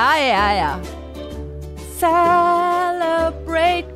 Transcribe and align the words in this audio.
Ja, 0.00 0.16
ja, 0.16 0.52
ja. 0.56 0.80
Celebrate 2.00 3.86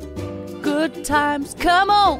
good 0.63 0.93
times, 1.05 1.55
come 1.61 1.89
on. 1.93 2.19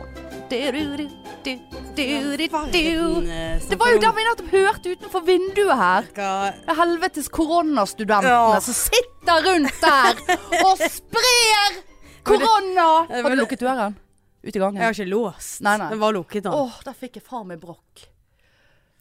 Du, 0.49 0.71
du, 0.71 0.97
du, 0.97 1.09
du, 1.43 1.59
du, 1.95 2.37
du, 2.37 2.47
du. 2.71 3.21
Det 3.69 3.77
var 3.79 3.91
jo 3.93 3.99
der 4.01 4.15
vi 4.17 4.23
nettopp 4.25 4.49
hørte 4.55 4.93
utenfor 4.95 5.21
vinduet 5.27 5.77
her. 5.77 6.07
Det 6.17 6.75
helvetes 6.79 7.29
koronastudentene 7.29 8.31
Ja. 8.33 8.59
som 8.61 8.73
sitter 8.73 9.45
rundt 9.51 9.77
der 9.81 10.13
og 10.65 10.81
sprer 10.81 11.77
korona. 12.25 12.87
Har 13.11 13.29
du 13.29 13.37
lukket 13.43 13.61
døren? 13.61 13.93
Ut 14.45 14.49
i 14.55 14.59
gangen? 14.61 14.81
Jeg 14.81 14.85
har 14.89 14.97
ikke 14.97 15.09
låst. 15.13 15.61
Nei, 15.65 15.75
nei. 15.81 15.91
Den 15.93 16.01
var 16.01 16.17
lukket, 16.17 16.43
den. 16.47 16.53
Åh, 16.57 16.81
der 16.89 16.97
fikk 16.97 17.21
jeg 17.21 17.25
faen 17.29 17.45
meg 17.53 17.61
brokk. 17.61 18.07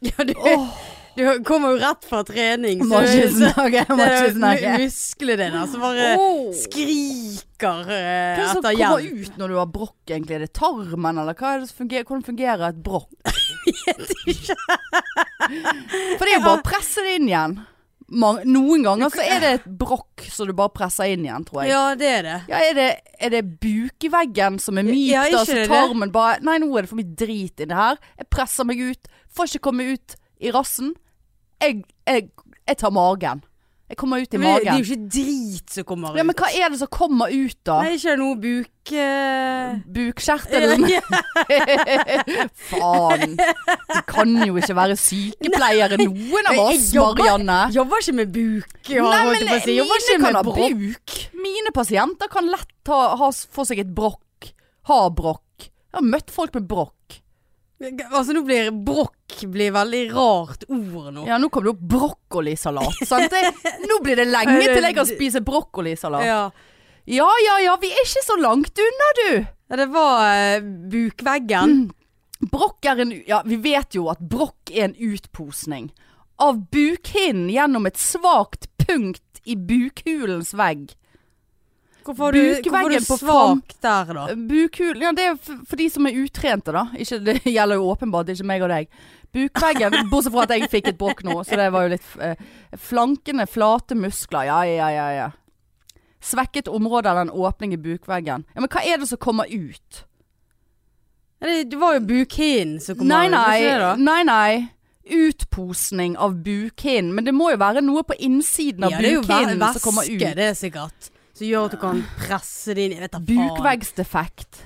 Ja, 0.04 0.24
du, 0.28 0.34
Åh, 0.36 0.68
du 1.16 1.44
kommer 1.46 1.74
jo 1.74 1.78
rett 1.82 2.04
fra 2.08 2.22
trening. 2.26 2.80
må 2.90 3.00
ikke 3.06 3.28
snakke, 3.34 3.84
må 3.90 3.96
det 4.00 4.14
ikke 4.18 4.32
snakke. 4.38 4.72
mu- 4.74 4.84
musklene 4.84 5.36
dine 5.44 5.64
som 5.72 5.80
bare 5.84 6.08
Åh. 6.18 6.48
skriker 6.62 7.84
eh, 7.84 7.88
Hva 7.88 7.98
er 7.98 8.40
det 8.40 8.48
som 8.50 8.62
kommer 8.64 9.04
hjelp. 9.04 9.20
ut 9.28 9.38
når 9.40 9.48
du 9.54 9.58
har 9.60 9.70
brokk, 9.78 9.96
egentlig? 10.10 10.34
Er 10.38 10.44
det 10.46 10.52
tarmen, 10.58 11.20
eller 11.22 11.34
hva 11.38 11.54
er 11.54 11.62
det 11.64 11.68
som 11.70 11.78
fungerer? 11.84 12.04
hvordan 12.08 12.26
fungerer 12.30 12.66
et 12.68 12.82
brokk? 12.82 13.12
For 16.18 16.24
det 16.24 16.32
er 16.32 16.36
jo 16.38 16.42
bare 16.44 16.58
å 16.60 16.64
presse 16.66 17.04
det 17.04 17.16
inn 17.20 17.30
igjen. 17.30 17.54
Noen 18.14 18.82
ganger 18.84 19.10
så 19.10 19.22
er 19.24 19.40
det 19.42 19.50
et 19.58 19.64
brokk 19.80 20.26
som 20.30 20.46
du 20.46 20.52
bare 20.56 20.72
presser 20.76 21.08
inn 21.14 21.24
igjen, 21.24 21.44
tror 21.48 21.62
jeg. 21.64 21.72
Ja, 21.72 21.84
det 21.98 22.10
er 22.18 22.26
det. 22.26 22.34
Ja, 22.52 22.60
er 22.68 22.76
det, 22.76 22.88
er 23.16 23.32
det 23.32 23.40
bukveggen 23.62 24.58
som 24.62 24.78
er 24.80 24.84
myk, 24.86 25.08
Ja, 25.14 25.22
så 25.32 25.44
det 25.48 25.64
det? 25.64 25.70
tarmen 25.72 26.12
bare 26.14 26.36
Nei, 26.44 26.58
nå 26.62 26.68
er 26.76 26.84
det 26.84 26.90
for 26.92 27.00
mye 27.00 27.16
drit 27.24 27.64
inni 27.64 27.74
her. 27.78 27.96
Jeg 28.20 28.28
presser 28.34 28.68
meg 28.68 28.82
ut. 28.84 29.08
Får 29.34 29.50
ikke 29.54 29.64
komme 29.70 29.88
ut 29.96 30.18
i 30.44 30.52
rassen. 30.54 30.92
Jeg, 31.62 31.84
jeg, 32.08 32.30
jeg 32.68 32.76
tar 32.80 32.90
magen. 32.94 33.42
Jeg 33.84 33.98
kommer 34.00 34.16
ut 34.24 34.32
i 34.32 34.38
Men 34.40 34.46
det, 34.48 34.52
det 34.64 34.66
er 34.66 34.72
magen. 34.72 34.80
jo 34.80 34.94
ikke 34.94 35.08
drit 35.12 35.70
som 35.74 35.84
kommer 35.84 36.14
ut. 36.14 36.16
Ja, 36.18 36.22
men 36.24 36.34
hva 36.40 36.48
er 36.56 36.70
det 36.72 36.78
som 36.80 36.88
kommer 36.90 37.28
ut, 37.30 37.58
da? 37.68 37.74
Nei, 37.84 37.90
ikke 37.98 38.14
noe 38.16 38.38
buk... 38.40 38.92
eh, 38.96 39.74
noe? 40.80 41.00
Faen. 42.70 43.36
De 43.36 44.00
kan 44.08 44.32
jo 44.48 44.56
ikke 44.60 44.76
være 44.76 44.96
sykepleiere, 44.98 45.98
noen 46.00 46.48
av 46.48 46.56
Jeg 46.56 46.64
oss, 46.64 46.88
jobber- 46.96 47.20
Marianne. 47.22 47.58
Jobber 47.76 48.02
ikke 48.04 48.16
med 48.22 48.32
buk. 48.34 48.74
Nei, 48.88 48.98
holdt 49.04 49.28
men 49.28 49.40
jeg 49.40 49.48
på 49.52 49.56
å 49.60 49.64
si. 49.68 49.76
Jobber 49.78 50.02
ikke 50.02 50.18
med 50.24 50.40
brokk. 50.48 50.58
bruk. 50.80 51.16
Mine 51.44 51.74
pasienter 51.76 52.32
kan 52.32 52.50
lett 52.50 52.92
ha, 52.92 53.00
ha, 53.20 53.30
få 53.30 53.66
seg 53.68 53.84
et 53.84 53.92
brokk. 53.94 54.50
Ha 54.90 54.98
brokk. 55.10 55.68
Jeg 55.68 56.00
har 56.00 56.08
møtt 56.08 56.32
folk 56.34 56.56
med 56.56 56.66
brokk. 56.68 57.20
Altså, 57.82 58.32
nå 58.36 58.44
blir 58.46 58.70
brokk 58.86 59.42
blir 59.50 59.72
veldig 59.74 60.02
rart 60.14 60.62
ord 60.70 61.08
nå. 61.12 61.24
Ja, 61.26 61.40
nå 61.42 61.48
kommer 61.50 61.68
det 61.68 61.74
opp 61.74 61.88
brokkolisalat. 61.94 63.00
sant? 63.08 63.34
Nå 63.90 63.98
blir 64.04 64.20
det 64.20 64.28
lenge 64.30 64.60
til 64.70 64.86
jeg 64.86 64.94
kan 64.96 65.08
spise 65.08 65.42
brokkolisalat. 65.44 66.26
Ja. 66.28 66.44
Ja 67.04 67.28
ja 67.44 67.58
ja, 67.60 67.74
vi 67.82 67.90
er 67.92 68.06
ikke 68.06 68.22
så 68.24 68.38
langt 68.40 68.80
unna, 68.80 69.10
du. 69.18 69.28
Ja, 69.68 69.76
det 69.80 69.88
var 69.92 70.22
uh, 70.22 70.70
bukveggen. 70.92 71.76
Brokk 72.52 72.86
er 72.88 73.02
en 73.04 73.12
Ja, 73.26 73.42
vi 73.44 73.58
vet 73.64 73.96
jo 73.96 74.06
at 74.12 74.22
brokk 74.22 74.72
er 74.72 74.88
en 74.90 74.98
utposning 75.12 75.90
av 76.42 76.58
bukhinnen 76.72 77.50
gjennom 77.52 77.86
et 77.86 78.00
svakt 78.00 78.66
punkt 78.80 79.42
i 79.44 79.54
bukhulens 79.56 80.54
vegg. 80.56 80.94
Hvorfor 82.04 82.28
har 82.28 82.36
du, 82.36 82.68
hvorfor 82.68 82.92
du 82.92 82.98
svak 83.00 83.74
der, 83.80 84.10
da? 84.12 84.24
Bukhulen 84.36 85.02
Ja, 85.02 85.12
det 85.16 85.28
er 85.30 85.36
for, 85.40 85.62
for 85.70 85.80
de 85.80 85.86
som 85.90 86.08
er 86.08 86.18
utrente, 86.20 86.74
da. 86.74 86.82
Ikke, 87.00 87.20
det 87.24 87.38
gjelder 87.48 87.80
jo 87.80 87.86
åpenbart 87.94 88.32
ikke 88.34 88.48
meg 88.50 88.64
og 88.66 88.72
deg. 88.74 88.90
Bukveggen, 89.34 89.96
bortsett 90.12 90.34
fra 90.34 90.44
at 90.44 90.52
jeg 90.54 90.70
fikk 90.72 90.90
et 90.92 90.98
brokk 91.00 91.24
nå, 91.26 91.38
så 91.46 91.56
det 91.58 91.70
var 91.74 91.86
jo 91.86 91.94
litt 91.94 92.10
eh, 92.22 92.44
Flankene, 92.78 93.48
flate 93.50 93.96
muskler. 93.98 94.50
Ja, 94.50 94.60
ja, 94.68 94.90
ja, 94.92 95.06
ja. 95.16 95.30
Svekket 96.24 96.68
område 96.68 97.10
av 97.10 97.22
den 97.22 97.32
åpning 97.32 97.74
i 97.76 97.80
bukveggen. 97.80 98.44
Ja, 98.52 98.60
Men 98.60 98.70
hva 98.72 98.84
er 98.84 99.00
det 99.00 99.08
som 99.10 99.20
kommer 99.20 99.48
ut? 99.50 100.04
Det, 101.40 101.56
det 101.72 101.80
var 101.80 101.96
jo 101.98 102.04
bukhinnen 102.08 102.78
som 102.80 102.96
kom 102.96 103.08
Nei, 103.10 103.26
nei. 103.32 103.48
ikke 103.60 103.80
det? 103.82 103.90
Nei, 104.04 104.20
nei. 104.28 104.52
Utposning 105.24 106.14
av 106.16 106.38
bukhinnen. 106.44 107.12
Men 107.16 107.26
det 107.26 107.34
må 107.36 107.50
jo 107.52 107.58
være 107.60 107.82
noe 107.84 108.04
på 108.08 108.16
innsiden 108.16 108.86
av 108.86 108.94
Ja, 108.94 109.02
det 109.04 109.10
er 109.10 109.18
jo 109.18 109.24
ut. 109.24 109.28
Det 109.28 109.40
er 109.40 109.52
jo 109.52 109.60
væske, 109.64 110.30
det 110.38 110.48
er 110.52 110.56
sikkert. 110.56 111.10
Som 111.34 111.48
gjør 111.48 111.66
at 111.66 111.74
du 111.74 111.80
kan 111.82 112.04
presse 112.20 112.76
det 112.76 112.86
inn. 112.86 112.94
Jeg 112.96 113.04
vet 113.04 113.16
da. 113.16 113.22
Bukveggsdefekt. 113.26 114.62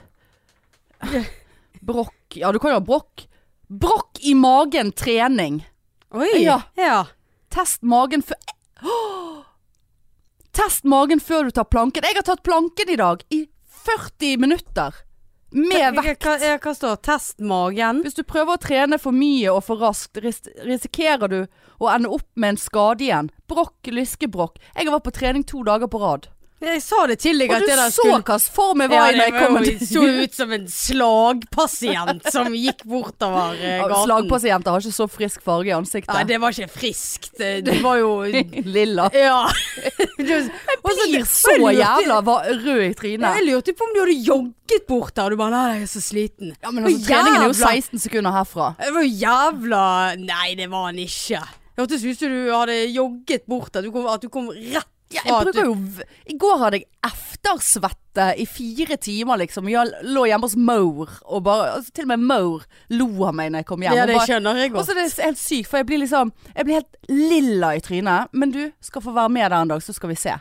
Brokk. 1.81 2.37
Ja, 2.37 2.53
du 2.53 2.61
kan 2.61 2.75
jo 2.75 2.81
ha 2.81 2.85
brokk. 2.85 3.25
Brokk 3.69 4.21
i 4.21 4.35
magen 4.37 4.93
trening. 4.93 5.63
Oi. 6.13 6.29
Ja. 6.43 6.61
ja. 6.77 7.07
Test 7.53 7.83
magen 7.83 8.23
før! 8.25 8.37
Test 10.53 10.85
magen 10.89 11.21
før 11.21 11.49
du 11.49 11.57
tar 11.57 11.69
planken. 11.71 12.05
Jeg 12.05 12.19
har 12.19 12.27
tatt 12.27 12.45
planken 12.45 12.91
i 12.93 12.97
dag 13.01 13.23
i 13.33 13.45
40 13.89 14.41
minutter. 14.45 15.05
Med 15.51 15.97
vekt. 15.97 16.25
Hva, 16.27 16.57
hva 16.61 16.73
står 16.77 16.99
Test 17.07 17.39
magen? 17.41 18.03
Hvis 18.05 18.19
du 18.19 18.25
prøver 18.29 18.59
å 18.59 18.61
trene 18.61 18.99
for 19.01 19.17
mye 19.17 19.53
og 19.53 19.63
for 19.65 19.81
raskt, 19.81 20.21
ris 20.21 20.43
risikerer 20.67 21.33
du 21.33 21.39
å 21.81 21.89
ende 21.93 22.11
opp 22.13 22.29
med 22.37 22.55
en 22.55 22.61
skade 22.61 23.07
igjen. 23.07 23.31
Brokk, 23.49 23.79
lyskebrokk. 23.89 24.59
Jeg 24.75 24.89
har 24.89 24.97
vært 24.99 25.07
på 25.09 25.17
trening 25.17 25.47
to 25.49 25.63
dager 25.65 25.89
på 25.89 26.03
rad. 26.03 26.29
Jeg 26.59 26.81
sa 26.83 27.05
det 27.07 27.21
deg 27.23 27.53
Og 27.55 27.63
du 27.63 27.71
så 27.95 28.05
hvilken 28.09 28.43
form 28.51 28.81
jeg 28.83 28.91
var 28.91 29.13
i 29.13 29.19
da 29.19 29.27
jeg 29.29 29.35
kom 29.37 29.59
jo, 29.63 29.75
så 29.87 30.01
ut 30.25 30.35
som 30.35 30.55
en 30.57 30.65
slagpasient 30.73 32.27
som 32.35 32.57
gikk 32.57 32.83
bortover 32.89 33.55
eh, 33.55 33.79
gaten. 33.85 34.03
Slagpasienter 34.09 34.75
har 34.75 34.83
ikke 34.83 34.97
så 34.97 35.07
frisk 35.13 35.45
farge 35.47 35.71
i 35.71 35.77
ansiktet. 35.77 36.11
Nei, 36.17 36.25
det 36.27 36.41
var 36.43 36.57
ikke 36.57 36.73
friskt. 36.75 37.31
Det, 37.39 37.53
det 37.69 37.79
var 37.85 38.01
jo 38.01 38.11
Lilla. 38.75 39.07
Ja. 39.15 39.45
Jeg 40.19 40.43
blir 40.83 41.25
så 41.31 41.55
jævla 41.55 42.19
rød 42.27 42.83
i 42.89 42.93
trynet. 42.99 43.39
Jeg 43.39 43.47
lurte 43.47 43.75
på 43.79 43.87
om 43.87 43.95
du 43.95 44.03
hadde 44.03 44.19
jogget 44.27 44.87
bort 44.91 45.15
der. 45.15 45.31
Du 45.31 45.39
bare 45.39 45.55
Nei, 45.55 45.65
jeg 45.77 45.87
er 45.87 45.91
så 45.91 46.03
sliten. 46.03 46.53
Ja, 46.59 46.73
men 46.75 46.89
altså, 46.89 47.07
treningen 47.07 47.43
er 47.45 47.49
jo 47.49 47.57
16 47.57 48.03
sekunder 48.03 48.35
herfra. 48.35 48.73
Det 48.81 48.91
var 48.97 49.07
jo 49.07 49.15
jævla 49.23 49.83
Nei, 50.21 50.53
det 50.59 50.69
var 50.73 50.91
han 50.91 51.01
ikke. 51.03 51.41
Det 51.71 51.85
hørtes 51.85 52.05
ut 52.05 52.23
som 52.23 52.35
du 52.35 52.51
hadde 52.51 52.79
jogget 52.91 53.47
bort 53.47 53.75
der. 53.77 53.87
At 54.11 54.25
du 54.25 54.33
kom 54.33 54.51
rett 54.51 54.91
Ja, 55.11 55.23
jeg 55.25 55.47
bruker 55.47 55.65
jo 55.65 55.75
I 56.29 56.35
går 56.37 56.59
hadde 56.61 56.79
jeg 56.83 56.89
eftersvette 57.09 58.27
i 58.43 58.45
fire 58.51 58.97
timer, 59.01 59.39
liksom. 59.41 59.69
Jeg 59.71 59.93
lå 60.05 60.25
hjemme 60.29 60.49
hos 60.49 60.57
Maur, 60.59 61.13
og 61.25 61.45
bare 61.47 61.69
altså, 61.79 61.93
Til 61.95 62.05
og 62.05 62.11
med 62.13 62.25
Maur 62.29 62.65
lo 62.91 63.07
av 63.29 63.37
meg 63.39 63.53
når 63.53 63.63
jeg 63.63 63.69
kom 63.71 63.85
hjem. 63.87 63.95
Ja, 63.97 64.03
og 64.05 64.11
det 64.11 64.17
bare- 64.19 64.29
skjønner 64.29 64.57
jeg 64.63 64.73
godt. 64.73 64.81
Og 64.81 64.87
så 64.87 64.93
så 64.93 64.99
er 64.99 65.05
det 65.05 65.25
helt 65.31 65.39
sykt, 65.39 65.69
for 65.71 65.79
jeg 65.79 65.87
blir 65.87 66.03
liksom 66.05 66.33
Jeg 66.57 66.65
blir 66.69 66.75
helt 66.81 66.97
lilla 67.09 67.75
i 67.77 67.81
trynet. 67.81 68.29
Men 68.33 68.51
du 68.51 68.73
skal 68.81 69.03
få 69.03 69.15
være 69.15 69.29
med 69.31 69.51
der 69.51 69.63
en 69.63 69.69
dag, 69.69 69.81
så 69.83 69.95
skal 69.95 70.09
vi 70.11 70.15
se. 70.17 70.35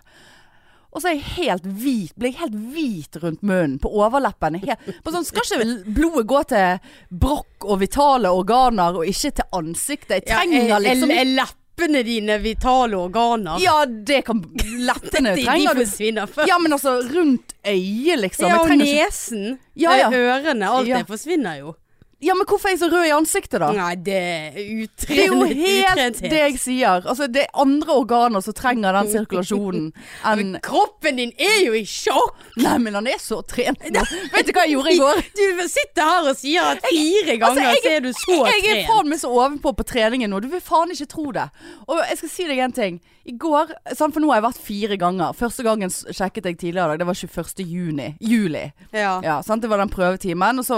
Og 0.91 1.01
så 1.01 1.09
er 1.09 1.17
jeg 1.19 1.23
helt 1.37 1.63
hvit, 1.63 2.13
blir 2.17 2.31
jeg 2.31 2.39
helt 2.39 2.55
hvit 2.73 3.17
rundt 3.21 3.43
munnen, 3.43 3.77
på 3.79 3.89
overleppen. 3.91 4.55
Helt, 4.63 4.79
på 5.03 5.11
sånn, 5.13 5.25
skal 5.27 5.43
ikke 5.43 5.93
blodet 5.93 6.25
gå 6.27 6.39
til 6.47 6.79
brokk 7.11 7.67
og 7.67 7.79
vitale 7.83 8.31
organer, 8.33 8.95
og 8.97 9.05
ikke 9.05 9.33
til 9.35 9.45
ansiktet? 9.53 10.23
Jeg 10.25 10.31
trenger 10.31 10.67
Ja, 10.71 10.79
liksom 10.79 11.11
jeg, 11.11 11.27
er 11.27 11.33
leppene 11.77 12.03
dine 12.03 12.37
vitale 12.39 12.95
organer? 12.97 13.57
Ja, 13.61 13.85
det 13.85 14.21
kan 14.25 14.41
Leppene 14.79 15.29
de, 15.35 15.41
de 15.41 15.45
trenger 15.45 15.73
du. 15.73 15.85
forsvinner 15.85 16.25
først. 16.27 16.47
Ja, 16.49 16.57
men 16.59 16.73
altså, 16.73 17.01
rundt 17.13 17.53
øyet, 17.67 18.19
liksom. 18.19 18.47
Ja, 18.49 18.59
og 18.61 18.69
ikke 18.71 18.77
nesen. 18.83 19.59
Ja, 19.75 19.95
ja. 19.97 20.09
Ørene. 20.11 20.69
Alt 20.69 20.87
Ja. 20.87 20.97
det 20.97 21.07
forsvinner 21.07 21.57
jo. 21.59 21.75
Ja, 22.19 22.33
men 22.33 22.47
hvorfor 22.49 22.65
er 22.65 22.73
jeg 22.73 22.79
så 22.81 22.87
rød 22.89 23.05
i 23.05 23.11
ansiktet, 23.13 23.59
da? 23.61 23.67
Nei, 23.77 23.91
det 24.01 24.15
er 24.17 24.55
utrent. 24.81 25.07
Det 25.07 25.17
er 25.21 25.27
jo 25.27 25.43
helt 25.45 26.21
det 26.23 26.39
jeg 26.39 26.55
sier. 26.63 27.03
Altså, 27.05 27.27
det 27.29 27.43
er 27.43 27.59
andre 27.61 27.93
organer 27.93 28.41
som 28.41 28.55
trenger 28.57 28.95
den 28.97 29.11
sirkulasjonen 29.11 29.91
enn 30.31 30.55
Kroppen 30.65 31.19
din 31.21 31.33
er 31.37 31.59
jo 31.67 31.75
i 31.77 31.83
sjokk! 31.85 32.39
Nei, 32.57 32.73
men 32.81 32.97
han 32.97 33.05
er 33.11 33.21
så 33.21 33.43
trent 33.45 33.85
nå. 33.93 34.01
Vet 34.33 34.49
du 34.49 34.53
hva 34.57 34.65
jeg 34.65 34.73
gjorde 34.73 34.95
i 34.95 34.97
går? 35.03 35.21
Du 35.37 35.61
sitter 35.69 36.09
her 36.09 36.31
og 36.31 36.39
sier 36.41 36.71
at 36.73 36.81
fire 36.89 37.37
ganger 37.37 37.69
Altså, 37.69 37.85
jeg- 37.85 37.93
er 37.99 38.01
du 38.07 38.09
så 38.17 38.39
Jeg 38.47 38.63
er 38.65 38.73
trent. 38.73 38.89
faen 38.89 39.11
meg 39.13 39.21
så 39.21 39.29
ovenpå 39.37 39.75
på 39.77 39.85
treningen 39.93 40.33
nå. 40.33 40.41
Du 40.41 40.49
vil 40.49 40.63
faen 40.65 40.89
ikke 40.95 41.09
tro 41.13 41.27
det. 41.37 41.45
Og 41.87 42.01
jeg 42.01 42.17
skal 42.23 42.33
si 42.33 42.47
deg 42.49 42.63
en 42.65 42.73
ting. 42.73 42.99
I 43.27 43.33
går, 43.35 43.73
for 43.99 44.21
nå 44.23 44.29
har 44.31 44.37
jeg 44.39 44.43
vært 44.45 44.59
fire 44.63 44.97
ganger. 44.97 45.33
Første 45.35 45.63
gangen 45.67 45.91
sjekket 45.91 46.45
jeg 46.47 46.57
tidligere 46.61 46.93
i 46.93 46.95
dag. 46.95 46.99
Det 47.01 47.07
var 47.09 47.17
21. 47.19 47.65
juni. 47.67 48.05
Juli. 48.23 48.61
Ja. 48.95 49.17
Ja, 49.21 49.41
sant? 49.43 49.61
Det 49.65 49.67
var 49.69 49.81
den 49.83 49.91
prøvetimen. 49.91 50.61
Og 50.61 50.65
så 50.65 50.77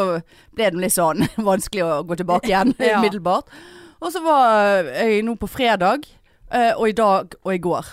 ble 0.58 0.72
det 0.74 0.82
litt 0.82 0.96
sånn 0.96 1.28
vanskelig 1.52 1.84
å 1.86 2.04
gå 2.10 2.16
tilbake 2.20 2.50
igjen 2.52 2.74
umiddelbart. 2.98 3.50
Og 4.00 4.14
så 4.16 4.22
var 4.24 4.88
jeg 4.96 5.24
nå 5.28 5.34
på 5.42 5.50
fredag, 5.52 6.06
eh, 6.52 6.72
og 6.78 6.88
i 6.90 6.96
dag 6.96 7.34
og 7.44 7.52
i 7.56 7.60
går. 7.64 7.90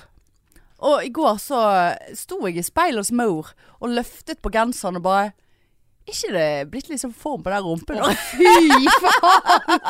Og 0.86 1.02
i 1.06 1.10
går 1.10 1.38
så 1.40 1.60
sto 2.14 2.38
jeg 2.46 2.60
i 2.60 2.62
speilet 2.66 3.00
hos 3.00 3.10
mor 3.16 3.48
og 3.80 3.90
løftet 3.96 4.42
på 4.44 4.52
genseren 4.54 4.98
og 5.00 5.06
bare 5.08 5.32
ikke 6.06 6.28
det 6.36 6.48
blitt 6.70 6.86
litt 6.92 7.00
sånn 7.02 7.14
form 7.16 7.40
på 7.42 7.50
den 7.50 7.64
rumpen? 7.66 7.98
Å, 7.98 8.10
Fy 8.30 8.46
faen! 9.02 9.80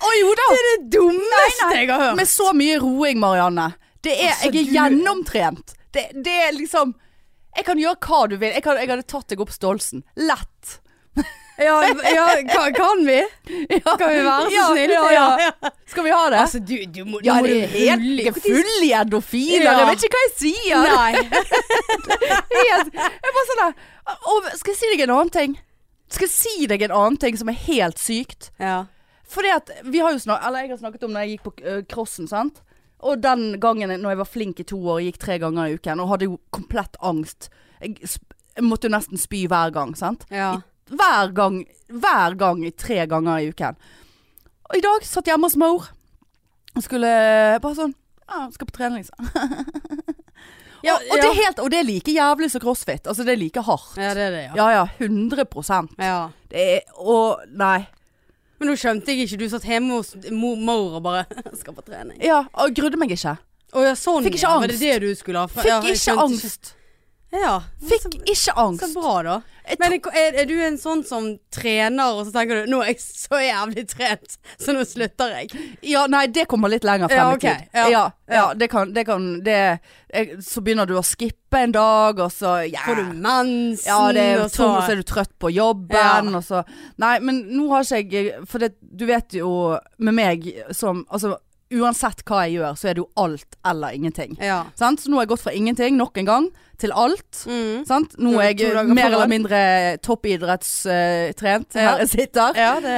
Å 0.00 0.12
jo 0.16 0.30
da! 0.38 0.46
Det 0.48 0.60
er 0.60 0.68
det 0.70 0.86
dummeste 0.94 1.66
jeg 1.74 1.90
har 1.90 2.00
hørt. 2.06 2.16
Med 2.16 2.30
så 2.30 2.52
mye 2.56 2.78
roing, 2.80 3.20
Marianne. 3.20 3.66
Det 4.04 4.14
er, 4.14 4.30
Altså, 4.32 4.48
jeg 4.48 4.54
er 4.54 4.70
du- 4.70 4.72
gjennomtrent. 4.78 5.74
Det, 5.94 6.06
det 6.24 6.32
er 6.48 6.56
liksom 6.56 6.94
Jeg 7.54 7.64
kan 7.68 7.78
gjøre 7.78 8.00
hva 8.02 8.22
du 8.32 8.38
vil. 8.40 8.50
Jeg, 8.56 8.64
kan, 8.64 8.80
jeg 8.80 8.88
hadde 8.90 9.04
tatt 9.12 9.28
deg 9.30 9.42
opp 9.44 9.52
Stolsen. 9.54 10.00
Lett. 10.18 10.78
Ja, 11.58 11.74
ja 12.14 12.26
kan, 12.50 12.72
kan 12.74 13.06
vi? 13.06 13.20
Ja. 13.68 13.96
Kan 13.96 14.08
vi 14.10 14.22
være 14.24 14.50
så 14.50 14.72
snille? 14.72 15.12
ja. 15.12 15.26
Skal 15.86 16.04
vi 16.04 16.10
ha 16.10 16.30
det? 16.30 16.40
Altså, 16.40 16.58
du, 16.58 16.74
du 16.94 17.04
må, 17.04 17.20
ja, 17.24 17.36
må 17.38 17.46
det 17.46 17.60
er 17.62 17.68
helt 17.74 18.24
jeg 18.24 18.34
full 18.34 18.82
i 18.82 18.90
endorfiner. 18.98 19.68
Ja. 19.68 19.76
Jeg 19.78 19.90
vet 19.92 20.06
ikke 20.08 20.18
hva 20.18 20.24
jeg 20.24 20.34
sier. 20.40 20.82
Nei. 20.96 21.12
Jeg 22.54 22.80
er 22.90 23.36
bare 23.36 23.46
sånn 23.50 23.62
der 23.62 24.58
Skal 24.58 24.74
jeg 24.74 24.80
si 24.80 24.90
deg 24.94 25.04
en 25.06 25.14
annen 25.14 25.32
ting? 25.34 25.56
Skal 26.10 26.26
jeg 26.28 26.34
si 26.34 26.68
deg 26.70 26.84
en 26.86 26.94
annen 26.94 27.20
ting 27.22 27.38
som 27.38 27.50
er 27.50 27.58
helt 27.66 28.02
sykt? 28.02 28.50
Ja. 28.58 28.84
Fordi 29.30 29.54
at 29.54 29.72
vi 29.88 30.02
har 30.04 30.14
jo 30.14 30.20
snak 30.22 30.44
Eller 30.46 30.66
jeg 30.66 30.74
har 30.74 30.82
snakket 30.82 31.06
om 31.06 31.14
når 31.14 31.24
jeg 31.24 31.34
gikk 31.34 31.46
på 31.46 31.54
øh, 31.62 31.80
crossen, 31.90 32.28
sant. 32.30 32.62
Og 33.04 33.22
den 33.22 33.60
gangen 33.60 33.92
når 34.00 34.14
jeg 34.14 34.20
var 34.20 34.30
flink 34.30 34.60
i 34.60 34.68
to 34.68 34.78
år, 34.80 35.02
gikk 35.04 35.18
tre 35.22 35.38
ganger 35.42 35.68
i 35.68 35.78
uken 35.78 36.02
og 36.02 36.14
hadde 36.14 36.28
jo 36.30 36.38
komplett 36.54 36.96
angst. 37.04 37.50
Jeg, 37.82 37.98
jeg 38.56 38.64
måtte 38.64 38.88
jo 38.88 38.94
nesten 38.94 39.20
spy 39.20 39.44
hver 39.50 39.74
gang, 39.74 39.92
sant. 39.98 40.24
Ja. 40.32 40.56
Hver 40.92 41.32
gang, 41.36 41.60
hver 41.88 42.34
gang 42.40 42.64
tre 42.76 43.06
ganger 43.08 43.40
i 43.40 43.50
uken. 43.52 43.78
Og 44.70 44.76
i 44.78 44.84
dag 44.84 45.06
satt 45.06 45.28
hjemme 45.30 45.48
hos 45.48 45.56
mor 45.60 45.88
og 46.74 46.82
skulle 46.82 47.10
bare 47.62 47.76
sånn 47.78 47.94
Ja, 48.24 48.46
skal 48.50 48.66
på 48.66 48.74
trening, 48.76 49.04
liksom. 49.04 49.28
Ja, 50.84 50.98
og, 50.98 51.04
og, 51.14 51.20
det 51.22 51.30
helt, 51.38 51.60
og 51.64 51.70
det 51.72 51.78
er 51.80 51.86
like 51.88 52.12
jævlig 52.12 52.50
som 52.52 52.60
crossfit. 52.60 53.06
Altså, 53.08 53.24
det 53.24 53.32
er 53.32 53.40
like 53.40 53.62
hardt. 53.64 53.94
ja, 53.96 54.10
det 54.16 54.24
er 54.26 54.34
det, 54.34 54.42
ja. 54.50 54.56
Ja 54.58 54.66
ja, 54.74 54.84
100% 55.00 55.94
ja. 55.96 56.18
Det 56.52 56.64
er 56.74 56.98
Og 57.00 57.40
nei. 57.56 57.86
Men 58.60 58.70
nå 58.70 58.76
skjønte 58.78 59.12
jeg 59.12 59.24
ikke. 59.24 59.38
Du 59.40 59.48
satt 59.50 59.64
hjemme 59.66 59.96
hos 59.96 60.12
mor, 60.30 60.98
og 60.98 61.02
bare 61.06 61.24
skal 61.60 61.76
på 61.76 61.84
trening. 61.88 62.20
Ja, 62.24 62.44
og 62.52 62.76
grudde 62.76 63.00
meg 63.00 63.14
ikke. 63.16 63.36
Å 63.74 63.82
ja, 63.82 63.94
sånn 63.98 64.26
Fikk 64.26 64.36
ikke 64.38 64.46
ja. 64.46 64.58
Var 64.60 64.70
det 64.70 64.76
angst. 64.76 64.84
det 64.84 64.98
du 65.02 65.18
skulle 65.18 65.40
ha? 65.42 65.50
Fikk 65.50 65.88
ikke 65.94 66.18
angst. 66.24 66.74
Ja. 67.34 67.62
Fikk 67.88 68.02
så, 68.02 68.10
ikke 68.14 68.36
så 68.78 69.00
bra, 69.00 69.14
da. 69.26 69.40
Men 69.80 69.94
er, 69.96 70.36
er 70.42 70.44
du 70.44 70.54
en 70.60 70.76
sånn 70.76 71.00
som 71.08 71.26
trener, 71.54 72.18
og 72.18 72.26
så 72.26 72.34
tenker 72.34 72.62
du 72.62 72.72
nå 72.72 72.82
er 72.84 72.90
jeg 72.92 73.00
så 73.00 73.38
jævlig 73.40 73.86
trent, 73.88 74.36
så 74.60 74.74
nå 74.76 74.82
slutter 74.84 75.32
jeg? 75.38 75.62
Ja, 75.88 76.04
nei, 76.10 76.26
det 76.28 76.44
kommer 76.50 76.68
litt 76.72 76.84
lenger 76.84 77.08
frem 77.08 77.22
Ja, 77.22 77.30
i 77.32 77.40
tid. 77.40 77.70
Ja. 77.72 77.86
Ja, 77.94 78.02
ja, 78.36 78.44
det 78.60 78.68
kan, 78.72 78.92
det 78.92 79.06
kan 79.08 79.30
det, 79.44 79.78
Så 80.44 80.60
begynner 80.64 80.88
du 80.88 80.94
å 81.00 81.04
skippe 81.04 81.62
en 81.64 81.72
dag, 81.74 82.20
og 82.20 82.30
så 82.32 82.58
yeah. 82.66 82.84
Får 82.84 83.00
du 83.00 83.16
mensen, 83.24 83.88
Ja, 83.88 84.12
det 84.12 84.26
er 84.34 84.44
tung, 84.52 84.76
og 84.76 84.84
så 84.84 84.92
er 84.94 85.00
du 85.00 85.08
trøtt 85.08 85.32
på 85.40 85.52
jobben, 85.54 85.96
Ja. 85.96 86.20
og 86.20 86.44
så 86.44 86.62
Nei, 87.00 87.16
men 87.24 87.42
nå 87.56 87.70
har 87.72 87.88
ikke 87.88 88.20
jeg 88.20 88.44
For 88.50 88.62
det, 88.62 88.74
du 88.80 89.06
vet 89.08 89.36
jo 89.40 89.50
med 89.98 90.16
meg 90.20 90.48
som 90.76 91.06
Altså, 91.08 91.38
uansett 91.72 92.22
hva 92.28 92.44
jeg 92.44 92.58
gjør, 92.58 92.76
så 92.78 92.88
er 92.90 92.96
det 92.96 93.02
jo 93.02 93.08
alt 93.20 93.56
eller 93.66 93.96
ingenting. 93.96 94.36
Ja. 94.42 94.60
Sant? 94.78 95.02
Så 95.02 95.10
nå 95.10 95.18
har 95.18 95.26
jeg 95.26 95.32
gått 95.34 95.44
fra 95.46 95.54
ingenting 95.56 95.96
nok 95.98 96.18
en 96.20 96.28
gang 96.28 96.48
til 96.80 96.92
alt. 96.92 97.44
Mm. 97.48 97.84
Sant? 97.88 98.16
Nå 98.20 98.34
er 98.42 98.52
jeg 98.52 98.84
mer 98.90 99.08
eller 99.08 99.30
mindre 99.30 99.60
toppidrettstrent 100.04 101.76
uh, 101.76 101.80
her 101.80 102.02
jeg 102.04 102.12
sitter. 102.12 102.58
ja, 102.58 102.74
det 102.84 102.96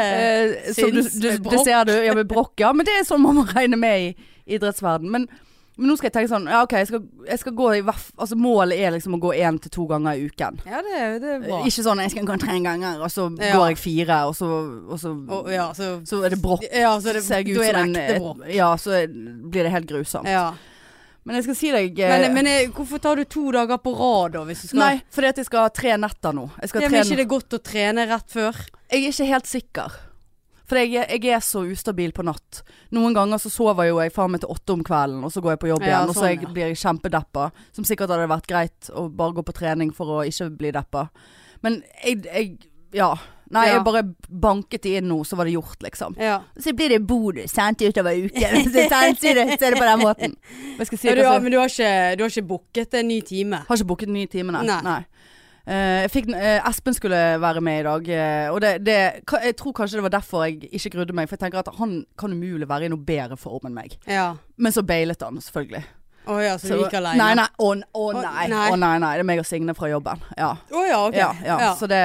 uh, 0.73 0.93
du, 0.97 1.03
du, 1.03 1.29
det 1.51 1.63
ser 1.63 1.89
du, 1.89 1.95
ja 2.05 2.17
med 2.17 2.29
brokk, 2.31 2.55
ja. 2.61 2.73
Men 2.77 2.89
det 2.89 2.99
er 3.01 3.09
sånn 3.09 3.23
man 3.25 3.39
må 3.41 3.47
regne 3.53 3.79
med 3.81 4.09
i 4.09 4.57
idrettsverden. 4.57 5.13
Men, 5.13 5.29
men 5.77 5.91
nå 5.91 5.97
skal 5.99 6.07
jeg 6.09 6.15
tenke 6.15 6.31
sånn, 6.31 6.47
ja 6.49 6.63
ok, 6.65 6.73
jeg 6.81 6.87
skal, 6.89 7.03
jeg 7.29 7.39
skal 7.43 7.53
gå 7.53 7.67
i 7.77 7.81
hvert 7.85 8.07
Altså 8.17 8.37
målet 8.41 8.79
er 8.81 8.95
liksom 8.95 9.17
å 9.17 9.21
gå 9.21 9.35
én 9.37 9.59
til 9.61 9.71
to 9.75 9.85
ganger 9.91 10.17
i 10.17 10.23
uken. 10.31 10.61
Ja, 10.65 10.79
det, 10.81 11.01
det 11.21 11.33
er 11.35 11.43
bra. 11.43 11.59
Ikke 11.69 11.85
sånn 11.85 12.01
jeg 12.01 12.15
skal 12.15 12.29
gå 12.31 12.37
tre 12.41 12.57
ganger, 12.65 13.03
og 13.05 13.11
så 13.13 13.27
Ja. 13.37 13.51
går 13.59 13.67
jeg 13.75 13.79
fire, 13.83 14.21
og 14.31 14.35
så, 14.39 14.49
og 14.89 14.99
så, 15.03 15.13
Og, 15.29 15.51
ja, 15.53 15.67
så, 15.77 15.91
så 16.09 16.23
er 16.25 16.31
det 16.33 16.41
brokk. 16.41 16.65
ja, 16.73 16.95
så 16.99 17.13
det, 17.13 17.23
Ser 17.27 17.43
jeg 17.45 17.57
ut 17.57 17.65
som 17.67 17.95
en- 17.97 18.51
Ja, 18.55 18.71
så 18.81 19.03
blir 19.07 19.63
det 19.69 19.71
helt 19.73 19.87
grusomt. 19.87 20.27
Ja. 20.27 20.55
Men 21.27 21.35
jeg 21.41 21.45
skal 21.49 21.57
si 21.59 21.71
deg 21.75 21.99
eh, 21.99 22.09
Men, 22.23 22.35
men 22.35 22.47
jeg, 22.47 22.69
hvorfor 22.73 23.01
tar 23.03 23.17
du 23.19 23.25
to 23.25 23.51
dager 23.51 23.79
på 23.83 23.93
rad 23.99 24.33
da, 24.39 24.45
hvis 24.47 24.63
du 24.63 24.69
skal 24.69 24.79
Nei, 24.79 25.03
fordi 25.11 25.29
at 25.29 25.37
jeg 25.43 25.49
skal 25.49 25.65
ha 25.67 25.69
tre 25.75 25.97
netter 25.99 26.33
nå. 26.33 26.45
Jeg, 26.63 26.69
skal 26.71 26.83
ja, 26.85 26.89
men 26.89 27.01
er 27.01 27.05
ikke 27.09 27.17
det 27.17 27.29
godt 27.33 27.57
å 27.59 27.63
trene 27.67 28.05
rett 28.07 28.31
før? 28.31 28.55
jeg 28.87 29.03
er 29.03 29.11
ikke 29.11 29.27
helt 29.27 29.47
sikker. 29.51 29.97
For 30.67 30.81
jeg, 30.81 31.05
jeg 31.07 31.31
er 31.37 31.45
så 31.47 31.63
ustabil 31.71 32.11
på 32.13 32.25
natt. 32.27 32.63
Noen 32.97 33.15
ganger 33.15 33.39
så 33.39 33.51
sover 33.53 33.87
jo 33.91 34.01
jeg 34.03 34.15
faen 34.15 34.33
meg 34.35 34.43
til 34.43 34.51
åtte 34.51 34.75
om 34.75 34.83
kvelden, 34.87 35.23
og 35.27 35.31
så 35.35 35.43
går 35.45 35.55
jeg 35.55 35.63
på 35.63 35.71
jobb 35.71 35.85
Ja, 35.87 35.93
igjen. 35.93 36.11
Og 36.11 36.17
så 36.17 36.25
sånn, 36.25 36.33
jeg, 36.33 36.43
ja. 36.43 36.51
blir 36.57 36.67
jeg 36.73 36.81
kjempedeppa. 36.83 37.45
Som 37.77 37.87
sikkert 37.87 38.11
hadde 38.11 38.27
vært 38.33 38.51
greit 38.51 38.91
å 38.91 39.07
bare 39.09 39.37
gå 39.39 39.47
på 39.47 39.55
trening 39.55 39.95
for 39.95 40.11
å 40.19 40.25
ikke 40.27 40.51
bli 40.59 40.75
deppa. 40.75 41.07
Men 41.63 41.83
jeg, 42.03 42.25
jeg 42.27 42.59
Ja. 42.97 43.15
Nei, 43.47 43.69
Ja. 43.69 43.75
jeg 43.77 43.85
bare 43.87 44.03
banket 44.27 44.83
de 44.83 44.97
inn 44.99 45.07
nå, 45.07 45.21
så 45.23 45.37
var 45.39 45.47
det 45.47 45.53
gjort, 45.55 45.79
liksom. 45.85 46.17
Så 46.59 46.73
blir 46.75 46.89
det 46.91 47.07
bonus 47.07 47.53
sant, 47.55 47.79
utover 47.79 48.17
uken. 48.19 48.57
så 48.73 48.83
er 49.31 49.35
det, 49.39 49.79
på 49.79 49.87
den 49.87 50.03
måten. 50.03 50.35
Skal 50.83 50.99
si? 50.99 51.07
Ja, 51.07 51.15
du, 51.15 51.23
har, 51.29 51.39
men 51.41 51.53
du 51.55 51.59
har 51.61 51.71
ikke, 51.71 52.17
du 52.19 52.25
har 52.25 52.33
ikke 52.35 52.49
booket 52.49 52.95
en 52.99 53.07
ny 53.07 53.21
time? 53.23 53.63
har 53.69 53.79
ikke 53.79 53.87
booket 53.87 54.09
en 54.11 54.19
ny 54.19 54.27
time, 54.27 54.51
nei. 54.51 54.65
Nei. 54.83 54.99
Eh, 54.99 55.36
jeg 55.67 56.11
fikk, 56.15 56.29
eh, 56.39 56.61
Espen 56.69 56.95
skulle 56.95 57.19
være 57.43 57.61
med 57.65 57.81
i 57.81 57.85
dag, 57.87 58.09
eh, 58.15 58.49
og 58.55 58.61
det, 58.63 58.73
det, 58.87 58.97
jeg 59.27 59.57
tror 59.59 59.73
kanskje 59.75 59.99
det 59.99 60.05
var 60.07 60.15
derfor 60.15 60.45
jeg 60.47 60.69
ikke 60.71 60.93
grudde 60.95 61.17
meg. 61.17 61.27
For 61.29 61.35
jeg 61.37 61.43
tenker 61.47 61.59
at 61.65 61.71
han 61.81 62.05
kan 62.19 62.33
umulig 62.37 62.69
være 62.71 62.87
i 62.87 62.93
noe 62.93 63.03
bedre 63.03 63.37
form 63.41 63.67
enn 63.67 63.75
meg. 63.75 63.97
Ja. 64.07 64.29
Men 64.57 64.73
så 64.77 64.85
bailet 64.87 65.25
han, 65.27 65.41
selvfølgelig. 65.43 65.83
Å 66.27 66.37
ja, 66.43 66.55
så, 66.59 66.67
Så- 66.69 66.77
du 66.79 66.85
gikk 66.85 66.95
alene? 66.99 67.19
Nei, 67.19 67.35
nei. 67.39 67.49
Å, 67.63 67.67
å 67.95 68.07
nei. 68.15 68.47
Å 68.51 68.77
nei, 68.79 68.95
nei. 68.99 69.13
Det 69.15 69.23
er 69.23 69.29
meg 69.31 69.43
og 69.43 69.47
Signe 69.47 69.75
fra 69.79 69.91
jobben. 69.91 70.23
Ja. 70.39 70.53
Oh, 70.75 70.87
ja, 70.87 71.03
ok. 71.07 71.15
ja, 71.19 71.29
ja. 71.47 71.59
Ja. 71.69 71.75
Så 71.79 71.87
det, 71.91 72.01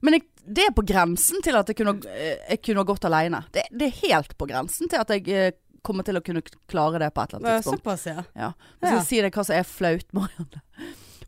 men 0.00 0.16
jeg, 0.16 0.24
det 0.44 0.64
er 0.68 0.76
på 0.76 0.84
grensen 0.88 1.42
til 1.44 1.56
at 1.60 1.68
jeg 1.68 1.76
kunne, 1.76 1.98
jeg 2.08 2.62
kunne 2.64 2.84
gått 2.88 3.04
alene. 3.04 3.42
Det, 3.52 3.66
det 3.72 3.90
er 3.90 3.98
helt 4.06 4.32
på 4.40 4.48
grensen 4.48 4.88
til 4.88 5.00
at 5.02 5.12
jeg 5.12 5.52
kommer 5.84 6.04
til 6.04 6.16
å 6.16 6.24
kunne 6.24 6.40
klare 6.68 6.98
det 7.00 7.10
på 7.16 7.22
et 7.24 7.34
eller 7.34 7.46
annet 7.52 7.64
tidspunkt. 7.64 7.84
Såpass, 7.84 8.06
ja. 8.08 8.24
Ja. 8.36 8.50
Så 8.80 8.94
Ja. 8.96 9.02
si 9.04 9.20
deg 9.24 9.32
hva 9.36 9.44
som 9.48 9.56
er 9.56 9.68
flaut, 9.68 10.08
Marianne. 10.16 10.64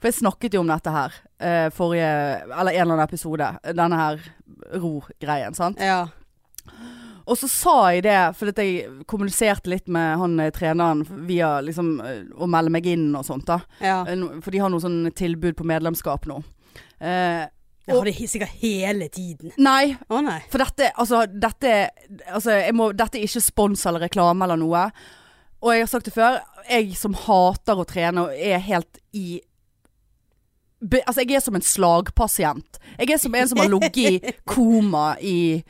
For 0.02 0.10
jeg 0.10 0.18
snakket 0.18 0.56
jo 0.56 0.64
om 0.64 0.70
dette 0.72 0.90
her 0.90 1.14
eh, 1.38 1.68
forrige 1.70 2.08
Eller 2.50 2.72
en 2.74 2.80
eller 2.82 2.96
annen 2.96 3.04
episode. 3.06 3.52
Denne 3.78 4.00
her 4.00 4.18
ro-greien, 4.82 5.54
sant. 5.54 5.78
Ja. 5.78 6.08
Og 7.22 7.38
så 7.38 7.46
sa 7.50 7.74
jeg 7.94 8.02
det 8.08 8.16
fordi 8.34 8.64
jeg 8.66 9.04
kommuniserte 9.10 9.70
litt 9.70 9.86
med 9.94 10.16
han 10.18 10.34
eh, 10.42 10.50
treneren 10.54 11.04
via 11.28 11.52
liksom 11.62 11.92
eh, 12.02 12.24
å 12.34 12.48
melde 12.50 12.72
meg 12.74 12.88
inn 12.90 13.12
og 13.14 13.22
sånt, 13.28 13.46
da. 13.46 13.60
ja. 13.82 14.00
Eh, 14.10 14.24
For 14.42 14.50
de 14.54 14.62
har 14.62 14.72
noe 14.74 14.82
sånn 14.82 15.04
tilbud 15.14 15.54
på 15.58 15.66
medlemskap 15.70 16.26
nå. 16.30 16.40
Eh, 16.98 17.44
Jeg 17.86 17.94
har 17.98 18.06
det 18.10 18.16
sikkert 18.30 18.58
hele 18.62 19.08
tiden. 19.10 19.54
nei, 19.58 19.94
Å 20.10 20.20
nei. 20.22 20.40
for 20.50 20.62
dette 20.62 20.90
Altså, 20.96 21.24
dette 21.30 21.72
Altså, 22.30 22.58
jeg 22.58 22.74
må, 22.78 22.90
dette 22.94 23.18
er 23.18 23.26
ikke 23.26 23.42
spons 23.42 23.86
eller 23.86 24.06
reklame 24.08 24.42
eller 24.46 24.58
noe. 24.58 24.84
Og 25.62 25.72
jeg 25.76 25.84
har 25.86 25.90
sagt 25.94 26.10
det 26.10 26.14
før, 26.16 26.40
jeg 26.66 26.94
som 26.98 27.14
hater 27.14 27.78
å 27.78 27.86
trene 27.86 28.26
og 28.26 28.34
er 28.34 28.58
helt 28.66 28.98
i 29.14 29.40
be, 30.82 31.00
Altså, 31.06 31.22
jeg 31.22 31.38
er 31.38 31.44
som 31.44 31.56
en 31.58 31.64
slagpasient. 31.64 32.78
Jeg 32.98 33.14
er 33.14 33.22
som 33.22 33.34
en 33.34 33.48
som 33.48 33.62
har 33.62 33.70
ligget 33.70 33.96
i 33.98 34.34
koma 34.44 35.12
i 35.20 35.62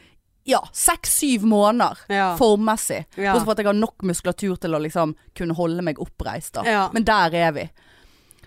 ja, 0.45 0.59
seks-syv 0.73 1.45
måneder. 1.47 1.99
Ja. 2.09 2.33
Formmessig. 2.37 3.05
Ja. 3.15 3.35
Også 3.35 3.45
for 3.45 3.55
at 3.55 3.63
jeg 3.63 3.69
har 3.71 3.79
nok 3.79 4.03
muskulatur 4.03 4.57
til 4.59 4.75
å 4.75 4.81
liksom 4.83 5.15
kunne 5.39 5.55
holde 5.55 5.85
meg 5.87 6.01
oppreist. 6.03 6.55
da. 6.59 6.65
Ja. 6.67 6.87
Men 6.95 7.07
der 7.07 7.37
er 7.45 7.53
vi. 7.55 7.69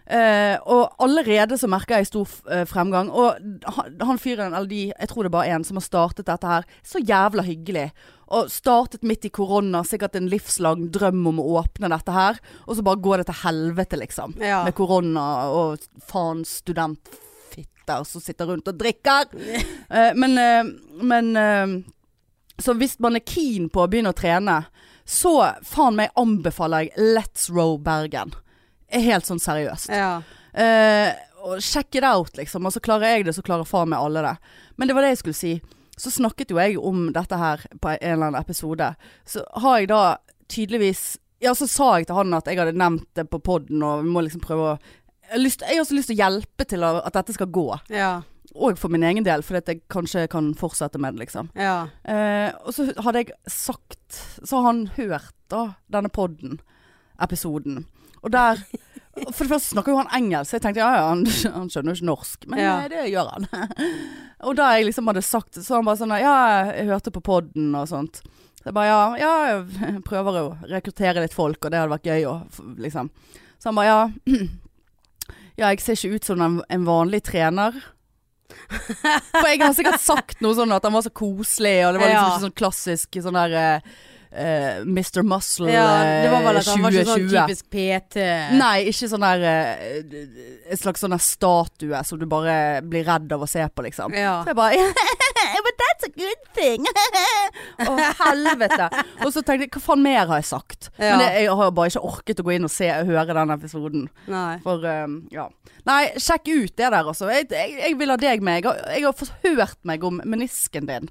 Eh, 0.05 0.57
og 0.69 0.93
allerede 1.01 1.57
så 1.57 1.67
merker 1.69 1.97
jeg 1.97 2.11
stor 2.11 2.29
eh, 2.53 2.65
fremgang. 2.69 3.09
Og 3.09 3.39
han, 3.77 3.95
han 4.05 4.21
fyren, 4.21 4.53
eller 4.53 4.69
de, 4.69 4.83
jeg 4.91 5.09
tror 5.09 5.25
det 5.25 5.31
er 5.31 5.37
bare 5.37 5.55
én, 5.57 5.65
som 5.65 5.79
har 5.79 5.85
startet 5.85 6.29
dette 6.29 6.51
her, 6.51 6.67
så 6.85 7.01
jævla 7.01 7.45
hyggelig. 7.45 7.89
Og 8.35 8.49
startet 8.53 9.05
midt 9.05 9.25
i 9.27 9.33
korona, 9.33 9.83
sikkert 9.85 10.17
en 10.17 10.29
livslang 10.29 10.87
drøm 10.93 11.25
om 11.33 11.41
å 11.41 11.49
åpne 11.61 11.89
dette 11.93 12.13
her. 12.13 12.39
Og 12.65 12.77
så 12.77 12.85
bare 12.85 13.01
går 13.01 13.21
det 13.21 13.29
til 13.31 13.41
helvete, 13.43 14.01
liksom. 14.01 14.37
Ja. 14.41 14.63
Med 14.65 14.77
korona 14.77 15.25
og 15.53 15.85
faen 16.09 16.45
studentfitter 16.45 18.05
som 18.07 18.23
sitter 18.23 18.49
rundt 18.49 18.69
og 18.69 18.79
drikker. 18.79 19.29
uh, 19.89 20.13
men 20.21 20.39
men 21.05 21.83
Så 22.57 22.73
hvis 22.73 22.95
man 23.03 23.17
er 23.17 23.25
keen 23.25 23.67
på 23.69 23.83
å 23.83 23.87
begynne 23.91 24.13
å 24.13 24.17
trene, 24.17 24.63
så 25.05 25.51
faen 25.61 25.97
meg 25.99 26.13
anbefaler 26.17 26.87
jeg 26.87 27.13
Let's 27.13 27.49
Row 27.51 27.77
Bergen. 27.77 28.31
Er 28.95 29.03
Helt 29.03 29.27
sånn 29.27 29.41
seriøst. 29.43 29.91
Ja. 29.91 30.19
Uh, 30.55 31.11
og 31.45 31.61
check 31.61 31.93
it 31.99 32.05
out, 32.07 32.33
liksom. 32.39 32.65
Så 32.71 32.81
klarer 32.81 33.17
jeg 33.17 33.27
det, 33.27 33.35
så 33.35 33.43
klarer 33.45 33.67
faen 33.67 33.91
meg 33.91 34.01
alle 34.01 34.23
det. 34.25 34.35
Men 34.79 34.89
det 34.89 34.95
var 34.97 35.05
det 35.05 35.13
jeg 35.13 35.21
skulle 35.21 35.37
si. 35.37 35.53
Så 35.99 36.11
snakket 36.11 36.51
jo 36.51 36.59
jeg 36.59 36.79
om 36.79 37.09
dette 37.15 37.37
her 37.39 37.61
på 37.81 37.93
en 37.93 38.01
eller 38.01 38.31
annen 38.31 38.41
episode. 38.41 38.93
Så 39.27 39.43
har 39.61 39.79
jeg 39.79 39.91
da 39.93 40.03
tydeligvis 40.51 41.15
Ja, 41.43 41.51
så 41.53 41.67
sa 41.67 41.97
jeg 41.99 42.07
til 42.07 42.15
han 42.15 42.33
at 42.33 42.47
jeg 42.47 42.57
hadde 42.57 42.79
nevnt 42.79 43.09
det 43.19 43.27
på 43.29 43.41
poden, 43.43 43.83
og 43.83 44.05
vi 44.05 44.09
må 44.09 44.23
liksom 44.23 44.41
prøve 44.41 44.69
å 44.71 44.77
jeg 45.25 45.41
lyst, 45.41 45.63
jeg 45.65 45.77
har 45.77 45.83
også 45.83 45.97
lyst 45.97 46.09
til 46.11 46.17
å 46.19 46.21
hjelpe 46.21 46.65
til 46.69 46.85
at 46.85 47.15
dette 47.15 47.33
skal 47.35 47.51
gå. 47.53 47.65
Ja. 47.93 48.11
Og 48.55 48.77
for 48.79 48.93
min 48.93 49.03
egen 49.03 49.25
del, 49.25 49.43
fordi 49.43 49.61
at 49.63 49.71
jeg 49.71 49.81
kanskje 49.91 50.27
kan 50.31 50.51
fortsette 50.57 51.01
med 51.01 51.15
det, 51.15 51.25
liksom. 51.25 51.49
Ja. 51.59 51.87
Eh, 52.07 52.53
og 52.63 52.75
så 52.75 52.87
hadde 53.03 53.23
jeg 53.23 53.33
sagt 53.51 54.19
Så 54.37 54.59
har 54.59 54.69
han 54.69 54.85
hørt 54.95 55.33
da 55.51 55.75
denne 55.91 56.11
podden, 56.13 56.59
episoden. 57.21 57.83
Og 58.25 58.31
der 58.33 58.59
For 59.15 59.45
det 59.45 59.51
første 59.53 59.71
snakker 59.71 59.93
jo 59.93 59.99
han 60.01 60.09
engelsk, 60.17 60.49
så 60.49 60.57
jeg 60.57 60.63
tenkte 60.65 60.81
ja 60.83 60.89
ja, 60.97 61.03
han, 61.13 61.21
han 61.55 61.69
skjønner 61.71 61.93
jo 61.93 61.99
ikke 62.01 62.07
norsk. 62.09 62.47
Men 62.51 62.59
Ja. 62.59 62.73
eh, 62.83 62.89
det 62.91 63.03
gjør 63.13 63.29
han. 63.31 63.45
og 64.49 64.57
da 64.59 64.71
jeg 64.75 64.89
liksom 64.89 65.07
hadde 65.07 65.21
sagt 65.23 65.55
Så 65.63 65.77
han 65.77 65.85
bare 65.87 66.01
sånn 66.01 66.11
Ja, 66.19 66.33
jeg 66.73 66.89
hørte 66.89 67.13
på 67.15 67.21
podden 67.23 67.69
og 67.79 67.87
sånt. 67.87 68.19
Så 68.59 68.67
jeg 68.71 68.75
bare 68.75 68.89
ja, 68.91 68.99
ja, 69.21 69.31
jeg 69.55 70.03
prøver 70.03 70.41
å 70.41 70.45
rekruttere 70.67 71.21
litt 71.23 71.37
folk, 71.37 71.61
og 71.63 71.71
det 71.71 71.79
hadde 71.79 71.93
vært 71.95 72.09
gøy 72.11 72.25
å 72.27 72.35
liksom. 72.81 73.11
Så 73.61 73.69
han 73.71 73.79
bare 73.79 73.87
ja 73.93 74.01
Ja, 75.55 75.69
jeg 75.71 75.79
ser 75.85 75.95
ikke 75.95 76.17
ut 76.19 76.27
som 76.27 76.41
en, 76.43 76.57
en 76.67 76.83
vanlig 76.83 77.21
trener. 77.29 77.77
For 79.31 79.47
jeg 79.47 79.61
har 79.63 79.71
sikkert 79.77 80.01
sagt 80.03 80.41
noe 80.43 80.57
sånn 80.57 80.73
at 80.75 80.83
han 80.83 80.93
var 80.97 81.05
så 81.05 81.11
koselig, 81.15 81.77
og 81.87 81.95
det 81.95 82.01
var 82.03 82.09
liksom 82.11 82.19
Ja. 82.19 82.33
ikke 82.33 82.43
sånn 82.49 82.57
klassisk 82.59 83.19
sånn 83.23 83.39
der 83.39 83.55
eh, 84.31 84.77
eh, 84.77 84.81
Mr. 84.85 85.23
Muscle 85.23 85.71
Ja, 85.71 85.87
det 86.23 86.31
var 86.31 86.45
vel 86.45 86.59
at 86.59 86.67
2020. 86.67 86.71
han 86.71 86.83
var 86.85 86.95
ikke 86.95 87.05
sånn 87.09 87.27
typisk 87.33 87.69
PT. 87.73 88.25
Nei, 88.59 88.75
ikke 88.91 89.09
sånn 89.11 89.25
der 89.25 89.45
uh, 89.45 90.71
En 90.71 90.81
slags 90.81 91.03
sånn 91.05 91.17
statue 91.21 92.01
som 92.07 92.21
du 92.21 92.25
bare 92.29 92.81
blir 92.85 93.05
redd 93.07 93.31
av 93.35 93.45
å 93.45 93.49
se 93.49 93.65
på, 93.67 93.85
liksom. 93.87 94.15
Ja. 94.17 94.39
Så 94.45 94.53
jeg 94.53 94.59
bare 94.59 94.89
But 95.65 95.79
that's 95.81 96.07
a 96.07 96.11
good 96.13 96.41
thing. 96.53 96.85
Å, 97.89 97.93
helvete. 98.19 98.89
Og 99.25 99.31
så 99.33 99.41
tenkte 99.41 99.65
jeg, 99.65 99.71
hva 99.73 99.81
faen 99.83 100.03
mer 100.03 100.25
har 100.29 100.41
jeg 100.41 100.49
sagt? 100.51 100.89
Ja. 100.97 101.15
Men 101.15 101.23
jeg, 101.25 101.45
jeg 101.45 101.59
har 101.59 101.71
bare 101.77 101.91
ikke 101.91 102.03
orket 102.09 102.41
å 102.41 102.45
gå 102.45 102.55
inn 102.55 102.67
og 102.67 102.73
se, 102.73 102.89
høre 103.09 103.37
den 103.37 103.53
episoden. 103.55 104.07
Nei. 104.31 104.57
For, 104.65 104.85
um, 105.05 105.19
ja. 105.33 105.47
Nei, 105.87 106.01
sjekk 106.21 106.49
ut 106.51 106.75
det 106.75 106.89
der, 106.89 106.99
altså. 107.01 107.29
Jeg, 107.33 107.49
jeg, 107.53 107.77
jeg 107.81 107.97
vil 107.99 108.13
ha 108.13 108.19
deg 108.21 108.45
med. 108.45 108.61
Jeg 108.61 108.69
har, 108.69 108.83
jeg 108.93 109.07
har 109.07 109.33
hørt 109.45 109.81
meg 109.87 110.05
om 110.07 110.21
menisken 110.25 110.89
din. 110.89 111.09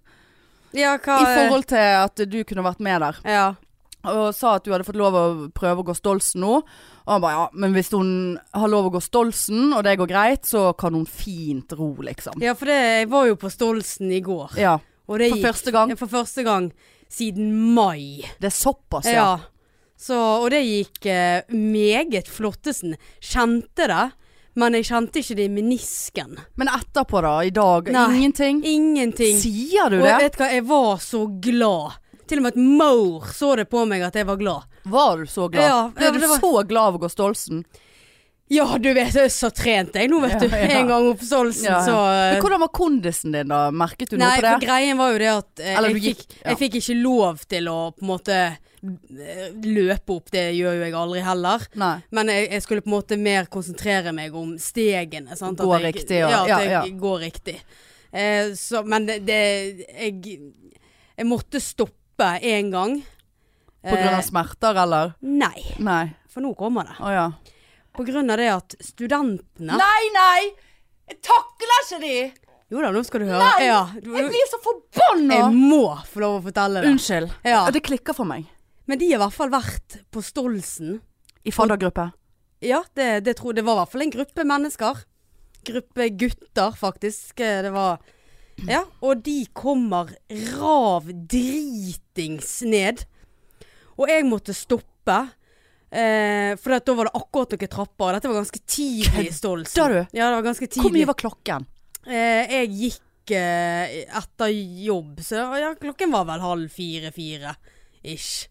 Ja, 0.75 0.97
hva 0.99 1.19
I 1.23 1.28
forhold 1.37 1.69
til 1.71 1.78
at 2.04 2.25
du 2.31 2.40
kunne 2.45 2.64
vært 2.66 2.81
med 2.85 3.00
der. 3.04 3.21
Ja. 3.25 3.45
Og 4.04 4.35
sa 4.37 4.57
at 4.59 4.64
du 4.66 4.73
hadde 4.75 4.85
fått 4.85 4.99
lov 5.00 5.14
å 5.16 5.25
prøve 5.57 5.81
å 5.81 5.87
gå 5.88 5.95
Stolsen 5.97 6.43
nå. 6.45 6.59
Og 7.04 7.12
han 7.14 7.23
bare 7.25 7.37
ja, 7.38 7.45
men 7.57 7.73
hvis 7.76 7.88
hun 7.95 8.11
har 8.52 8.69
lov 8.73 8.90
å 8.90 8.93
gå 8.97 9.00
Stolsen, 9.04 9.71
og 9.73 9.85
det 9.87 9.95
går 10.00 10.11
greit, 10.11 10.45
så 10.49 10.73
kan 10.76 10.93
hun 10.97 11.07
fint 11.09 11.73
ro, 11.78 11.93
liksom. 12.04 12.37
ja, 12.45 12.52
for 12.59 12.69
det, 12.69 12.76
jeg 13.00 13.09
var 13.12 13.31
jo 13.31 13.38
på 13.40 13.50
Stolsen 13.52 14.12
i 14.12 14.21
går. 14.25 14.59
Ja. 14.61 14.75
Og 15.09 15.19
det 15.21 15.31
For 15.31 15.38
gikk- 15.40 15.49
første 15.49 15.73
gang. 15.73 15.95
For 16.00 16.09
første 16.12 16.45
gang 16.45 16.69
siden 17.14 17.50
mai. 17.76 18.25
Det 18.40 18.49
er 18.50 18.57
såpass, 18.57 19.09
ja. 19.09 19.12
Ja. 19.14 19.35
Så, 20.04 20.16
og 20.19 20.49
det 20.52 20.61
gikk 20.66 21.07
eh, 21.09 21.45
meget 21.54 22.26
flottesen. 22.28 22.97
Kjente 23.23 23.87
det, 23.88 24.02
men 24.54 24.76
jeg 24.78 24.84
kjente 24.90 25.20
ikke 25.20 25.37
det 25.37 25.44
i 25.49 25.52
menisken. 25.52 26.37
Men 26.56 26.68
etterpå, 26.68 27.20
da? 27.23 27.34
I 27.44 27.50
dag? 27.50 27.88
Nei. 27.92 28.04
Ingenting? 28.16 28.62
Ingenting. 28.64 29.37
Sier 29.40 29.90
du 29.90 29.99
Og 30.00 30.06
det? 30.06 30.16
vet 30.23 30.37
du 30.37 30.42
hva, 30.44 30.50
jeg 30.52 30.64
var 30.68 30.96
så 31.02 31.25
glad. 31.40 32.00
Til 32.26 32.38
og 32.40 32.42
med 32.46 32.54
et 32.56 32.62
maur 32.80 33.26
så 33.37 33.56
det 33.56 33.66
på 33.68 33.82
meg 33.87 34.00
at 34.06 34.14
jeg 34.16 34.26
var 34.26 34.37
glad. 34.40 34.62
Var 34.84 35.16
du 35.18 35.26
så 35.28 35.49
glad? 35.52 35.64
Ja, 35.66 35.80
Ble 35.94 36.04
ja, 36.06 36.11
du 36.12 36.18
var- 36.26 36.38
så 36.40 36.52
glad 36.68 36.87
av 36.88 36.94
å 36.96 37.02
gå 37.02 37.11
Stolsen? 37.12 37.64
Ja, 38.52 38.66
du 38.78 38.90
vet, 38.92 39.14
jeg 39.16 39.24
er 39.24 39.32
så 39.32 39.48
trent 39.56 39.94
jeg 39.96 40.10
nå, 40.12 40.18
vet 40.20 40.36
du. 40.42 40.48
ja. 40.52 40.66
En 40.78 40.88
gang 40.90 41.06
oppståelsen 41.14 41.64
på 41.64 41.70
Ja, 41.70 41.78
ja. 41.78 41.84
så 41.86 41.94
eh, 42.12 42.32
Men 42.34 42.42
hvordan 42.44 42.60
var 42.60 42.72
kondisen 42.76 43.32
din, 43.32 43.48
da? 43.48 43.62
Merket 43.72 44.10
du 44.12 44.18
Nei, 44.20 44.26
noe 44.26 44.36
på 44.36 44.44
det? 44.44 44.50
det? 44.60 44.66
greien 44.68 45.00
var 45.00 45.14
jo 45.14 45.18
det 45.22 45.30
at 45.32 45.62
eh, 45.64 45.76
Eller 45.78 45.94
jeg, 45.94 46.02
gikk- 46.04 46.20
fikk, 46.26 46.36
ja. 46.42 46.50
jeg 46.50 46.60
fikk 46.60 46.76
ikke 46.82 46.96
lov 47.00 47.40
til 47.48 47.70
å 47.72 47.78
på 47.96 48.04
en 48.04 48.10
måte 48.10 48.38
løpe 49.64 50.12
opp. 50.18 50.28
Det 50.34 50.42
gjør 50.58 50.76
jo 50.76 50.84
jeg 50.84 50.94
aldri 51.00 51.22
heller. 51.24 51.64
Nei. 51.80 51.94
Men 52.14 52.30
jeg, 52.32 52.50
jeg 52.52 52.64
skulle 52.66 52.84
på 52.84 52.90
en 52.90 52.96
måte 52.98 53.18
mer 53.20 53.48
konsentrere 53.52 54.12
meg 54.16 54.36
om 54.36 54.54
stegene. 54.60 55.36
Sant? 55.40 55.62
Gå 55.64 55.72
at 55.78 55.86
jeg, 55.86 55.94
riktig, 55.96 56.20
ja. 56.20 56.42
At 56.42 56.52
ja, 56.52 56.58
jeg 56.84 56.98
går 57.00 57.18
riktig. 57.24 57.56
Eh, 58.12 58.52
så, 58.60 58.84
men 58.86 59.08
det, 59.08 59.22
det 59.26 59.40
jeg, 59.88 60.36
jeg 61.16 61.26
måtte 61.30 61.62
stoppe 61.64 62.28
én 62.44 62.68
gang. 62.74 62.98
På 63.84 63.96
grunn 63.96 64.14
av 64.14 64.20
Eh, 64.22 64.28
smerter, 64.28 64.78
eller? 64.84 65.10
Nei, 65.20 65.64
Nei. 65.84 66.04
for 66.32 66.40
nå 66.44 66.54
kommer 66.56 66.86
det. 66.88 66.94
Oh, 67.04 67.10
ja. 67.12 67.26
På 67.94 68.04
grunn 68.06 68.30
av 68.34 68.40
det 68.40 68.48
at 68.52 68.74
studentene 68.82 69.76
Nei, 69.78 70.04
nei! 70.14 70.40
Jeg 71.10 71.20
takler 71.22 71.84
ikke 71.84 72.00
de! 72.02 72.16
Jo 72.72 72.80
da, 72.80 72.90
nå 72.94 73.02
skal 73.06 73.22
du 73.22 73.28
høre. 73.28 73.44
Nei! 73.44 73.66
Ja, 73.68 73.82
du, 73.92 74.08
Jeg 74.16 74.30
blir 74.32 74.48
så 74.50 74.58
forbanna! 74.64 75.36
jeg 75.36 75.54
må 75.54 75.82
få 76.10 76.22
lov 76.24 76.38
å 76.38 76.44
fortelle 76.48 76.80
det. 76.82 76.90
Unnskyld. 76.94 77.34
Ja. 77.46 77.60
Det 77.70 77.82
klikker 77.86 78.16
for 78.16 78.26
meg. 78.26 78.48
Men 78.88 78.98
de 79.00 79.10
har 79.12 79.20
i 79.20 79.22
hvert 79.22 79.36
fall 79.36 79.52
vært 79.52 79.98
på 80.12 80.22
Stolsen. 80.24 80.96
I 81.44 81.52
faddergruppe. 81.52 82.08
Ja, 82.64 82.80
det, 82.96 83.08
det, 83.26 83.36
tror, 83.36 83.52
det 83.52 83.62
var 83.66 83.76
i 83.76 83.82
hvert 83.82 83.92
fall 83.92 84.04
en 84.06 84.14
gruppe 84.16 84.46
mennesker. 84.48 85.02
Gruppe 85.68 86.08
gutter, 86.18 86.72
faktisk. 86.80 87.38
Eh, 87.44 87.60
Det 87.68 87.72
var 87.74 88.00
Ja, 88.68 88.84
og 89.04 89.22
de 89.26 89.44
kommer 89.52 90.10
rav 90.56 91.08
dritings 91.30 92.62
ned. 92.64 93.04
Og 93.98 94.08
jeg 94.10 94.24
måtte 94.26 94.56
stoppe. 94.56 95.18
Eh, 95.94 96.56
for 96.58 96.74
da 96.74 96.94
var 96.98 97.06
det 97.08 97.14
akkurat 97.20 97.54
noen 97.54 97.70
trapper. 97.70 98.16
Dette 98.16 98.30
var 98.30 98.40
ganske 98.40 98.60
tidlig 98.66 99.28
i 99.28 99.34
Stolsen. 99.34 99.76
Kødder 99.78 99.94
du? 99.94 100.16
Ja, 100.18 100.30
det 100.30 100.38
var 100.40 100.46
ganske 100.48 100.66
tidlig. 100.66 100.82
Hvor 100.82 100.96
mye 100.96 101.10
var 101.10 101.18
klokken? 101.20 101.66
Eh, 102.04 102.56
jeg 102.58 102.72
gikk 102.80 103.34
eh, 103.38 103.94
etter 104.18 104.50
jobb, 104.88 105.22
så 105.24 105.44
ja, 105.60 105.70
klokken 105.80 106.12
var 106.12 106.26
vel 106.28 106.42
halv 106.42 106.74
fire-fire 106.74 107.54
ish. 108.02 108.48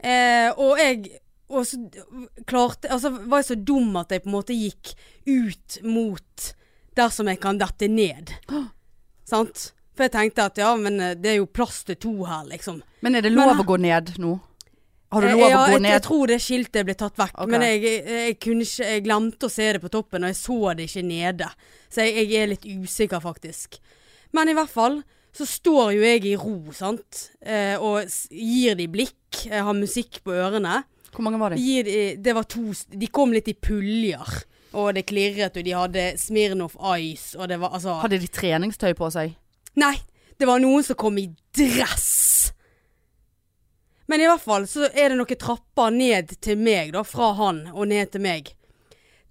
Eh, 0.00 0.50
og 0.56 0.80
jeg 0.80 1.20
og 1.54 1.66
så 1.68 1.76
klarte 2.48 2.88
Altså 2.92 3.10
var 3.14 3.40
jeg 3.42 3.46
så 3.50 3.56
dum 3.68 3.94
at 4.00 4.10
jeg 4.12 4.22
på 4.24 4.28
en 4.30 4.34
måte 4.34 4.56
gikk 4.56 4.90
ut 5.28 5.76
mot 5.84 6.48
dersom 6.96 7.28
jeg 7.30 7.40
kan 7.42 7.60
dette 7.60 7.88
ned. 7.90 8.32
Sant? 9.30 9.70
For 9.94 10.06
jeg 10.08 10.14
tenkte 10.16 10.48
at 10.48 10.58
ja, 10.58 10.72
men 10.78 10.98
eh, 11.00 11.14
det 11.18 11.34
er 11.34 11.38
jo 11.42 11.46
plass 11.46 11.82
til 11.86 11.98
to 12.00 12.14
her, 12.26 12.42
liksom. 12.48 12.80
Men 13.04 13.14
er 13.14 13.22
det 13.22 13.32
Men- 13.34 13.52
lov 13.52 13.62
å 13.62 13.68
gå 13.68 13.78
ned 13.84 14.16
nå? 14.18 14.38
Har 15.12 15.22
du 15.22 15.28
Eh, 15.28 15.34
lov 15.36 15.52
å 15.52 15.64
gå 15.74 15.78
ned? 15.78 15.90
Jeg 15.92 16.02
tror 16.02 16.26
det 16.32 16.38
skiltet 16.42 16.86
ble 16.86 16.94
tatt 16.98 17.18
vekk. 17.20 17.34
Okay. 17.38 17.50
Men 17.52 17.62
jeg, 17.66 17.82
jeg, 17.84 18.36
ikke, 18.36 18.54
jeg 18.88 19.02
glemte 19.04 19.46
å 19.46 19.52
se 19.52 19.72
det 19.76 19.82
på 19.82 19.90
toppen, 19.92 20.24
og 20.24 20.32
jeg 20.32 20.38
så 20.40 20.74
det 20.74 20.88
ikke 20.88 21.04
nede. 21.06 21.50
Så 21.92 22.06
jeg, 22.06 22.24
jeg 22.24 22.40
er 22.42 22.50
litt 22.54 22.64
usikker, 22.66 23.20
faktisk. 23.22 23.78
Men 24.34 24.50
i 24.50 24.56
hvert 24.56 24.72
fall 24.72 25.02
så 25.34 25.46
står 25.46 25.92
jo 25.96 26.02
jeg 26.06 26.24
i 26.30 26.34
ro, 26.38 26.56
sant. 26.74 27.28
Eh, 27.42 27.74
og 27.78 28.06
gir 28.30 28.74
de 28.78 28.88
blikk. 28.90 29.44
Jeg 29.44 29.62
har 29.66 29.74
musikk 29.74 30.20
på 30.26 30.34
ørene. 30.34 30.82
Hvor 31.14 31.22
mange 31.26 31.38
var 31.38 31.54
det? 31.54 31.60
Gir 31.62 31.86
de, 31.86 32.00
det 32.22 32.34
var 32.34 32.46
to 32.50 32.72
De 32.90 33.06
kom 33.06 33.34
litt 33.34 33.48
i 33.50 33.54
puljer. 33.54 34.34
Og 34.74 34.90
det 34.96 35.04
klirret, 35.06 35.54
og 35.54 35.62
de 35.66 35.74
hadde 35.74 36.04
Smirnov 36.18 36.74
Ice, 36.98 37.36
og 37.38 37.46
det 37.50 37.60
var 37.62 37.76
altså 37.78 38.00
Hadde 38.02 38.18
de 38.18 38.26
treningstøy 38.26 38.90
på 38.98 39.10
seg? 39.14 39.36
Nei, 39.78 39.94
det 40.38 40.48
var 40.50 40.58
noen 40.62 40.82
som 40.86 40.98
kom 40.98 41.18
i 41.22 41.28
dress. 41.54 42.10
Men 44.06 44.20
i 44.20 44.26
hvert 44.28 44.42
fall 44.44 44.66
så 44.68 44.88
er 44.92 45.08
det 45.12 45.16
noen 45.16 45.38
trapper 45.40 45.90
ned 45.94 46.34
til 46.44 46.58
meg, 46.60 46.92
da, 46.92 47.02
fra 47.08 47.32
han 47.38 47.62
og 47.72 47.88
ned 47.88 48.10
til 48.12 48.20
meg. 48.24 48.50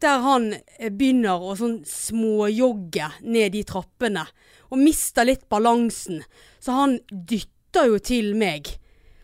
Der 0.02 0.20
han 0.20 0.50
eh, 0.54 0.90
begynner 0.90 1.40
å 1.40 1.54
sånn 1.56 1.84
småjogge 1.88 3.12
ned 3.22 3.54
de 3.54 3.62
trappene, 3.70 4.26
og 4.74 4.82
mister 4.82 5.28
litt 5.30 5.46
balansen. 5.54 6.24
Så 6.60 6.74
han 6.76 6.98
dytter 7.10 7.92
jo 7.92 8.00
til 8.04 8.34
meg, 8.40 8.74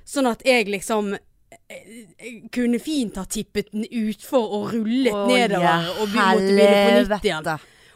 sånn 0.07 0.29
at 0.29 0.45
jeg 0.45 0.69
liksom 0.69 1.15
eh, 1.17 1.81
eh, 2.19 2.39
kunne 2.53 2.79
fint 2.81 3.17
ha 3.17 3.25
tippet 3.25 3.73
den 3.73 3.87
utfor 3.89 4.45
og 4.59 4.71
rullet 4.77 5.13
Åh, 5.17 5.27
nedover 5.33 5.89
og 5.97 6.07
vi 6.13 6.21
måtte 6.21 6.53
begynne 6.53 6.79
på 6.85 6.95
nytt 7.01 7.27
igjen. 7.31 7.51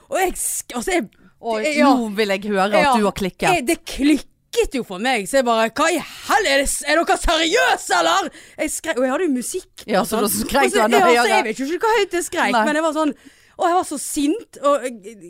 Og 0.09 0.19
jeg, 0.19 0.33
altså 0.73 0.97
jeg 0.97 1.11
Oi, 1.43 1.59
ja. 1.75 1.89
Nå 1.91 2.05
vil 2.15 2.29
jeg 2.31 2.45
høre 2.53 2.69
at 2.69 2.85
Ja, 2.85 2.91
du 2.95 3.03
har 3.03 3.11
klikket. 3.19 3.49
jeg- 3.49 3.65
Det 3.67 3.75
klikket 3.83 4.29
jo 4.73 4.83
for 4.87 5.01
meg, 5.03 5.27
så 5.29 5.39
jeg 5.39 5.47
bare 5.47 5.69
Hva 5.75 5.89
i 5.91 5.99
helvete, 5.99 6.87
er 6.87 6.99
dere 6.99 7.19
seriøse, 7.21 7.99
eller? 7.99 8.33
Jeg 8.57 8.73
skrek, 8.73 8.97
og 8.97 9.05
jeg 9.07 9.13
hadde 9.13 9.29
jo 9.29 9.35
musikk. 9.37 9.85
Ja, 9.89 10.03
så 10.07 10.23
da 10.23 10.31
skrek 10.31 10.73
du 10.73 10.79
ja, 10.79 10.89
høyere. 10.89 11.29
Jeg 11.29 11.47
vet 11.49 11.61
jo 11.61 11.69
ikke 11.69 11.87
hvor 11.87 12.01
høyt 12.01 12.19
jeg 12.19 12.27
skrek, 12.29 12.51
Nei. 12.55 12.65
men 12.67 12.79
jeg 12.79 12.85
var 12.85 12.97
sånn 12.97 13.15
og 13.53 13.67
jeg 13.69 13.75
var 13.77 13.85
så 13.85 13.97
sint, 14.01 14.57
og 14.65 14.85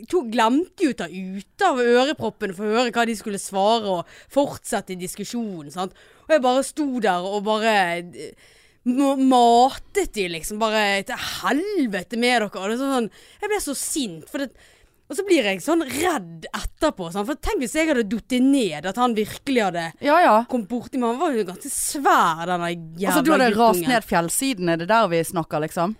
to 0.08 0.22
glemte 0.32 0.86
jo 0.86 0.94
å 0.94 0.96
ta 0.96 1.08
ut 1.12 1.64
av 1.66 1.80
øreproppene 1.82 2.56
for 2.56 2.64
å 2.64 2.78
høre 2.78 2.92
hva 2.96 3.04
de 3.04 3.16
skulle 3.18 3.40
svare, 3.40 3.98
og 3.98 4.32
fortsette 4.32 4.96
diskusjonen. 4.96 5.68
Sant? 5.74 5.92
Og 6.24 6.32
jeg 6.32 6.44
bare 6.46 6.64
sto 6.64 6.86
der 7.04 7.26
og 7.28 7.44
bare 7.44 7.74
eh, 8.00 8.52
matet 8.84 10.14
de 10.16 10.28
liksom. 10.32 10.60
Bare 10.62 11.02
til 11.04 11.20
helvete 11.20 12.16
med 12.16 12.38
dere. 12.38 12.48
Og 12.48 12.72
det 12.72 12.78
er 12.78 12.96
sånn, 12.96 13.10
jeg 13.42 13.52
ble 13.52 13.60
så 13.60 13.76
sint. 13.76 14.24
For 14.32 14.44
det, 14.44 14.70
og 15.04 15.18
så 15.18 15.24
blir 15.26 15.44
jeg 15.44 15.60
sånn 15.60 15.82
redd 15.84 16.46
etterpå. 16.48 17.10
Sånn. 17.12 17.26
For 17.28 17.36
tenk 17.36 17.60
hvis 17.60 17.74
jeg 17.76 17.90
hadde 17.90 18.06
falt 18.08 18.38
ned, 18.40 18.86
at 18.88 18.96
han 19.00 19.12
virkelig 19.16 19.66
hadde 19.66 19.82
Ja 20.04 20.16
ja. 20.22 20.36
kommet 20.48 20.70
borti 20.70 20.96
meg. 21.00 21.12
Han 21.12 21.20
var 21.20 21.36
jo 21.36 21.44
ganske 21.50 21.72
svær, 21.72 22.46
denne 22.48 22.70
jævla 22.72 23.10
Altså 23.12 23.22
du 23.26 23.34
hadde 23.34 23.50
rast 23.58 23.84
ned 23.84 24.08
fjellsiden, 24.08 24.72
er 24.72 24.80
det 24.80 24.88
der 24.88 25.10
vi 25.12 25.20
snakker, 25.28 25.60
liksom? 25.66 25.94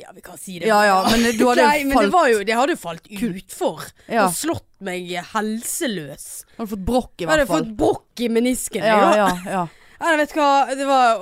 Ja, 0.00 0.12
vi 0.14 0.22
kan 0.24 0.38
si 0.38 0.58
det. 0.58 0.68
Ja 0.70 0.78
ja, 0.86 0.98
men 1.10 1.26
du 1.36 1.42
hadde 1.48 1.64
Nei, 1.70 1.82
men 1.84 1.98
det 2.06 2.12
var 2.14 2.28
jo 2.30 2.42
Det 2.46 2.54
hadde 2.56 2.76
jo 2.76 2.80
falt 2.80 3.08
utfor. 3.10 3.82
Ja. 4.06 4.26
Og 4.28 4.36
slått 4.38 4.68
meg 4.86 5.10
helseløs. 5.34 6.28
Hadde 6.56 6.70
fått 6.74 6.86
brokk 6.86 7.12
i 7.20 7.26
hadde 7.28 7.44
hvert 7.44 7.50
fall. 7.50 7.66
fått 7.66 7.76
brokk 7.78 8.22
i 8.24 8.30
menisken. 8.32 8.86
Ja 8.86 9.00
ja 9.18 9.28
ja. 9.44 9.66
Ja, 10.00 10.14
vet 10.16 10.32
du 10.32 10.38
hva, 10.40 10.52
det 10.72 10.86
var 10.88 11.18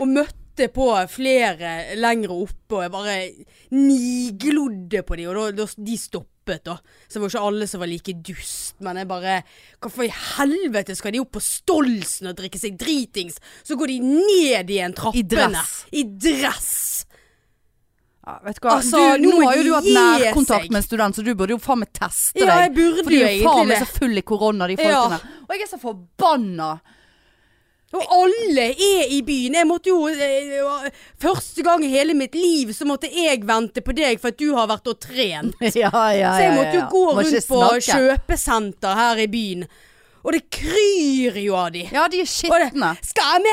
Og 0.00 0.08
møtte 0.08 0.43
på 0.74 0.86
flere 1.10 1.96
lengre 1.98 2.36
oppe, 2.44 2.76
og 2.76 2.84
jeg 2.84 2.92
bare 2.94 3.16
niglodde 3.74 5.02
på 5.06 5.18
de, 5.18 5.26
og 5.28 5.38
da, 5.38 5.48
da, 5.58 5.66
de 5.88 5.96
stoppet, 5.98 6.62
da. 6.66 6.76
Så 7.08 7.16
det 7.16 7.22
var 7.22 7.32
ikke 7.32 7.44
alle 7.48 7.68
som 7.70 7.82
var 7.82 7.90
like 7.90 8.14
dust, 8.26 8.74
men 8.84 9.00
jeg 9.00 9.08
bare 9.08 9.38
Hvorfor 9.80 10.04
i 10.04 10.12
helvete 10.12 10.96
skal 10.96 11.14
de 11.14 11.22
opp 11.22 11.32
på 11.36 11.42
Stolsen 11.42 12.30
og 12.30 12.36
drikke 12.38 12.60
seg 12.60 12.76
dritings? 12.80 13.40
Så 13.64 13.78
går 13.80 13.94
de 13.94 13.98
ned 14.04 14.70
igjen 14.70 14.94
trappene. 14.96 15.28
dress. 15.34 15.74
I 15.92 16.04
dress. 16.04 16.72
ja 18.26 18.38
vet 18.44 18.60
du 18.60 18.66
hva. 18.68 18.76
Altså, 18.78 19.02
du, 19.16 19.24
nå 19.26 19.32
nå 19.34 19.46
har 19.48 19.56
jo 19.58 19.64
du 19.66 19.72
hatt 19.74 19.88
nærkontakt 19.98 20.70
med 20.70 20.82
en 20.82 20.86
student, 20.86 21.16
så 21.16 21.24
du 21.24 21.32
burde 21.34 21.56
jo 21.56 21.62
faen 21.64 21.82
meg 21.82 21.92
teste 21.96 22.38
deg. 22.38 22.48
Ja, 22.48 22.60
jeg 22.66 22.76
burde 22.76 23.06
For 23.06 23.16
de 23.16 23.22
er 23.24 23.38
jo 23.38 23.48
faen 23.48 23.72
meg 23.72 23.82
så 23.82 23.90
full 23.98 24.20
i 24.20 24.26
korona, 24.34 24.68
de 24.70 24.78
folkene. 24.80 25.18
Ja. 25.24 25.40
Og 25.48 25.56
jeg 25.56 25.66
er 25.66 25.72
så 25.72 25.80
forbanna. 25.82 26.74
Og 27.94 28.14
alle 28.16 28.68
er 28.72 29.12
i 29.14 29.20
byen. 29.26 29.58
Jeg 29.60 29.68
måtte 29.68 29.92
jo 29.92 30.08
eh, 30.10 30.90
Første 31.22 31.64
gang 31.66 31.84
i 31.86 31.92
hele 31.92 32.16
mitt 32.18 32.34
liv 32.34 32.72
så 32.74 32.86
måtte 32.88 33.10
jeg 33.10 33.44
vente 33.46 33.84
på 33.84 33.94
deg 33.96 34.20
for 34.22 34.34
at 34.34 34.40
du 34.40 34.50
har 34.56 34.68
vært 34.70 34.90
og 34.90 35.00
trent. 35.02 35.56
Ja, 35.84 35.90
ja, 36.14 36.34
Så 36.36 36.44
jeg 36.44 36.54
måtte 36.54 36.76
jo 36.78 36.84
gå 36.92 37.02
ja, 37.08 37.16
rundt 37.18 37.48
på 37.48 37.64
kjøpesenter 37.88 38.98
her 38.98 39.20
i 39.24 39.26
byen. 39.30 39.66
Og 40.24 40.32
det 40.32 40.40
kryr 40.56 41.36
jo 41.36 41.56
av 41.58 41.72
de. 41.74 41.82
Ja, 41.92 42.06
de 42.08 42.22
er 42.24 42.28
skitne. 42.28 42.94
Skal 43.04 43.44
vi 43.44 43.52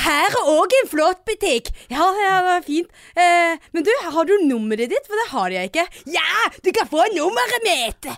Her 0.00 0.30
er 0.30 0.48
òg 0.48 0.76
en 0.78 0.88
flott 0.88 1.20
butikk. 1.28 1.68
Ja, 1.92 2.06
ja, 2.16 2.38
det 2.46 2.54
er 2.54 2.64
fint. 2.64 3.00
Eh, 3.12 3.68
men 3.76 3.84
du, 3.84 3.92
har 4.14 4.28
du 4.28 4.38
nummeret 4.46 4.92
ditt? 4.94 5.08
For 5.10 5.20
det 5.20 5.28
har 5.34 5.56
jeg 5.58 5.72
ikke. 5.72 5.86
Ja, 6.16 6.48
du 6.64 6.72
kan 6.76 6.88
få 6.88 7.04
nummeret 7.16 7.66
mitt! 7.68 8.12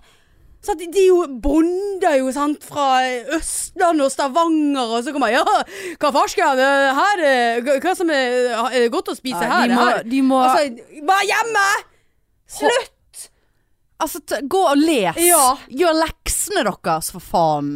Så 0.62 0.76
de, 0.78 0.86
de 0.94 1.02
jo 1.08 1.16
bonder 1.42 2.18
jo, 2.20 2.28
sant, 2.30 2.62
fra 2.62 3.00
Østlandet 3.34 4.04
og 4.06 4.12
Stavanger, 4.14 4.92
og 4.94 5.02
så 5.02 5.10
kommer 5.14 5.32
Ja, 5.32 5.42
hva 5.98 6.12
farsken, 6.14 6.60
eh, 6.62 6.92
her 6.94 7.22
eh, 7.26 7.62
hva- 7.82 7.96
som 7.98 8.10
er, 8.14 8.86
godt 8.94 9.10
å 9.10 9.16
spise 9.18 9.42
Ja, 9.42 9.56
her? 9.62 9.66
de 9.66 9.74
må, 9.74 9.86
her? 9.88 10.02
de 10.12 10.20
må 10.22 10.38
Altså, 10.46 11.00
vær 11.08 11.24
hjemme! 11.26 11.64
Slutt! 12.46 13.28
Altså, 14.02 14.20
gå 14.50 14.60
og 14.70 14.78
les. 14.78 15.18
Ja. 15.22 15.56
Gjør 15.70 15.98
leksene 16.04 16.62
deres, 16.66 17.10
for 17.14 17.22
faen. 17.22 17.72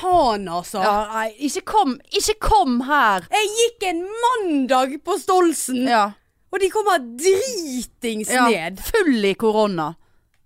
Han, 0.00 0.46
altså. 0.50 0.78
Ja, 0.86 0.94
nei, 1.10 1.28
ikke 1.48 1.64
kom, 1.66 1.96
ikke 2.14 2.36
kom 2.46 2.80
her. 2.86 3.26
Jeg 3.34 3.50
gikk 3.58 3.88
en 3.90 4.04
mandag 4.22 4.96
på 5.06 5.18
Stolsen, 5.18 5.82
Ja. 5.90 6.12
og 6.52 6.60
de 6.62 6.70
kommer 6.70 6.98
dritings 6.98 8.30
ned. 8.30 8.78
Full 8.86 9.24
i 9.24 9.34
korona. 9.34 9.92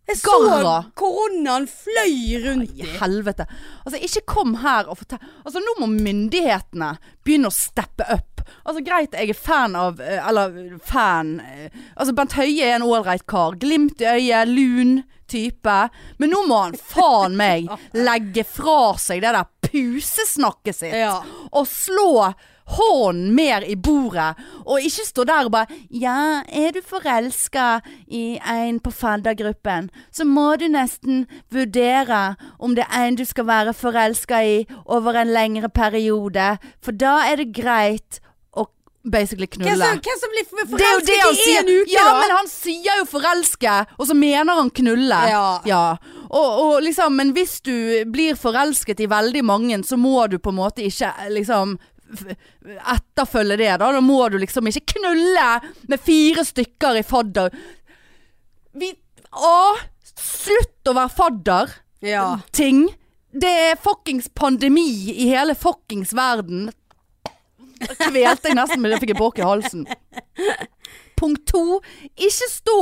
Jeg 0.05 0.19
så 0.21 0.37
Garra. 0.45 0.75
koronaen 1.01 1.65
fløy 1.71 2.43
rundt 2.45 2.75
I 2.77 2.85
helvete. 3.01 3.47
Altså, 3.87 4.01
ikke 4.05 4.25
kom 4.35 4.59
her 4.61 4.91
og 4.91 4.99
fortell 5.01 5.23
Altså, 5.47 5.63
nå 5.65 5.79
må 5.81 5.89
myndighetene 5.95 6.91
begynne 7.25 7.49
å 7.49 7.55
steppe 7.57 8.05
up. 8.13 8.43
Altså, 8.67 8.83
greit, 8.85 9.17
jeg 9.17 9.33
er 9.33 9.39
fan 9.39 9.73
av 9.81 10.03
eh, 10.05 10.21
Eller 10.21 10.77
fan 10.85 11.39
eh, 11.41 11.73
Altså, 11.97 12.13
Bent 12.17 12.37
Høie 12.37 12.67
er 12.69 12.77
en 12.77 12.85
ålreit 12.85 13.25
kar. 13.31 13.57
Glimt 13.57 14.05
i 14.05 14.11
øyet, 14.13 14.53
lun 14.53 14.99
type. 15.31 15.77
Men 16.21 16.35
nå 16.35 16.43
må 16.51 16.59
han 16.67 16.77
faen 16.77 17.39
meg 17.41 17.71
legge 18.09 18.45
fra 18.45 18.93
seg 19.01 19.25
det 19.25 19.33
der 19.33 19.49
pusesnakket 19.65 20.77
sitt. 20.83 20.99
Ja. 21.01 21.17
Og 21.57 21.65
slå 21.71 22.29
hånden 22.67 23.35
mer 23.35 23.65
i 23.69 23.75
bordet, 23.77 24.35
og 24.67 24.81
ikke 24.81 25.07
stå 25.07 25.25
der 25.29 25.45
og 25.45 25.53
bare 25.53 25.67
Ja, 25.91 26.43
er 26.49 26.73
du 26.73 26.81
forelska 26.85 27.81
i 28.09 28.39
en 28.41 28.81
på 28.81 28.91
faddergruppen, 28.91 29.91
så 30.13 30.25
må 30.25 30.57
du 30.57 30.69
nesten 30.69 31.27
vurdere 31.53 32.37
om 32.59 32.75
det 32.75 32.87
er 32.91 33.09
en 33.09 33.17
du 33.17 33.25
skal 33.25 33.47
være 33.47 33.75
forelska 33.75 34.43
i 34.45 34.67
over 34.87 35.21
en 35.21 35.33
lengre 35.33 35.69
periode, 35.69 36.59
for 36.83 36.93
da 36.93 37.19
er 37.31 37.37
det 37.37 37.53
greit 37.55 38.21
basically 39.05 39.47
Hvem 39.47 39.67
knulle. 39.67 39.85
som, 39.85 39.99
hvem 40.01 40.19
som 40.21 40.31
blir 40.33 40.45
for- 40.49 40.57
Det 40.57 41.07
det 41.07 41.17
forelsket 41.23 41.47
i 41.47 41.57
én 41.61 41.83
uke, 41.83 41.93
ja, 41.93 42.05
da? 42.05 42.21
men 42.21 42.37
han 42.37 42.49
sier 42.49 42.99
jo 42.99 43.05
'forelske', 43.05 43.87
og 43.99 44.07
så 44.07 44.15
mener 44.15 44.55
han 44.55 44.71
'knulle'. 44.71 45.29
Ja. 45.67 45.97
Og, 46.31 46.63
og 46.63 46.83
liksom, 46.83 47.13
men 47.13 47.33
hvis 47.33 47.61
du 47.61 48.05
blir 48.13 48.35
forelsket 48.35 49.01
i 49.01 49.07
veldig 49.07 49.45
mange, 49.45 49.85
så 49.85 49.97
må 49.97 50.27
du 50.31 50.39
på 50.39 50.51
en 50.51 50.57
måte 50.57 50.83
ikke 50.83 51.13
eh, 51.21 51.29
liksom 51.31 51.79
etterfølge 52.95 53.57
det, 53.61 53.71
da. 53.81 53.91
Da 53.97 54.03
må 54.05 54.21
du 54.33 54.39
liksom 54.43 54.69
ikke 54.71 54.99
knulle 54.99 55.49
med 55.91 56.03
fire 56.05 56.45
stykker 56.47 57.01
i 57.01 57.07
fadder. 57.07 57.55
Vi 58.75 58.93
Å, 59.35 59.57
slutt 60.15 60.87
å 60.91 60.95
være 60.95 61.11
fadder. 61.11 61.73
Ja. 62.05 62.27
Ting. 62.55 62.85
Det 63.35 63.51
er 63.51 63.81
fuckings 63.83 64.29
pandemi 64.31 65.11
i 65.11 65.27
hele 65.33 65.57
fuckings 65.59 66.13
verden. 66.15 66.69
Kvelte 67.83 68.53
jeg 68.53 68.55
nesten, 68.57 68.79
men 68.79 68.95
jeg 68.95 69.03
fikk 69.03 69.15
jeg 69.15 69.19
bråk 69.19 69.41
i 69.43 69.49
halsen. 69.49 69.83
Punkt 71.19 71.43
to. 71.51 71.81
Ikke 72.15 72.49
stå 72.51 72.79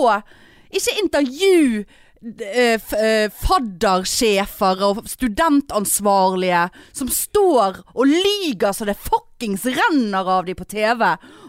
Ikke 0.73 0.99
intervju 1.00 1.85
faddersjefer 3.43 4.83
og 4.87 5.02
studentansvarlige 5.11 6.69
som 6.95 7.11
står 7.11 7.83
og 7.97 8.07
lyger 8.07 8.73
så 8.77 8.87
det 8.87 8.99
fuckings 9.42 9.64
renner 9.66 10.28
av 10.38 10.44
de 10.46 10.55
på 10.55 10.64
TV, 10.64 11.02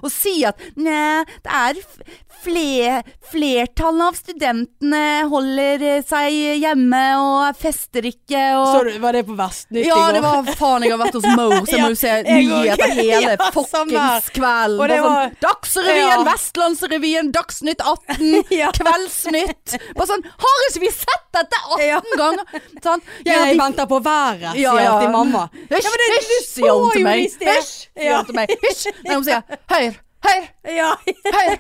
og 0.04 0.12
sier 0.12 0.50
at 0.50 0.60
nei, 0.76 1.24
det 1.46 1.52
er 1.54 1.78
f- 1.78 2.22
fle, 2.44 3.02
flertallet 3.32 4.08
av 4.10 4.18
studentene 4.18 5.02
holder 5.32 5.84
eh, 5.88 6.02
seg 6.04 6.34
hjemme 6.60 7.02
og 7.22 7.56
fester 7.60 8.04
ikke 8.10 8.42
og 8.58 8.68
Så 8.74 8.82
du, 8.88 8.92
var 9.04 9.14
det 9.16 9.24
på 9.28 9.36
Vestnytt 9.38 9.86
ja, 9.86 9.94
i 9.94 10.00
går? 10.00 10.08
Ja, 10.08 10.12
det 10.18 10.24
var 10.26 10.50
faen, 10.60 10.84
jeg 10.88 10.92
har 10.96 11.02
vært 11.04 11.18
hos 11.20 11.28
Mo, 11.38 11.48
så 11.62 11.72
jeg 11.78 11.84
må 11.84 11.92
jo 11.94 12.00
se 12.02 12.12
Ja, 12.14 12.24
nyheter 12.40 12.96
hele 12.98 13.36
Ja, 13.38 13.50
fuckings 13.54 14.30
kvelden. 14.36 14.74
Det 14.74 14.82
Bare 14.84 15.00
var- 15.06 15.30
sånn, 15.30 15.38
Dagsrevyen, 15.44 16.10
Ja. 16.14 16.18
Vestlandsrevyen, 16.28 17.32
Dagsnytt 17.36 17.82
18, 17.84 18.44
Ja. 18.64 18.72
Kveldsnytt. 18.76 19.78
Bare 19.96 20.10
sånn 20.10 20.26
Har 20.44 20.68
ikke 20.70 20.84
vi 20.84 20.92
sett 20.94 21.30
dette 21.34 21.62
18 21.78 21.88
Ja. 21.88 22.02
ganger? 22.20 22.60
Sånn, 22.84 23.02
Ja, 23.24 23.32
ja, 23.32 23.40
jeg 23.46 23.56
de- 23.58 23.62
venter 23.64 23.88
på 23.90 24.02
været, 24.04 24.52
sier 24.54 24.62
Ja, 24.68 24.76
ja. 24.82 24.92
alltid 24.98 25.12
mamma. 25.16 25.48
Ja, 25.70 25.80
det- 25.80 26.12
sier 26.44 26.70
hun 26.74 26.90
så 26.90 26.92
til 26.94 27.02
jo 27.02 27.08
meg. 27.08 27.24
i 27.26 27.30
sted. 27.32 27.83
Hysj, 27.96 28.06
Ja. 28.08 28.24
til 28.24 28.36
meg. 28.36 28.50
Hysj. 28.64 28.88
Nei, 29.06 29.16
hun 29.16 29.24
sier 29.28 29.44
høyr, 29.74 29.98
høyr, 30.28 30.46
Ja. 30.76 30.92
høyr. 31.04 31.58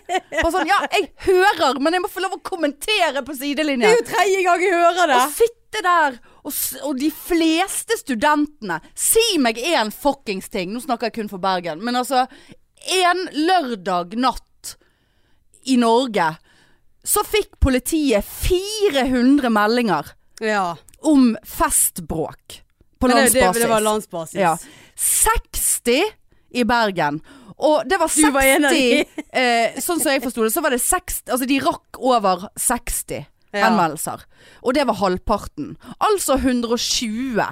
Sånn, 0.53 0.67
ja, 0.69 0.79
jeg 0.93 1.09
hører, 1.25 1.79
men 1.79 1.93
jeg 1.97 2.01
må 2.05 2.09
få 2.12 2.21
lov 2.23 2.38
å 2.38 2.41
kommentere 2.45 3.23
på 3.25 3.36
Det 3.38 3.89
er 3.89 3.97
jo 3.97 4.07
tredje 4.07 4.43
gang 4.43 4.62
jeg 4.62 4.73
hører 4.73 5.07
det. 5.07 5.19
Å 5.19 5.29
sitte 5.36 5.81
der 5.83 6.19
og, 6.45 6.53
og 6.83 6.97
de 6.99 7.09
fleste 7.09 7.95
studentene 7.97 8.79
Si 8.95 9.38
meg 9.41 9.57
én 9.57 9.89
fuckings 9.91 10.49
ting. 10.53 10.71
Nå 10.73 10.81
snakker 10.83 11.09
jeg 11.09 11.13
kun 11.13 11.29
for 11.31 11.39
Bergen. 11.39 11.81
Men 11.83 11.95
altså 11.95 12.27
En 12.93 13.27
lørdag 13.31 14.13
natt 14.19 14.75
i 15.65 15.77
Norge 15.79 16.25
så 17.07 17.23
fikk 17.27 17.57
politiet 17.63 18.23
400 18.23 19.49
meldinger 19.51 20.12
Ja. 20.41 20.75
om 21.01 21.38
festbråk 21.43 22.62
på 22.99 23.07
landsbasis. 23.07 23.33
det, 23.33 23.53
det, 23.53 23.59
det 23.63 23.69
var 23.69 23.81
landsbasis. 23.81 24.36
Ja. 24.39 24.57
60 24.95 26.03
i 26.53 26.63
Bergen. 26.67 27.21
Og 27.58 27.84
det 27.89 27.99
var 28.01 28.10
60 28.12 28.34
var 28.34 28.47
eh, 29.41 29.75
Sånn 29.82 30.01
som 30.01 30.12
jeg 30.12 30.23
forsto 30.23 30.43
det, 30.45 30.53
så 30.53 30.63
var 30.65 30.73
det 30.73 30.82
60 30.82 31.29
Altså 31.32 31.47
de 31.49 31.60
rakk 31.63 31.99
over 32.01 32.47
60 32.60 33.25
Ja. 33.53 33.67
henvendelser. 33.67 34.23
Og 34.65 34.73
det 34.73 34.88
var 34.89 34.97
halvparten. 34.97 35.75
Altså 36.01 36.39
120. 36.39 37.43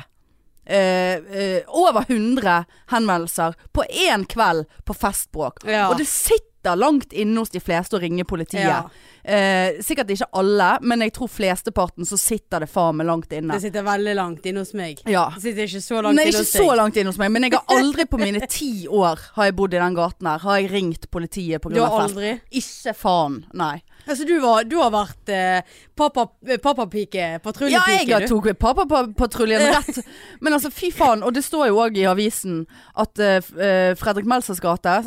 Eh, 0.66 1.18
eh, 1.38 1.62
over 1.68 2.06
100 2.10 2.66
henvendelser 2.90 3.54
på 3.74 3.86
én 3.86 4.26
kveld 4.26 4.66
på 4.86 4.96
festbråk. 4.98 5.62
Ja. 5.66 5.90
Og 5.92 6.00
det 6.02 6.08
sitter 6.10 6.51
langt 6.70 7.14
inne 7.14 7.42
hos 7.42 7.50
de 7.50 7.60
fleste 7.60 7.98
å 7.98 8.02
ringe 8.02 8.26
politiet. 8.28 8.68
Ja. 8.68 8.84
Eh, 9.24 9.82
sikkert 9.86 10.10
ikke 10.14 10.28
alle, 10.38 10.70
men 10.82 11.04
jeg 11.06 11.14
tror 11.14 11.30
flesteparten 11.30 12.08
så 12.08 12.18
sitter 12.18 12.64
det 12.64 12.70
faen 12.72 12.98
meg 12.98 13.10
langt 13.10 13.34
inne. 13.34 13.54
Det 13.54 13.68
sitter 13.68 13.86
veldig 13.86 14.16
langt 14.18 14.46
inne 14.50 14.64
hos 14.64 14.74
meg. 14.78 15.02
Ja. 15.10 15.28
Det 15.36 15.44
sitter 15.46 15.70
ikke 15.70 15.84
så 15.84 16.02
langt 16.02 16.18
Nei, 16.18 16.28
inne 16.30 16.42
ikke 16.42 16.64
så 16.64 16.78
langt 16.80 16.98
inne 16.98 17.14
hos 17.14 17.20
meg, 17.22 17.32
men 17.34 17.48
jeg 17.48 17.58
har 17.58 17.78
aldri 17.78 18.08
på 18.10 18.22
mine 18.22 18.42
ti 18.50 18.88
år 18.88 19.22
har 19.36 19.50
jeg 19.50 19.58
bodd 19.58 19.78
i 19.78 19.82
den 19.82 19.98
gaten 19.98 20.32
her. 20.32 20.46
Har 20.46 20.62
jeg 20.62 20.72
ringt 20.72 21.10
politiet 21.14 21.62
på 21.62 21.74
pga. 21.74 21.86
av 21.86 21.98
fest? 22.00 22.16
aldri? 22.16 22.34
Ikke 22.62 22.96
faen, 22.98 23.42
nei. 23.58 23.76
Altså, 24.08 24.26
du, 24.28 24.34
var, 24.44 24.64
du 24.68 24.78
har 24.82 24.92
vært 24.94 25.32
eh, 25.34 25.76
pappa, 25.98 26.28
eh, 26.48 26.58
pappapike, 26.62 27.28
Ja, 27.74 27.84
jeg 28.22 28.30
tok 28.32 28.50
pappapatruljen 28.62 29.66
rett. 29.72 30.02
Men 30.42 30.58
altså, 30.58 30.72
fy 30.74 30.92
faen. 30.96 31.24
Og 31.28 31.36
det 31.36 31.44
står 31.46 31.70
jo 31.72 31.82
òg 31.84 32.00
i 32.02 32.08
avisen 32.10 32.64
at 33.00 33.22
eh, 33.22 33.40
eh, 33.62 33.92
Fredrik 34.00 34.28
Melsers 34.30 34.62
gate, 34.64 34.98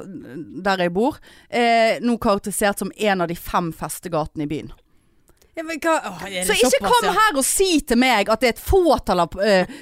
der 0.64 0.87
jeg 0.87 0.94
bor, 0.94 1.18
er 1.50 2.00
nå 2.04 2.18
karakterisert 2.22 2.83
som 2.83 2.92
en 2.94 3.24
av 3.24 3.30
de 3.30 3.37
fem 3.38 3.72
festegatene 3.74 4.46
i 4.46 4.50
byen. 4.50 4.72
Ja, 5.55 5.62
åh, 6.11 6.23
Så 6.47 6.53
ikke 6.53 6.71
såpass, 6.71 6.90
kom 6.90 7.07
ja? 7.07 7.12
her 7.14 7.37
og 7.38 7.45
si 7.47 7.69
til 7.87 7.99
meg 8.03 8.31
at 8.33 8.43
det 8.43 8.49
er 8.49 8.55
et 8.57 8.62
fåtall 8.62 9.23
av 9.23 9.37
uh, 9.38 9.75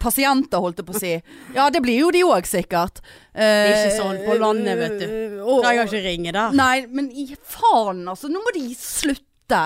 pasienter, 0.00 0.60
holdt 0.60 0.82
jeg 0.82 0.88
på 0.88 0.96
å 0.96 1.00
si. 1.00 1.12
Ja, 1.56 1.68
det 1.72 1.80
blir 1.84 1.96
jo 1.96 2.10
de 2.12 2.20
òg, 2.28 2.44
sikkert. 2.48 3.00
er 3.32 3.72
ikke 3.72 3.94
sånn 3.96 4.20
på 4.26 4.36
landet, 4.40 4.76
vet 4.82 4.98
du. 5.00 5.06
Eh, 5.06 5.38
Trenger 5.64 5.88
ikke 5.88 6.02
ringe 6.04 6.34
der. 6.36 6.58
Nei, 6.58 6.84
men 6.92 7.08
i 7.08 7.30
faen, 7.40 8.04
altså. 8.12 8.28
Nå 8.32 8.44
må 8.44 8.52
de 8.56 8.66
slutte. 8.76 9.62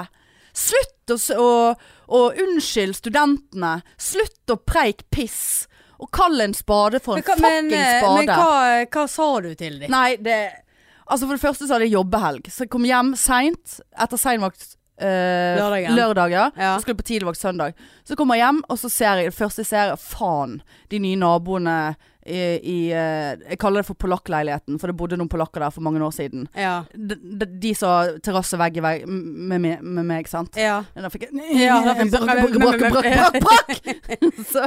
Slutt 0.58 1.14
å, 1.14 1.18
å, 1.42 1.50
å 2.06 2.22
unnskylde 2.46 3.00
studentene. 3.00 3.74
Slutt 3.98 4.54
å 4.54 4.60
preike 4.62 5.08
piss. 5.10 5.66
Og 5.98 6.10
kalle 6.14 6.46
en 6.46 6.54
spade 6.54 7.02
for 7.02 7.18
en 7.18 7.24
Men, 7.26 7.26
hva, 7.26 7.36
men, 7.42 7.66
fuckings 7.66 7.82
eh, 7.82 7.98
spade. 7.98 8.22
men 8.22 8.30
hva, 8.30 8.88
hva 8.94 9.06
sa 9.10 9.28
du 9.42 9.50
til 9.58 9.82
dem? 9.82 9.90
Nei, 9.90 10.08
det 10.22 10.38
Altså, 11.08 11.24
for 11.24 11.38
det 11.38 11.40
første 11.40 11.64
så 11.64 11.72
hadde 11.72 11.86
jeg 11.86 11.94
jobbehelg. 11.96 12.50
Så 12.52 12.66
jeg 12.66 12.70
kom 12.74 12.84
hjem 12.84 13.14
seint 13.16 13.78
etter 13.96 14.20
seinvakt. 14.20 14.74
Eh, 15.00 15.56
Lørdagen. 15.58 15.94
Lørdag, 15.96 16.30
ja. 16.34 16.50
Ja. 16.56 16.74
Så 16.76 16.82
skulle 16.84 16.96
jeg 16.96 17.02
på 17.04 17.08
tidligvakt 17.12 17.38
søndag. 17.40 17.74
Så 18.04 18.16
kommer 18.18 18.34
jeg 18.38 18.46
hjem, 18.46 18.62
og 18.68 18.78
så 18.80 18.90
ser 18.90 19.20
jeg 19.22 19.30
det 19.32 19.36
første 19.38 19.62
jeg 19.64 19.70
ser, 19.70 19.96
faen, 20.00 20.60
de 20.90 20.98
nye 21.02 21.18
naboene 21.20 21.76
i, 22.28 22.40
i 22.60 22.78
eh, 22.92 23.38
Jeg 23.48 23.56
kaller 23.62 23.80
det 23.80 23.88
for 23.88 23.96
polakkleiligheten, 23.96 24.76
for 24.80 24.90
det 24.90 24.96
bodde 25.00 25.16
noen 25.16 25.30
polakker 25.32 25.62
der 25.64 25.72
for 25.72 25.80
mange 25.86 26.02
år 26.04 26.12
siden. 26.12 26.48
Ja. 26.58 26.82
De, 26.92 27.16
de, 27.16 27.46
de 27.62 27.72
som 27.78 28.18
terrasse 28.24 28.58
vegg 28.60 28.76
i 28.76 28.84
vegg 28.84 29.06
med, 29.08 29.60
med, 29.64 29.80
med 29.86 30.04
meg, 30.10 30.28
sant. 30.28 30.58
ja. 30.60 30.82
Da 30.98 31.08
fikk 31.14 31.28
jeg 31.30 31.62
Ja, 31.62 31.78
Brakk, 31.86 32.02
brakk, 32.12 32.58
brakk, 32.58 32.92
brakk, 32.92 33.40
brakk, 33.40 33.40
brakk! 33.40 34.20
Så, 34.52 34.66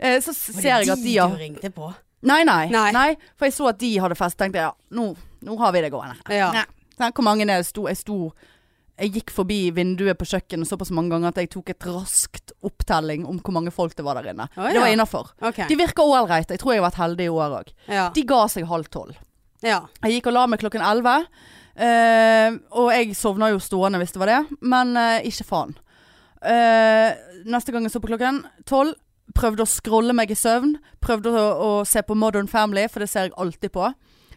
eh, 0.00 0.16
så 0.24 0.32
ser 0.32 0.84
jeg 0.84 0.90
at 0.94 1.02
de 1.04 1.18
Var 1.18 1.28
det 1.28 1.34
de 1.34 1.36
du 1.36 1.42
ringte 1.44 1.70
på? 1.74 1.90
Nei, 2.24 2.40
nei, 2.48 2.70
Nei. 2.72 2.88
nei. 2.96 3.10
For 3.36 3.50
jeg 3.50 3.54
så 3.58 3.68
at 3.68 3.78
de 3.82 3.90
hadde 4.00 4.16
fest. 4.16 4.38
Tenkte 4.40 4.62
jeg 4.62 4.64
ja, 4.70 4.72
nå, 4.96 5.10
nå 5.44 5.56
har 5.60 5.74
vi 5.76 5.82
det 5.84 5.90
gående. 5.92 6.16
Ja. 6.32 6.48
Nei. 6.96 7.10
Hvor 7.12 7.26
mange 7.26 7.44
er 7.44 7.58
det 7.60 7.66
sto? 7.68 7.84
Jeg 7.90 7.98
sto 8.00 8.16
Jeg 8.94 9.10
gikk 9.16 9.32
forbi 9.34 9.58
vinduet 9.74 10.14
på 10.20 10.26
kjøkkenet 10.30 10.68
såpass 10.70 10.92
mange 10.94 11.10
ganger 11.10 11.32
at 11.32 11.38
jeg 11.42 11.50
tok 11.50 11.72
et 11.72 11.86
raskt 11.88 12.52
opptelling 12.62 13.24
om 13.26 13.40
hvor 13.42 13.56
mange 13.56 13.72
folk 13.74 13.96
det 13.98 14.04
var 14.06 14.20
der 14.20 14.30
inne. 14.30 14.46
Å, 14.54 14.68
Det 14.70 14.78
var 14.78 14.86
ja. 14.86 14.94
innafor. 14.94 15.32
Okay. 15.42 15.66
De 15.66 15.78
virker 15.80 16.06
ålreite. 16.06 16.54
Jeg 16.54 16.62
tror 16.62 16.74
jeg 16.74 16.82
har 16.82 16.86
vært 16.86 17.00
heldig 17.02 17.26
i 17.26 17.32
år 17.34 17.56
òg. 17.58 17.72
Ja. 17.90 18.04
De 18.14 18.22
ga 18.28 18.44
seg 18.52 18.68
halv 18.70 18.86
tolv. 18.94 19.18
ja. 19.66 19.80
Jeg 20.04 20.18
gikk 20.20 20.30
og 20.30 20.36
la 20.36 20.46
meg 20.46 20.62
klokken 20.62 20.84
elleve. 20.86 21.16
Uh, 21.74 22.54
og 22.78 22.92
jeg 22.94 23.16
sovna 23.18 23.48
jo 23.50 23.58
stående 23.58 23.98
hvis 23.98 24.12
det 24.14 24.20
var 24.22 24.30
det, 24.30 24.42
men 24.62 24.94
uh, 24.94 25.18
ikke 25.26 25.46
faen. 25.48 25.72
Uh, 26.44 27.10
neste 27.50 27.74
gang 27.74 27.82
jeg 27.82 27.96
så 27.96 28.02
på 28.04 28.12
klokken 28.12 28.44
tolv, 28.68 28.94
prøvde 29.34 29.64
å 29.64 29.66
scrolle 29.66 30.14
meg 30.14 30.30
i 30.30 30.38
søvn. 30.38 30.76
Prøvde 31.02 31.32
å, 31.34 31.44
å 31.58 31.70
se 31.88 32.04
på 32.06 32.14
Modern 32.14 32.46
Family, 32.46 32.86
for 32.92 33.02
det 33.02 33.10
ser 33.10 33.26
jeg 33.26 33.34
alltid 33.42 33.74
på. 33.74 33.90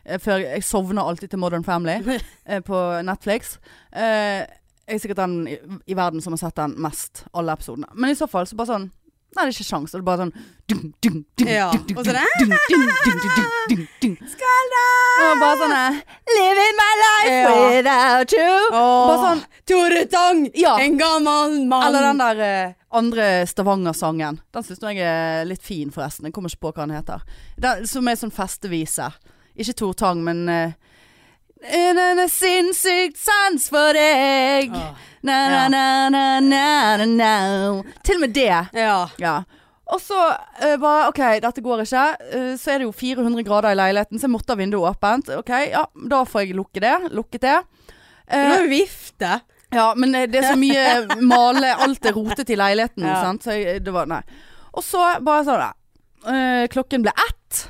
Eh, 0.08 0.20
før 0.24 0.39
jeg 0.39 0.63
sovner 0.63 1.04
alltid 1.04 1.30
til 1.34 1.39
Modern 1.41 1.63
Family 1.67 1.98
eh, 2.48 2.62
på 2.63 2.80
Netflix. 3.04 3.58
Eh, 3.91 4.46
jeg 4.88 4.96
er 4.96 5.02
sikkert 5.04 5.20
den 5.20 5.34
i, 5.52 5.58
i 5.91 5.98
verden 6.00 6.22
som 6.24 6.32
har 6.32 6.39
sett 6.46 6.56
den 6.56 6.78
mest, 6.80 7.26
alle 7.36 7.52
episodene. 7.58 7.89
Men 7.93 8.13
i 8.13 8.15
så 8.15 8.28
fall 8.32 8.48
så 8.48 8.56
bare 8.60 8.72
sånn 8.76 8.88
Nei, 9.36 9.43
det 9.43 9.52
er 9.52 9.58
ikke 9.58 9.65
sjans. 9.67 9.91
Det 9.91 9.98
er 10.00 10.04
bare 10.08 10.24
sånn 10.24 10.30
dum, 10.72 10.84
dum, 11.04 11.17
dum, 11.38 11.48
Ja. 11.52 11.65
Og 11.70 12.00
så 12.08 12.13
det- 12.15 12.22
dung, 12.39 13.84
dung. 14.02 14.13
Og 14.17 15.41
bare 15.41 15.58
sånn 15.60 15.98
Living 16.32 16.78
my 16.80 16.93
life 17.02 17.34
Ja. 17.36 17.52
without 17.76 18.32
you. 18.32 18.56
Bare 18.72 19.17
sånn 19.26 19.43
Tore 19.67 20.06
Tang, 20.10 20.46
Ja. 20.56 20.78
en 20.80 20.98
gammel 20.98 21.67
mann. 21.67 21.84
Eller 21.89 22.08
den 22.08 22.17
der 22.24 22.39
eh, 22.48 22.74
andre 22.91 23.28
Stavanger-sangen. 23.46 24.39
Den 24.56 24.63
syns 24.63 24.80
jeg 24.82 24.98
er 25.04 25.46
litt 25.46 25.62
fin, 25.62 25.91
forresten. 25.91 26.26
Jeg 26.26 26.34
kommer 26.34 26.50
ikke 26.50 26.63
på 26.63 26.74
hva 26.74 26.88
den 26.88 26.96
heter. 26.96 27.22
Den, 27.60 27.86
som 27.86 28.08
er 28.08 28.15
sånn 28.15 28.32
festevise. 28.34 29.12
Ikke 29.58 29.74
Tor 29.74 29.93
Tang, 29.98 30.20
men 30.24 30.43
uh, 30.50 30.72
En 31.74 32.22
sinnssykt 32.30 33.17
sans 33.17 33.63
for 33.74 33.93
deg. 33.98 34.72
Na. 35.26 35.38
Til 38.06 38.15
og 38.15 38.22
med 38.22 38.34
det. 38.36 38.52
Ja. 38.78 38.98
Ja. 39.22 39.38
Og 39.88 40.02
så 40.04 40.17
uh, 40.20 40.76
bare 40.82 41.08
OK, 41.10 41.22
dette 41.43 41.63
går 41.63 41.82
ikke. 41.86 42.06
Uh, 42.36 42.54
så 42.60 42.74
er 42.76 42.82
det 42.84 42.88
jo 42.89 42.93
400 42.96 43.43
grader 43.48 43.72
i 43.74 43.80
leiligheten, 43.80 44.20
så 44.20 44.28
jeg 44.28 44.34
måtte 44.36 44.54
ha 44.54 44.60
vinduet 44.60 44.91
åpent. 44.98 45.32
OK, 45.39 45.52
ja, 45.72 45.86
da 46.12 46.22
får 46.28 46.43
jeg 46.46 46.58
lukke 46.60 46.84
det. 46.84 46.96
Lukket 47.15 47.46
det. 47.48 47.58
Du 48.28 48.36
Eh, 48.36 48.50
må 48.52 48.56
jo 48.65 48.67
vifte. 48.67 49.30
ja, 49.72 49.86
men 49.96 50.12
eh, 50.20 50.26
det 50.28 50.41
er 50.41 50.50
så 50.50 50.58
mye 50.60 51.06
male 51.32 51.70
Alt 51.86 52.04
er 52.10 52.12
rotet 52.17 52.50
i 52.52 52.58
leiligheten, 52.60 53.06
Ja. 53.08 53.22
sant. 53.24 53.46
Så 53.48 53.56
jeg, 53.56 53.80
det 53.86 53.93
var 53.96 54.06
Nei. 54.12 54.20
Og 54.76 54.84
så 54.84 55.00
bare 55.24 55.46
sånn. 55.48 55.63
Eh, 56.28 56.65
klokken 56.74 57.06
ble 57.06 57.13
ett. 57.24 57.62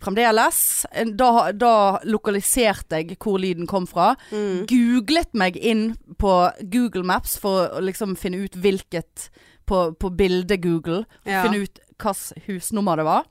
Fremdeles. 0.00 0.86
Da, 1.16 1.50
da 1.52 1.72
lokaliserte 2.08 3.00
jeg 3.02 3.18
hvor 3.20 3.38
lyden 3.42 3.66
kom 3.68 3.86
fra. 3.90 4.14
Mm. 4.32 4.64
Googlet 4.70 5.34
meg 5.36 5.56
inn 5.60 5.90
på 6.20 6.32
Google 6.72 7.04
Maps 7.04 7.36
for 7.40 7.68
å 7.76 7.82
liksom 7.84 8.16
finne 8.16 8.44
ut 8.46 8.56
hvilket 8.56 9.28
På, 9.70 9.92
på 9.94 10.08
bildet 10.10 10.60
Google. 10.64 11.04
Ja. 11.24 11.44
Finne 11.44 11.62
ut 11.62 11.78
hvilket 12.00 12.46
husnummer 12.48 12.96
det 12.98 13.04
var. 13.06 13.26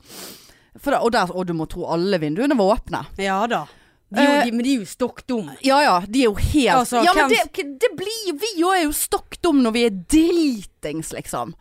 Da, 0.80 1.00
og, 1.02 1.10
der, 1.12 1.32
og 1.36 1.48
du 1.50 1.52
må 1.58 1.66
tro 1.68 1.88
alle 1.92 2.20
vinduene 2.22 2.56
var 2.56 2.78
åpne. 2.78 3.02
Ja 3.20 3.42
da. 3.50 3.66
De, 4.10 4.22
er 4.22 4.24
jo- 4.30 4.38
Eh, 4.40 4.46
de, 4.46 4.52
men 4.56 4.64
de 4.66 4.72
er 4.76 4.80
jo 4.80 4.86
stokk 4.90 5.20
dumme. 5.28 5.58
Ja 5.66 5.82
ja, 5.84 5.98
de 6.08 6.22
er 6.24 6.30
jo 6.30 6.36
helt 6.40 6.72
Altså, 6.80 7.02
Ja, 7.06 7.12
men 7.14 7.30
det, 7.30 7.66
det 7.82 7.90
blir 7.98 8.32
Vi 8.42 8.64
òg 8.64 8.78
er 8.78 8.84
jo 8.88 8.94
stokk 8.96 9.36
dumme 9.44 9.62
når 9.68 9.76
vi 9.76 9.84
er 9.86 10.00
dritings, 10.16 11.12
liksom. 11.14 11.52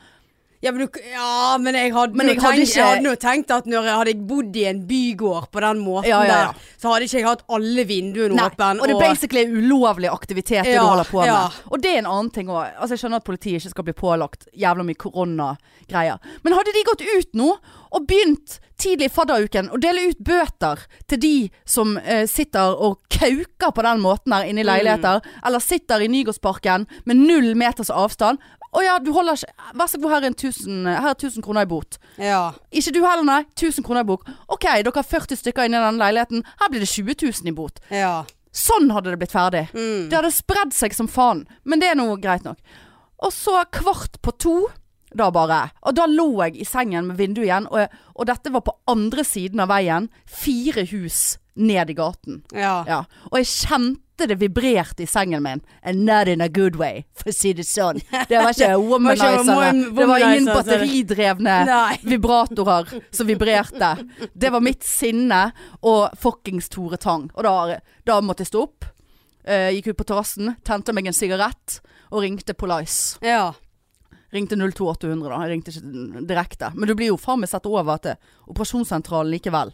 Ja, 0.61 0.73
men, 0.75 0.87
du, 0.87 0.99
ja, 1.12 1.57
men 1.62 1.75
jeg 1.79 1.92
hadde, 1.94 2.16
Men 2.18 2.27
jeg 2.33 2.40
hadde 2.42 2.57
tenkt, 2.57 2.68
ikke- 2.68 2.81
jeg 2.81 3.03
hadde 3.05 3.16
tenkt 3.23 3.51
at 3.55 3.66
når 3.71 3.85
jeg 3.87 3.97
hadde 4.01 4.14
bodd 4.27 4.57
i 4.57 4.64
en 4.66 4.81
bygård 4.88 5.51
på 5.55 5.61
den 5.62 5.79
måten 5.85 6.09
Ja, 6.11 6.23
ja, 6.27 6.33
der, 6.49 6.55
så 6.83 6.90
hadde 6.92 7.07
ikke 7.07 7.18
jeg 7.21 7.27
hatt 7.29 7.44
alle 7.49 7.85
vinduene 7.87 8.35
åpne. 8.42 8.81
og 8.81 8.88
det 8.88 8.97
er 8.97 9.05
basically 9.09 9.44
ulovlig 9.47 10.11
aktivitet 10.11 10.64
det 10.64 10.75
du 10.75 10.81
holder 10.83 11.05
på 11.05 11.21
med. 11.21 11.27
ja. 11.31 11.49
Og 11.71 11.81
det 11.83 11.94
er 11.94 11.99
en 11.99 12.07
annen 12.11 12.31
ting 12.35 12.49
òg. 12.49 12.73
Altså, 12.75 12.97
jeg 12.97 13.05
skjønner 13.05 13.16
at 13.23 13.25
politiet 13.25 13.61
ikke 13.62 13.71
skal 13.71 13.85
bli 13.85 13.92
pålagt 13.94 14.49
jævla 14.57 14.83
mye 14.83 14.99
koronagreier. 15.47 16.18
Men 16.42 16.53
hadde 16.59 16.73
de 16.75 16.83
gått 16.88 17.03
ut 17.07 17.35
nå 17.38 17.53
og 17.92 18.07
begynt 18.09 18.59
tidlig 18.79 19.09
i 19.09 19.14
fadderuken 19.14 19.71
å 19.75 19.79
dele 19.81 20.05
ut 20.12 20.18
bøter 20.23 20.79
til 21.11 21.18
de 21.18 21.33
som 21.66 21.97
eh, 21.99 22.27
sitter 22.31 22.77
og 22.79 23.01
kauker 23.11 23.73
på 23.75 23.83
den 23.83 23.99
måten 24.05 24.33
her 24.37 24.44
inne 24.47 24.62
i 24.62 24.66
leiligheter, 24.68 25.21
eller 25.44 25.59
sitter 25.64 26.05
i 26.05 26.07
Nygårdsparken 26.12 26.87
med 27.09 27.16
null 27.18 27.55
meters 27.59 27.90
avstand 27.90 28.38
Å 28.76 28.83
ja, 28.85 28.98
du 29.00 29.11
holder 29.16 29.38
ikke 29.38 29.76
Vær 29.78 29.88
så 29.88 29.98
god, 30.00 30.11
her 30.12 30.26
er, 30.28 30.35
1000, 30.35 30.88
her 30.88 31.07
er 31.11 31.14
1000 31.16 31.44
kroner 31.44 31.64
i 31.64 31.70
bot. 31.70 31.96
Ja. 32.20 32.40
Ikke 32.72 32.92
du 32.92 33.00
heller, 33.04 33.24
nei. 33.24 33.42
1000 33.57 33.85
kroner 33.87 34.04
i 34.04 34.09
bok. 34.09 34.26
OK, 34.48 34.66
dere 34.66 34.92
har 34.94 35.07
40 35.07 35.40
stykker 35.40 35.68
inne 35.68 35.81
i 35.81 35.87
denne 35.87 36.02
leiligheten. 36.02 36.44
Her 36.61 36.72
blir 36.72 36.85
det 36.85 36.90
20 36.90 37.16
000 37.24 37.48
i 37.52 37.57
bot. 37.57 37.81
ja. 37.94 38.24
Sånn 38.59 38.88
hadde 38.90 39.12
det 39.12 39.18
blitt 39.20 39.31
ferdig. 39.31 39.66
Mm. 39.76 40.09
Det 40.11 40.16
hadde 40.16 40.31
spredd 40.35 40.72
seg 40.74 40.94
som 40.96 41.07
faen. 41.07 41.44
Men 41.68 41.78
det 41.83 41.90
er 41.92 41.98
nå 42.00 42.07
greit 42.18 42.42
nok. 42.46 42.57
Og 43.22 43.31
så 43.31 43.61
kvart 43.70 44.16
på 44.24 44.33
to, 44.40 44.54
da 45.14 45.28
bare. 45.31 45.61
Og 45.87 45.94
da 45.94 46.07
lå 46.11 46.24
jeg 46.46 46.57
i 46.64 46.66
sengen 46.66 47.07
med 47.11 47.20
vinduet 47.20 47.44
igjen, 47.46 47.68
og, 47.70 47.92
og 48.16 48.26
dette 48.26 48.50
var 48.50 48.64
på 48.66 48.74
andre 48.90 49.22
siden 49.22 49.62
av 49.62 49.68
veien. 49.70 50.09
Fire 50.26 50.83
hus 50.90 51.37
ned 51.61 51.92
i 51.92 51.96
gaten. 52.00 52.40
Ja. 52.57 52.81
Ja. 52.88 53.02
Og 53.31 53.38
jeg 53.42 53.50
kjente 53.52 54.02
det 54.26 54.35
vibrerte 54.40 55.02
i 55.02 55.07
sengen 55.07 55.42
min. 55.42 55.61
And 55.83 56.04
not 56.04 56.26
in 56.28 56.40
a 56.40 56.48
good 56.48 56.74
way, 56.76 57.04
for 57.14 57.31
å 57.31 57.35
si 57.35 57.52
det 57.52 57.62
sånn. 57.68 58.00
Det 58.28 58.38
var 58.42 58.50
ikke 58.50 58.74
womanizere. 58.90 59.44
wom- 59.46 59.94
Det 59.94 60.07
var 60.09 60.18
ingen 60.18 60.46
batteridrevne 60.50 61.59
vibratorer 62.02 63.02
som 63.11 63.26
vibrerte. 63.26 63.92
Det 64.35 64.50
var 64.50 64.61
mitt 64.61 64.83
sinne 64.85 65.52
og 65.83 66.11
fuckings 66.18 66.68
Tore 66.68 66.96
Tang. 66.96 67.31
Og 67.35 67.42
da, 67.44 67.78
da 68.04 68.20
måtte 68.20 68.42
jeg 68.42 68.52
stå 68.52 68.62
opp. 68.66 68.85
Uh, 69.48 69.70
gikk 69.72 69.87
ut 69.94 69.96
på 70.02 70.04
terrassen, 70.11 70.57
tente 70.66 70.92
meg 70.92 71.07
en 71.09 71.14
sigarett 71.16 71.78
og 72.11 72.20
ringte 72.24 72.52
Police. 72.59 73.16
Ja. 73.24 73.54
Ringte 74.35 74.59
02800 74.61 75.31
da. 75.31 75.38
Jeg 75.46 75.52
ringte 75.54 75.72
ikke 75.72 76.24
direkte. 76.28 76.68
Men 76.76 76.90
du 76.90 76.94
blir 76.98 77.09
jo 77.14 77.16
faen 77.16 77.40
meg 77.40 77.48
sett 77.48 77.64
over 77.68 77.96
til 78.04 78.18
operasjonssentralen 78.52 79.33
likevel. 79.33 79.72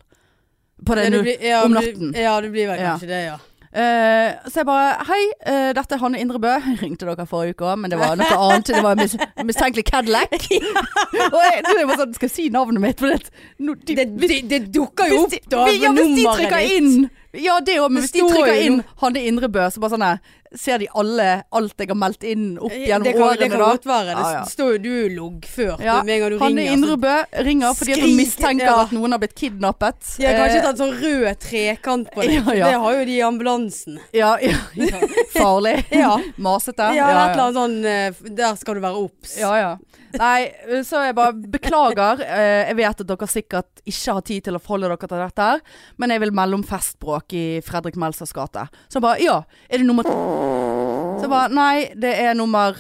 På 0.87 0.94
det 0.94 1.09
Ja, 1.09 1.22
blir- 1.22 1.42
ja, 1.42 1.64
om 1.64 1.72
natten. 1.74 2.12
Ja, 2.14 2.37
du 2.40 2.50
blir 2.50 2.68
vel 2.70 2.78
Ja. 2.78 2.92
kanskje 2.94 3.09
det, 3.11 3.20
ja. 3.24 3.38
Eh, 3.74 4.34
så 4.46 4.60
jeg 4.60 4.66
bare 4.68 5.02
Hei, 5.08 5.22
uh, 5.50 5.70
dette 5.74 5.96
er 5.96 5.98
Hanne 5.98 6.20
Indrebø. 6.22 6.52
Jeg 6.62 6.78
ringte 6.82 7.08
dere 7.08 7.26
forrige 7.26 7.56
uke 7.56 7.66
òg, 7.66 7.80
men 7.82 7.90
det 7.90 7.98
var 7.98 8.14
noe 8.20 8.37
annet. 8.46 8.70
Det 8.70 8.82
var 8.84 8.98
mis 9.00 9.16
mistenkelig 9.42 9.84
Cadillac. 9.88 10.46
og 11.34 11.40
jeg, 11.42 11.64
jeg 11.66 11.88
var 11.90 11.98
sånn, 11.98 12.14
skal 12.14 12.30
jeg 12.30 12.34
si 12.37 12.46
navnet 12.54 12.84
mitt? 12.84 13.02
For 13.02 13.10
det, 13.10 13.34
no, 13.58 13.74
de, 13.74 13.98
Det, 13.98 14.06
det, 14.22 14.38
det 14.52 14.62
dukker 14.74 15.10
jo 15.10 15.24
opp, 15.24 15.34
hvis 15.34 15.42
de, 15.42 15.50
da. 15.56 15.66
ja, 15.74 15.90
hvis 15.96 16.14
de 16.20 16.26
trykker 16.28 16.62
ditt. 16.62 16.78
inn 16.78 17.10
Ja, 17.35 17.59
det 17.61 17.81
òg, 17.83 17.90
hvis 17.99 18.12
de 18.14 18.20
trykker 18.23 18.61
inn 18.62 18.81
Hanne 19.03 19.20
Indrebø, 19.27 19.66
så 19.75 19.81
bare 19.83 19.90
sånn 19.97 20.18
Ser 20.55 20.79
de 20.79 20.87
alle 20.94 21.42
alt 21.51 21.73
jeg 21.83 21.88
har 21.90 21.97
meldt 21.99 22.23
inn 22.31 22.59
opp 22.62 22.70
gjennom 22.70 23.03
det 23.03 23.12
kan, 23.16 23.23
årene, 23.27 23.38
det 23.40 23.49
kan 23.51 23.59
godt 23.64 23.87
være. 23.90 24.05
Det 24.14 24.20
Ja, 24.23 24.29
ja. 24.37 24.42
står 24.47 24.68
jo 24.77 24.79
du 24.85 25.16
loggført 25.16 25.81
Ja, 25.83 25.97
med 26.07 26.14
en 26.14 26.20
gang 26.23 26.31
du 26.31 26.38
Hanne 26.38 26.61
ringer. 26.61 26.70
så- 26.70 26.77
Indrebø 26.79 27.14
ringer 27.49 27.75
fordi 27.75 27.97
hun 28.01 28.14
mistenker 28.16 28.64
ja. 28.68 28.77
at 28.85 28.92
noen 28.92 29.11
har 29.11 29.18
blitt 29.18 29.35
kidnappet. 29.35 29.99
De 30.16 30.27
har 30.29 30.35
kanskje 30.38 30.61
Eh, 30.61 30.62
tatt 30.62 30.79
sånn 30.79 30.94
rød 31.01 31.40
trekant 31.42 32.12
på 32.14 32.20
det. 32.23 32.44
Det 32.47 32.79
har 32.79 32.92
jo 33.01 33.05
de 33.05 33.16
i 33.18 33.23
ambulansen. 33.27 33.99
ja, 34.12 34.37
ja, 34.40 34.55
ja. 34.77 35.01
Farlig. 35.35 35.85
Ja. 35.90 36.18
Masete. 36.38 36.94
Ja, 36.94 37.11
et 37.11 37.35
eller 37.37 37.49
annet 37.49 37.59
sånn 37.59 37.85
eh, 37.85 38.31
Der 38.31 38.55
skal 38.55 38.75
du 38.75 38.81
være 38.81 38.94
obs. 39.09 39.35
Ja, 39.40 39.57
ja. 39.59 39.77
Nei, 40.18 40.81
så 40.87 41.00
jeg 41.05 41.16
bare 41.16 41.35
beklager. 41.35 42.20
Eh, 42.22 42.68
Jeg 42.68 42.77
vet 42.79 43.00
at 43.03 43.09
dere 43.09 43.29
sikkert 43.31 43.83
ikke 43.85 44.14
har 44.18 44.24
tid 44.29 44.44
til 44.46 44.59
å 44.59 44.62
forholde 44.62 44.90
dere 44.92 45.09
til 45.11 45.22
dette 45.24 45.48
her, 45.48 45.62
men 45.98 46.14
jeg 46.14 46.22
vil 46.22 46.35
melde 46.37 46.59
om 46.61 46.64
festbråk 46.66 47.35
i 47.35 47.44
Fredrik 47.66 47.96
Melsers 48.00 48.33
gate. 48.37 48.68
Så 48.88 49.00
jeg 49.00 49.07
bare 49.07 49.22
Ja, 49.24 49.40
er 49.68 49.79
det 49.83 49.87
nummer 49.87 50.05
Så 50.07 51.27
jeg 51.27 51.33
bare 51.33 51.50
Nei, 51.55 51.90
det 51.96 52.14
er 52.24 52.35
nummer 52.35 52.77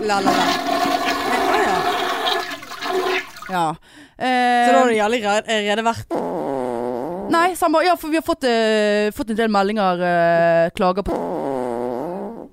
La, 0.00 0.20
la, 0.20 0.32
la. 0.32 0.46
Ja. 1.60 1.78
Ja. 3.50 3.66
Så 4.20 4.72
da 4.72 4.78
har 4.78 4.90
Eh, 4.90 4.96
jævlig 4.98 5.24
allerede 5.24 5.82
vært 5.84 6.10
nei, 7.30 7.54
så 7.54 7.66
han 7.66 7.72
bare 7.72 7.86
Ja, 7.86 7.94
for 7.96 8.10
vi 8.12 8.18
har 8.18 8.26
fått, 8.26 8.44
uh, 8.44 9.10
fått 9.16 9.30
en 9.30 9.38
del 9.38 9.48
meldinger, 9.48 10.02
uh, 10.02 10.70
klager 10.76 11.06
på 11.06 11.14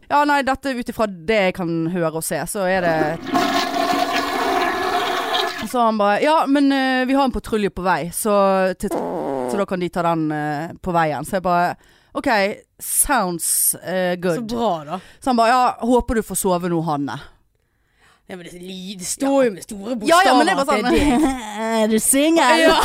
Ja, 0.10 0.22
nei, 0.24 0.42
dette 0.48 0.72
ut 0.72 0.90
ifra 0.90 1.08
det 1.08 1.40
jeg 1.50 1.54
kan 1.58 1.72
høre 1.92 2.14
og 2.22 2.24
se, 2.24 2.40
så 2.48 2.64
er 2.70 2.86
det 2.86 2.96
Så 5.68 5.82
han 5.84 5.98
bare 6.00 6.22
Ja, 6.24 6.46
men 6.48 6.72
eh, 6.72 7.06
vi 7.10 7.14
har 7.18 7.28
en 7.28 7.32
patrulje 7.36 7.70
på 7.76 7.84
vei, 7.84 8.10
så, 8.16 8.74
til, 8.80 8.90
så 9.52 9.60
da 9.60 9.66
kan 9.68 9.84
de 9.84 9.90
ta 9.92 10.06
den 10.08 10.30
eh, 10.32 10.70
på 10.80 10.94
veien. 10.96 11.26
Så 11.28 11.38
jeg 11.38 11.44
bare 11.44 11.74
OK, 12.18 12.30
sounds 12.80 13.76
eh, 13.84 14.16
Så 14.16 14.40
good. 14.42 14.48
bra, 14.54 14.72
da. 14.88 15.00
Så 15.20 15.30
han 15.34 15.38
bare 15.42 15.50
Ja, 15.52 15.64
håper 15.84 16.16
du 16.22 16.24
får 16.24 16.40
sove 16.40 16.72
nå, 16.72 16.80
Hanne. 16.88 17.20
Ja, 18.28 18.36
men 18.36 18.44
det, 18.48 18.60
det 19.00 19.06
står 19.08 19.44
jo 19.46 19.52
med 19.56 19.64
store 19.64 19.92
Ja 19.92 19.96
bokstaver 19.96 20.26
ja, 20.28 20.34
men 20.38 20.50
det 20.50 20.56
var 20.58 20.66
sånn. 20.72 20.88
Er 21.84 21.88
du 21.94 22.00
singel? 22.04 22.64
Ja. 22.64 22.80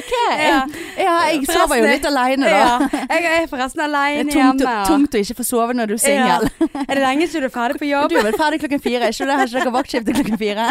OK. 0.00 0.12
Ja. 0.40 0.58
Ja, 1.00 1.14
jeg 1.30 1.46
sover 1.48 1.78
jo 1.80 1.86
litt 1.86 2.06
aleine, 2.08 2.48
da. 2.50 2.50
Ja, 2.50 2.88
jeg 3.16 3.42
er 3.42 3.46
forresten 3.50 3.80
Det 3.80 4.32
tungt, 4.32 4.60
hjemme. 4.60 4.74
og- 4.80 4.86
tungt 4.90 5.14
å 5.16 5.20
ikke 5.22 5.36
få 5.40 5.44
sove 5.46 5.74
når 5.76 5.86
du 5.90 5.94
er 5.94 6.02
singel. 6.02 6.48
Ja. 6.50 6.84
Er 6.88 6.94
det 6.94 7.02
lenge 7.04 7.28
siden 7.28 7.42
du 7.46 7.48
er 7.50 7.54
ferdig 7.54 7.78
på 7.80 7.88
jobb? 7.88 8.08
Du 8.10 8.16
er 8.18 8.26
vel 8.28 8.38
ferdig 8.40 8.60
klokken 8.62 8.82
fire, 8.84 9.10
ikke 9.10 9.26
det? 9.26 9.36
Har 9.40 9.46
ikke 9.46 9.60
dere 9.60 9.74
vaktskifte 9.78 10.16
klokken 10.18 10.38
fire? 10.40 10.64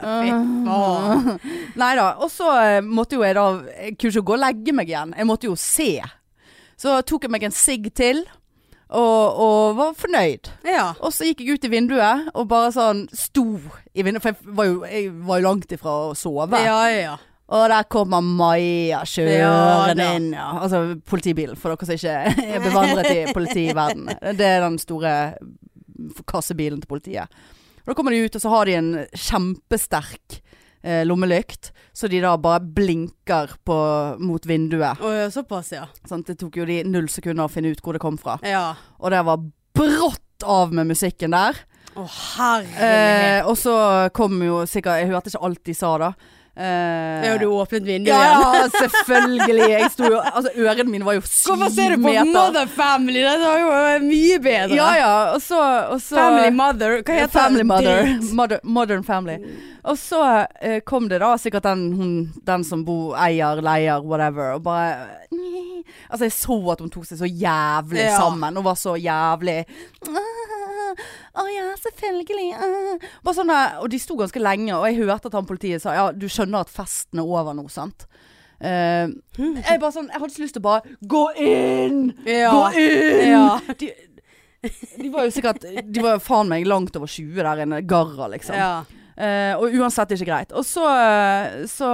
faen. 0.00 1.40
Nei 1.76 1.92
da. 1.98 2.06
Og 2.22 2.30
så 2.32 2.48
eh, 2.62 2.80
måtte 2.84 3.18
jo 3.18 3.24
jeg 3.24 3.34
da 3.38 3.46
Jeg 3.84 3.96
kunne 3.98 4.12
ikke 4.14 4.26
gå 4.30 4.36
og 4.38 4.42
legge 4.44 4.72
meg 4.76 4.88
igjen. 4.92 5.14
Jeg 5.18 5.26
måtte 5.28 5.48
jo 5.50 5.56
se. 5.58 5.90
Så 6.80 6.96
tok 7.06 7.22
jeg 7.28 7.30
meg 7.34 7.42
en 7.46 7.54
sigg 7.54 7.90
til. 7.94 8.24
Og, 8.94 9.38
og 9.40 9.76
var 9.78 9.94
fornøyd. 9.98 10.50
Ja. 10.68 10.90
Og 11.00 11.14
så 11.14 11.28
gikk 11.28 11.40
jeg 11.42 11.56
ut 11.56 11.64
i 11.66 11.70
vinduet 11.72 12.28
og 12.34 12.48
bare 12.50 12.72
sånn 12.74 13.06
sto 13.16 13.46
i 13.94 14.04
vinduet. 14.04 14.22
For 14.22 14.34
jeg 14.34 14.56
var 14.58 14.68
jo, 14.68 14.74
jeg 14.88 15.14
var 15.24 15.40
jo 15.40 15.46
langt 15.48 15.72
ifra 15.74 15.94
å 16.10 16.18
sove. 16.18 16.60
Ja, 16.62 16.82
ja. 16.92 17.16
Og 17.54 17.66
der 17.68 17.88
kommer 17.92 18.24
Maja 18.24 19.02
Ja 19.02 19.02
kjørende 19.08 20.06
inn. 20.16 20.30
Altså 20.36 20.84
politibilen, 21.08 21.58
for 21.60 21.74
dere 21.74 21.88
som 21.88 21.98
ikke 21.98 22.44
er 22.56 22.64
bevandret 22.64 23.10
i 23.12 23.34
politiverdenen. 23.36 24.22
Det 24.38 24.48
er 24.48 24.64
den 24.64 24.78
store 24.80 25.12
kassebilen 26.28 26.80
til 26.80 26.90
politiet. 26.90 27.44
Og 27.84 27.92
da 27.92 27.96
kommer 27.98 28.14
de 28.14 28.24
ut, 28.24 28.36
og 28.36 28.40
så 28.40 28.52
har 28.52 28.68
de 28.68 28.78
en 28.78 28.92
kjempesterk 29.12 30.40
eh, 30.84 31.02
lommelykt. 31.08 31.72
Så 31.96 32.08
de 32.12 32.20
da 32.22 32.36
bare 32.40 32.62
blinker 32.76 33.56
på, 33.66 33.76
mot 34.20 34.46
vinduet. 34.46 35.00
Å, 35.00 35.12
ja, 35.16 35.28
såpass, 35.32 35.72
ja. 35.74 35.86
Sånn, 36.08 36.24
Det 36.26 36.36
tok 36.40 36.60
jo 36.60 36.68
de 36.68 36.82
null 36.86 37.08
sekunder 37.12 37.48
å 37.48 37.52
finne 37.52 37.72
ut 37.74 37.82
hvor 37.82 37.96
det 37.96 38.02
kom 38.04 38.18
fra. 38.20 38.38
Ja. 38.46 38.74
Og 39.00 39.14
det 39.14 39.22
var 39.26 39.42
brått 39.74 40.44
av 40.44 40.74
med 40.74 40.90
musikken 40.92 41.34
der. 41.34 41.58
Å, 41.94 42.04
herregud. 42.10 42.80
Eh, 42.82 43.40
og 43.46 43.56
så 43.58 43.74
kom 44.16 44.40
jo 44.42 44.64
sikkert 44.66 44.98
Jeg 44.98 45.12
hørte 45.12 45.30
ikke 45.30 45.44
alt 45.46 45.60
de 45.66 45.74
sa 45.78 45.92
da. 46.02 46.08
Eh, 46.56 47.24
ja, 47.26 47.32
du 47.38 47.46
åpnet 47.50 47.82
vinduet 47.82 48.14
igjen. 48.14 48.42
ja, 48.44 48.68
selvfølgelig. 48.78 49.64
Jeg 49.72 49.88
sto 49.90 50.04
jo 50.06 50.20
Altså, 50.22 50.52
ørene 50.54 50.84
mine 50.86 51.04
var 51.08 51.16
jo 51.16 51.22
syv 51.26 51.48
Hvorfor 51.56 51.72
ser 51.74 51.96
du 51.96 52.02
på 52.04 52.12
meter. 52.12 52.28
Mother 52.30 52.66
Family? 52.70 53.24
Det 53.26 53.40
var 53.42 53.58
jo 53.58 53.72
eh, 53.74 54.04
mye 54.06 54.38
bedre. 54.44 54.76
Ja 54.78 54.90
ja, 55.00 55.10
og 55.34 55.42
så, 55.42 55.58
og 55.90 55.98
så 56.04 56.14
Family 56.20 56.52
Mother. 56.54 57.00
Hva 57.02 57.18
heter 57.18 57.34
Family? 57.34 57.66
Mother. 57.66 58.04
Modern, 58.04 58.28
Mother. 58.38 58.60
Modern 58.62 59.02
Family. 59.04 59.38
Og 59.84 59.98
så 60.00 60.20
uh, 60.46 60.78
kom 60.86 61.08
det 61.10 61.18
da 61.20 61.34
sikkert 61.36 61.66
den, 61.66 61.82
hun, 61.98 62.12
den 62.46 62.62
som 62.64 62.84
bor, 62.86 63.16
eier, 63.20 63.58
leier, 63.60 64.00
whatever, 64.06 64.54
og 64.54 64.62
bare 64.64 64.94
Altså, 66.10 66.24
jeg 66.28 66.32
så 66.32 66.56
at 66.72 66.80
hun 66.80 66.90
tok 66.92 67.04
seg 67.08 67.18
så 67.20 67.26
jævlig 67.28 68.00
Ja. 68.06 68.14
sammen, 68.16 68.56
Hun 68.56 68.64
var 68.64 68.78
så 68.78 68.94
jævlig 68.96 69.64
Å 71.40 71.46
ja, 71.52 71.66
selvfølgelig. 71.82 72.48
Uh. 72.60 73.08
Bare 73.26 73.36
sånn 73.36 73.52
og 73.54 73.88
de 73.92 74.00
sto 74.02 74.16
ganske 74.18 74.42
lenge, 74.42 74.72
og 74.76 74.86
jeg 74.88 75.00
hørte 75.02 75.30
at 75.30 75.36
han 75.38 75.48
politiet 75.48 75.84
sa 75.84 75.96
ja, 75.96 76.06
du 76.12 76.26
skjønner 76.30 76.64
at 76.64 76.72
festen 76.72 77.22
er 77.22 77.28
over 77.28 77.56
nå, 77.56 77.66
sant? 77.72 78.08
Uh, 78.64 79.10
jeg 79.34 79.80
bare 79.82 79.92
sånn 79.92 80.06
Jeg 80.12 80.20
hadde 80.22 80.32
så 80.32 80.40
lyst 80.40 80.54
til 80.56 80.62
å 80.62 80.64
bare 80.64 80.92
Gå 81.10 81.24
inn! 81.42 82.04
Ja. 82.22 82.52
Gå 82.54 82.60
inn! 82.78 83.24
Ja. 83.28 83.46
De, 83.80 83.90
de 85.02 85.08
var 85.12 85.26
jo 85.26 85.32
sikkert 85.34 85.66
De 85.66 86.04
var 86.04 86.22
faen 86.24 86.48
meg 86.48 86.64
langt 86.70 86.94
over 86.96 87.10
20 87.10 87.34
der 87.42 87.64
inne. 87.66 87.82
Garra, 87.84 88.30
liksom. 88.32 88.56
Ja. 88.56 88.84
Uh, 89.14 89.54
og 89.60 89.74
uansett 89.78 90.14
ikke 90.16 90.26
greit. 90.26 90.54
Og 90.56 90.64
så, 90.66 90.82
eh, 90.90 91.60
så, 91.70 91.88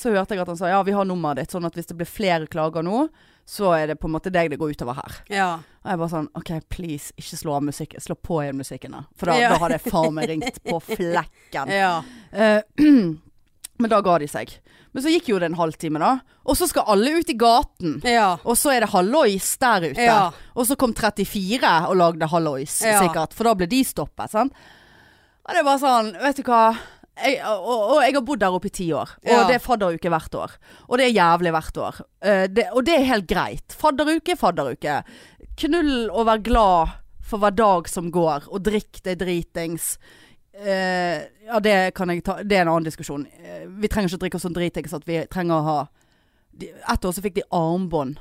så 0.00 0.12
hørte 0.14 0.32
jeg 0.32 0.44
at 0.44 0.48
han 0.48 0.56
sa 0.56 0.70
ja, 0.70 0.78
vi 0.86 0.94
har 0.96 1.04
nummeret 1.04 1.42
ditt, 1.42 1.52
sånn 1.52 1.66
at 1.68 1.74
hvis 1.76 1.90
det 1.90 1.96
blir 1.98 2.08
flere 2.08 2.48
klager 2.48 2.86
nå, 2.86 3.02
så 3.46 3.74
er 3.76 3.86
det 3.92 3.98
på 4.00 4.08
en 4.08 4.14
måte 4.14 4.30
deg 4.32 4.48
det 4.50 4.58
går 4.60 4.72
utover 4.74 4.96
her. 5.00 5.16
ja. 5.28 5.48
Og 5.84 5.90
jeg 5.92 5.98
bare 6.00 6.08
sånn 6.14 6.28
OK, 6.40 6.50
please, 6.72 7.12
ikke 7.20 7.36
slå 7.36 7.54
av 7.58 7.64
musikken. 7.66 8.00
Slå 8.00 8.14
på 8.16 8.38
igjen 8.40 8.56
musikken, 8.56 8.94
da. 8.96 9.02
For 9.20 9.28
da, 9.28 9.34
Ja. 9.36 9.50
da 9.52 9.58
hadde 9.60 9.76
jeg 9.76 9.90
faen 9.92 10.14
meg 10.16 10.30
ringt 10.30 10.62
på 10.64 10.78
flekken. 10.80 11.68
Ja. 11.76 11.90
Uh, 12.32 12.62
men 13.82 13.90
da 13.92 13.98
ga 14.00 14.14
de 14.22 14.28
seg. 14.32 14.54
Men 14.94 15.02
så 15.04 15.10
gikk 15.12 15.28
jo 15.28 15.38
det 15.42 15.50
en 15.50 15.58
halvtime, 15.58 16.00
da. 16.00 16.14
Og 16.48 16.56
så 16.56 16.68
skal 16.70 16.86
alle 16.88 17.12
ut 17.18 17.28
i 17.28 17.36
gaten. 17.36 17.98
Ja. 18.06 18.38
Og 18.46 18.56
så 18.56 18.72
er 18.72 18.80
det 18.86 18.92
hallois 18.94 19.50
der 19.60 19.88
ute. 19.90 20.06
Ja. 20.08 20.30
Og 20.54 20.64
så 20.70 20.76
kom 20.80 20.94
34 20.96 21.74
og 21.90 21.96
lagde 22.00 22.30
hallois, 22.32 22.78
sikkert. 22.80 23.34
For 23.36 23.44
da 23.50 23.54
ble 23.58 23.68
de 23.68 23.82
stoppet, 23.84 24.30
sant. 24.32 24.54
Og 25.44 25.52
det 25.52 25.60
er 25.60 25.66
bare 25.68 25.82
sånn, 25.82 26.12
vet 26.22 26.38
du 26.40 26.46
hva. 26.48 26.62
Jeg, 27.14 27.38
og, 27.46 27.82
og 27.94 28.00
jeg 28.02 28.14
har 28.16 28.24
bodd 28.26 28.40
der 28.42 28.54
oppe 28.56 28.66
i 28.66 28.74
ti 28.74 28.88
år. 28.92 29.12
Og 29.22 29.30
Ja. 29.30 29.44
det 29.46 29.54
er 29.54 29.62
fadderuke 29.62 30.10
hvert 30.10 30.34
år. 30.34 30.56
Og 30.88 30.98
det 30.98 31.06
er 31.06 31.14
jævlig 31.14 31.52
hvert 31.54 31.76
år. 31.78 32.00
Uh, 32.24 32.46
det, 32.50 32.64
og 32.72 32.84
det 32.88 32.96
er 32.98 33.06
helt 33.12 33.28
greit. 33.30 33.76
Fadderuke 33.78 34.34
er 34.34 34.40
fadderuke. 34.40 34.96
Knull 35.62 36.10
og 36.10 36.26
vær 36.26 36.42
glad 36.42 36.94
for 37.22 37.38
hver 37.38 37.54
dag 37.54 37.88
som 37.88 38.10
går. 38.12 38.48
Og 38.50 38.64
drikk 38.66 38.98
deg 39.06 39.20
dritings. 39.22 39.94
Uh, 40.54 41.22
ja, 41.46 41.58
det 41.62 41.94
kan 41.94 42.10
jeg 42.10 42.22
ta 42.22 42.36
Det 42.42 42.58
er 42.58 42.62
en 42.66 42.68
annen 42.74 42.86
diskusjon. 42.86 43.24
Uh, 43.42 43.64
vi 43.78 43.88
trenger 43.90 44.10
ikke 44.10 44.18
å 44.20 44.22
drikke 44.26 44.38
oss 44.38 44.46
sånn 44.46 44.54
dritings 44.58 44.94
at 44.94 45.06
vi 45.06 45.22
trenger 45.30 45.56
å 45.58 45.64
ha 45.66 45.78
de, 46.54 46.68
Et 46.70 47.04
år 47.06 47.14
så 47.14 47.22
fikk 47.24 47.34
de 47.40 47.46
armbånd 47.50 48.18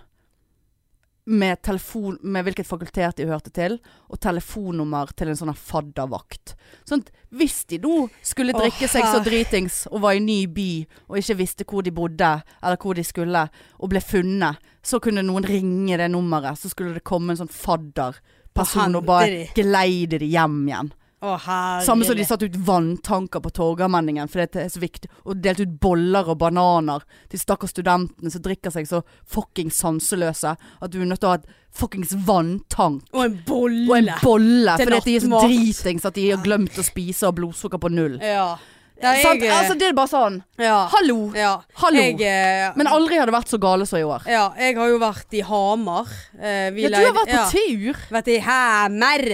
med, 1.25 1.61
telefon, 1.63 2.17
med 2.21 2.43
hvilket 2.43 2.67
fakultet 2.67 3.17
de 3.17 3.27
hørte 3.29 3.51
til, 3.55 3.77
og 4.11 4.19
telefonnummer 4.19 5.13
til 5.15 5.31
en 5.31 5.39
sånn 5.39 5.53
faddervakt. 5.55 6.55
Sånn 6.87 7.03
at 7.05 7.11
hvis 7.33 7.61
de 7.71 7.79
nå 7.83 8.07
skulle 8.25 8.55
drikke 8.55 8.73
drikke 8.73 8.89
seg 8.91 9.07
så 9.07 9.21
dritings 9.23 9.83
og 9.91 10.03
var 10.03 10.17
i 10.17 10.23
ny 10.23 10.43
by 10.51 10.69
og 11.09 11.19
ikke 11.19 11.37
visste 11.39 11.67
hvor 11.67 11.85
de 11.85 11.93
bodde, 11.95 12.31
eller 12.61 12.79
hvor 12.81 12.97
de 12.97 13.05
skulle, 13.07 13.45
og 13.79 13.91
ble 13.91 14.01
funnet, 14.03 14.59
så 14.83 14.99
kunne 15.03 15.23
noen 15.23 15.47
ringe 15.47 15.97
det 15.99 16.09
nummeret, 16.11 16.59
så 16.59 16.71
skulle 16.71 16.97
det 16.97 17.05
komme 17.07 17.33
en 17.33 17.43
sånn 17.43 17.53
fadderperson 17.53 18.97
og 18.97 19.03
og 19.03 19.07
bare 19.07 19.31
de. 19.31 19.47
geleide 19.55 20.19
de 20.19 20.31
hjem 20.33 20.59
igjen. 20.67 20.91
Å. 21.23 21.37
Samme 21.85 22.03
som 22.03 22.17
de 22.19 22.25
satte 22.27 22.45
ut 22.49 22.55
vanntanker 22.67 23.39
på 23.39 23.51
Torgallmenningen, 23.55 24.27
for 24.27 24.43
det 24.43 24.59
er 24.59 24.67
så 24.73 24.81
viktig. 24.83 25.07
Og 25.25 25.39
delte 25.39 25.63
ut 25.63 25.77
boller 25.79 26.27
og 26.33 26.37
bananer 26.41 27.05
til 27.31 27.39
stakkars 27.39 27.71
studentene 27.71 28.29
som 28.33 28.43
drikker 28.43 28.73
seg 28.75 28.89
så 28.89 28.99
fuckings 29.23 29.79
sanseløse 29.79 30.57
at 30.57 30.91
du 30.91 30.99
er 31.01 31.05
nødt 31.07 31.21
til 31.23 31.29
å 31.29 31.35
ha 31.37 31.39
et 31.39 31.47
fuckings 31.73 32.11
vanntank. 32.27 33.07
Og 33.15 33.23
en 33.23 33.39
bolle. 33.47 33.87
Og 33.87 33.97
en 34.01 34.11
bolle, 34.21 34.75
Til 34.77 34.85
fordi 34.91 34.99
at 34.99 35.07
de 35.07 35.15
er 35.15 35.23
så 35.23 35.31
nattmat. 35.31 35.49
dritings 35.49 36.05
at 36.11 36.13
de 36.19 36.29
har 36.33 36.43
glemt 36.43 36.77
å 36.77 36.83
spise 36.85 37.23
og 37.23 37.31
har 37.31 37.39
blodsukker 37.39 37.79
på 37.79 37.89
null. 37.95 38.19
Ja. 38.21 38.57
Nei, 39.03 39.17
Sant? 39.23 39.41
jeg, 39.41 39.49
eh, 39.49 39.57
altså, 39.57 39.73
det 39.79 39.87
er 39.89 39.95
bare 39.97 40.07
sånn 40.07 40.35
ja. 40.61 40.87
Hallo! 40.93 41.31
ja. 41.35 41.55
Hallo! 41.81 41.97
Jeg, 41.99 42.21
eh, 42.23 42.69
Men 42.77 42.87
aldri 42.87 43.17
har 43.19 43.25
det 43.27 43.33
vært 43.35 43.49
så 43.51 43.57
gale 43.59 43.87
som 43.89 43.99
i 43.99 44.03
år. 44.05 44.21
ja, 44.29 44.45
jeg 44.59 44.75
har 44.77 44.87
jo 44.87 44.99
vært 45.01 45.33
i 45.33 45.41
Hamar. 45.41 46.07
Eh, 46.39 46.69
vi 46.71 46.83
Ja, 46.85 46.89
du 46.89 46.95
leide- 46.95 47.09
har 47.09 47.17
vært 47.17 47.33
på 47.33 47.51
tur! 47.51 47.99
Vært 48.13 48.27
i 48.31 48.37
Hamar 48.45 49.25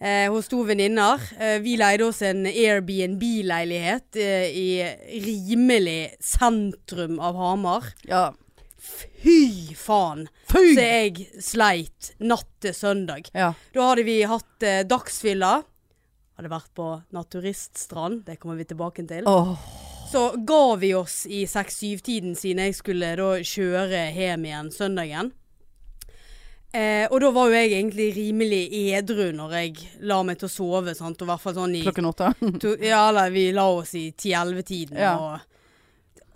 eh, 0.00 0.30
hos 0.32 0.48
to 0.48 0.62
venninner. 0.66 1.22
Eh, 1.38 1.58
vi 1.64 1.76
leide 1.80 2.08
oss 2.08 2.22
en 2.22 2.46
Airbnb-leilighet 2.46 4.16
eh, 4.16 4.46
i 4.50 5.20
rimelig 5.24 6.14
sentrum 6.20 7.20
av 7.20 7.38
Hamar. 7.40 7.92
Ja. 8.08 8.32
Fy 9.24 9.74
faen! 9.78 10.26
Fy! 10.50 10.74
Så 10.74 10.82
jeg 10.82 11.28
sleit 11.42 12.10
natt 12.20 12.50
til 12.62 12.74
søndag. 12.76 13.30
Ja. 13.32 13.54
Da 13.72 13.88
hadde 13.90 14.04
vi 14.06 14.18
hatt 14.28 14.66
eh, 14.66 14.82
dagsfylla. 14.88 15.54
Hadde 16.34 16.50
vært 16.50 16.74
på 16.76 16.90
naturiststrand. 17.14 18.24
Det 18.26 18.36
kommer 18.42 18.58
vi 18.60 18.68
tilbake 18.68 19.06
til. 19.08 19.28
Oh. 19.30 19.54
Så 20.10 20.28
ga 20.46 20.76
vi 20.78 20.92
oss 20.94 21.24
i 21.26 21.44
seks-syv-tiden 21.48 22.36
siden 22.38 22.66
jeg 22.66 22.76
skulle 22.78 23.14
da 23.18 23.30
kjøre 23.40 24.04
hjem 24.14 24.44
igjen 24.46 24.70
søndagen. 24.74 25.32
Eh, 26.74 27.04
og 27.06 27.20
da 27.22 27.28
var 27.30 27.46
jo 27.52 27.54
jeg 27.54 27.70
egentlig 27.76 28.08
rimelig 28.16 28.62
edru 28.98 29.28
når 29.36 29.52
jeg 29.60 29.74
la 30.10 30.16
meg 30.26 30.40
til 30.40 30.48
å 30.48 30.52
sove. 30.52 30.94
Sant? 30.98 31.20
Og 31.22 31.28
hvert 31.30 31.42
fall 31.44 31.54
sånn 31.54 31.74
i 31.78 31.82
Klokken 31.86 32.08
åtte. 32.10 32.32
Ja, 32.90 33.04
eller 33.12 33.30
vi 33.34 33.48
la 33.54 33.68
oss 33.70 33.92
i 33.94 34.08
10-11-tiden. 34.10 34.98
Ja. 34.98 35.12
Og, 35.14 35.50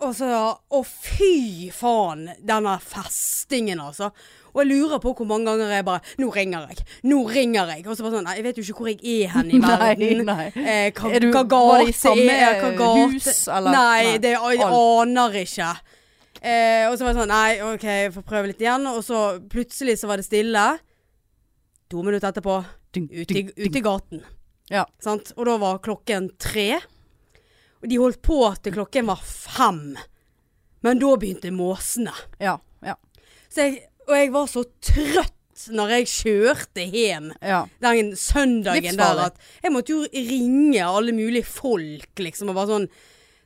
og 0.07 0.13
så 0.15 0.29
Å, 0.31 0.83
fy 0.87 1.71
faen! 1.75 2.29
Denne 2.47 2.77
festingen, 2.79 3.83
altså. 3.83 4.13
Og 4.55 4.63
jeg 4.63 4.71
lurer 4.71 5.03
på 5.03 5.11
hvor 5.19 5.27
mange 5.29 5.51
ganger 5.51 5.75
jeg 5.77 5.85
bare 5.87 6.01
Nå 6.23 6.31
ringer 6.35 6.71
jeg! 6.71 6.87
Nå 7.11 7.19
ringer 7.29 7.69
jeg! 7.75 7.83
Og 7.87 7.99
så 7.99 8.07
bare 8.07 8.17
sånn 8.17 8.25
Nei, 8.31 8.37
jeg 8.39 8.47
vet 8.47 8.57
jo 8.59 8.65
ikke 8.65 8.79
hvor 8.79 8.89
jeg 8.95 9.03
er 9.27 9.35
hen 9.35 9.51
i 9.51 9.61
verden. 9.67 10.23
Nei, 10.23 10.47
nei. 10.55 10.65
Eh, 10.65 10.89
hva, 10.97 11.11
Er 11.19 11.27
du- 11.27 11.33
hva 11.35 11.43
gate 11.51 12.15
er 12.15 12.63
hva 12.63 12.71
gate- 12.79 13.13
hus, 13.19 13.43
eller? 13.51 13.75
Nei, 13.75 14.03
Nei. 14.13 14.19
det, 14.23 14.37
jeg 14.39 14.63
jeg 14.63 14.71
aner 14.79 15.41
ikke. 15.43 15.73
Eh, 16.41 16.85
og 16.89 16.95
så 16.95 17.05
var 17.05 17.13
det 17.13 17.21
sånn 17.23 17.33
Nei, 17.33 17.59
OK, 17.67 17.87
jeg 17.89 18.13
får 18.15 18.27
prøve 18.29 18.51
litt 18.51 18.63
igjen. 18.63 18.87
Og 18.91 19.01
så 19.07 19.23
plutselig 19.51 19.99
så 20.01 20.11
var 20.11 20.21
det 20.21 20.29
stille. 20.29 20.67
To 21.89 22.05
minutter 22.05 22.31
etterpå, 22.31 22.61
ute 22.93 23.23
i, 23.23 23.47
ding. 23.49 23.51
i 23.57 23.83
gaten. 23.85 24.23
Ja. 24.73 24.85
Sant? 25.03 25.33
Og 25.37 25.49
da 25.49 25.57
var 25.61 25.83
klokken 25.85 26.31
tre. 26.41 26.77
Og 27.83 27.89
de 27.91 27.99
holdt 28.01 28.21
på 28.25 28.43
til 28.63 28.75
klokken 28.77 29.09
var 29.09 29.23
fem. 29.25 29.97
Men 30.85 31.01
da 31.03 31.15
begynte 31.19 31.53
måsene. 31.55 32.15
Ja. 32.43 32.59
Ja. 32.85 32.95
Så 33.49 33.67
jeg, 33.67 33.89
og 34.07 34.15
jeg 34.17 34.33
var 34.35 34.49
så 34.51 34.65
trøtt 34.85 35.35
når 35.75 35.93
jeg 35.97 36.11
kjørte 36.13 36.85
hjem 36.87 37.33
ja. 37.43 37.65
den 37.83 38.13
søndagen 38.15 38.99
der 39.01 39.23
at 39.25 39.41
jeg 39.65 39.73
måtte 39.75 39.97
jo 39.97 40.05
ringe 40.07 40.85
alle 40.85 41.15
mulige 41.17 41.49
folk, 41.49 42.13
liksom. 42.23 42.53
Og 42.53 42.59
bare 42.61 42.71
sånn 42.77 42.87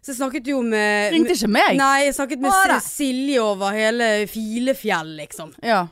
Så 0.03 0.11
jeg 0.11 0.17
snakket 0.19 0.49
jo 0.51 0.63
med 0.67 1.13
Ringte 1.15 1.37
ikke 1.37 1.49
meg. 1.49 1.77
Nei, 1.79 2.05
jeg 2.09 2.15
snakket 2.17 2.41
med 2.43 2.51
Hva 2.51 2.79
Silje 2.83 3.39
over 3.41 3.71
hele 3.77 4.27
Filefjell, 4.27 5.13
liksom. 5.21 5.53
Ja. 5.63 5.85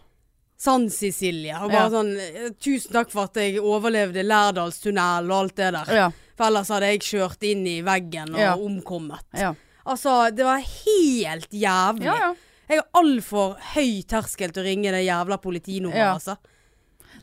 Sansi-Silje. 0.61 1.55
Og 1.62 1.70
Ja. 1.73 1.79
bare 1.79 1.90
sånn 1.90 2.11
eh, 2.18 2.51
Tusen 2.61 2.92
takk 2.92 3.11
for 3.11 3.25
at 3.31 3.35
jeg 3.40 3.57
overlevde 3.62 4.25
Lærdalstunnel 4.27 5.31
og 5.31 5.37
alt 5.44 5.55
det 5.57 5.73
der. 5.73 5.94
ja. 5.94 6.11
For 6.37 6.46
ellers 6.49 6.68
hadde 6.68 6.88
jeg 6.90 7.01
kjørt 7.01 7.42
inn 7.44 7.66
i 7.66 7.81
veggen 7.83 8.35
og 8.35 8.40
Ja. 8.40 8.55
omkommet. 8.57 9.20
Ja. 9.37 9.55
Altså, 9.87 10.35
det 10.35 10.44
var 10.44 10.59
helt 10.59 11.51
jævlig. 11.51 12.05
Ja, 12.05 12.14
ja. 12.18 12.35
Jeg 12.68 12.79
har 12.79 12.87
altfor 13.03 13.57
høy 13.75 14.03
terskel 14.07 14.53
til 14.53 14.62
å 14.62 14.66
ringe 14.66 14.90
det 14.92 15.05
jævla 15.07 15.37
politinummeret, 15.40 15.94
Ja. 15.96 16.14
altså. 16.14 16.37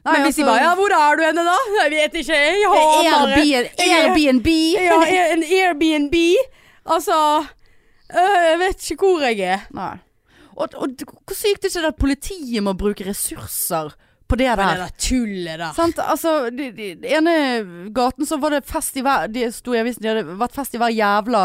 Nei, 0.06 0.14
Men 0.14 0.22
hvis 0.28 0.36
de 0.36 0.44
altså, 0.44 0.46
bare 0.46 0.62
Ja, 0.64 0.76
hvor 0.76 0.92
er 0.92 1.16
du 1.18 1.24
henne 1.24 1.44
da? 1.44 1.58
Jeg 1.84 1.92
vet 1.92 2.14
ikke. 2.14 2.36
Jeg 2.38 2.68
har 2.68 2.78
Airbnb, 3.04 3.80
Airbnb. 3.80 4.48
Ja, 4.76 5.02
en 5.34 5.44
Airbnb. 5.44 6.16
Altså 6.88 7.16
øh, 7.44 8.44
Jeg 8.52 8.60
vet 8.62 8.92
ikke 8.92 9.06
hvor 9.06 9.24
jeg 9.28 9.40
er. 9.44 9.66
Nei. 9.76 9.96
Og, 10.58 10.74
og 10.74 10.90
hvor 10.98 11.38
sykt 11.38 11.66
er 11.66 11.70
ikke 11.70 11.82
det 11.84 11.90
at 11.94 12.00
politiet 12.02 12.64
må 12.66 12.74
bruke 12.74 13.06
ressurser 13.06 13.92
på 14.28 14.36
det 14.36 14.48
der. 14.50 14.56
Men 14.60 14.68
det 14.68 14.78
der? 14.80 14.86
der 14.88 15.04
tullet 15.08 15.60
der. 15.62 15.74
Sant? 15.78 16.00
Altså, 16.04 16.50
de, 16.50 16.72
de, 16.76 16.88
de 17.04 17.12
ene 17.20 17.36
gaten 17.96 18.28
så 18.28 18.40
var 18.42 18.56
det 18.56 18.66
fest 18.68 18.98
i 19.00 19.04
hver 19.06 19.30
De 19.32 19.46
sto 19.56 19.76
i 19.76 19.80
avisen, 19.80 20.02
de 20.04 20.10
hadde 20.12 20.40
vært 20.40 20.56
fest 20.58 20.76
i 20.76 20.82
hver 20.82 20.92
jævla 20.96 21.44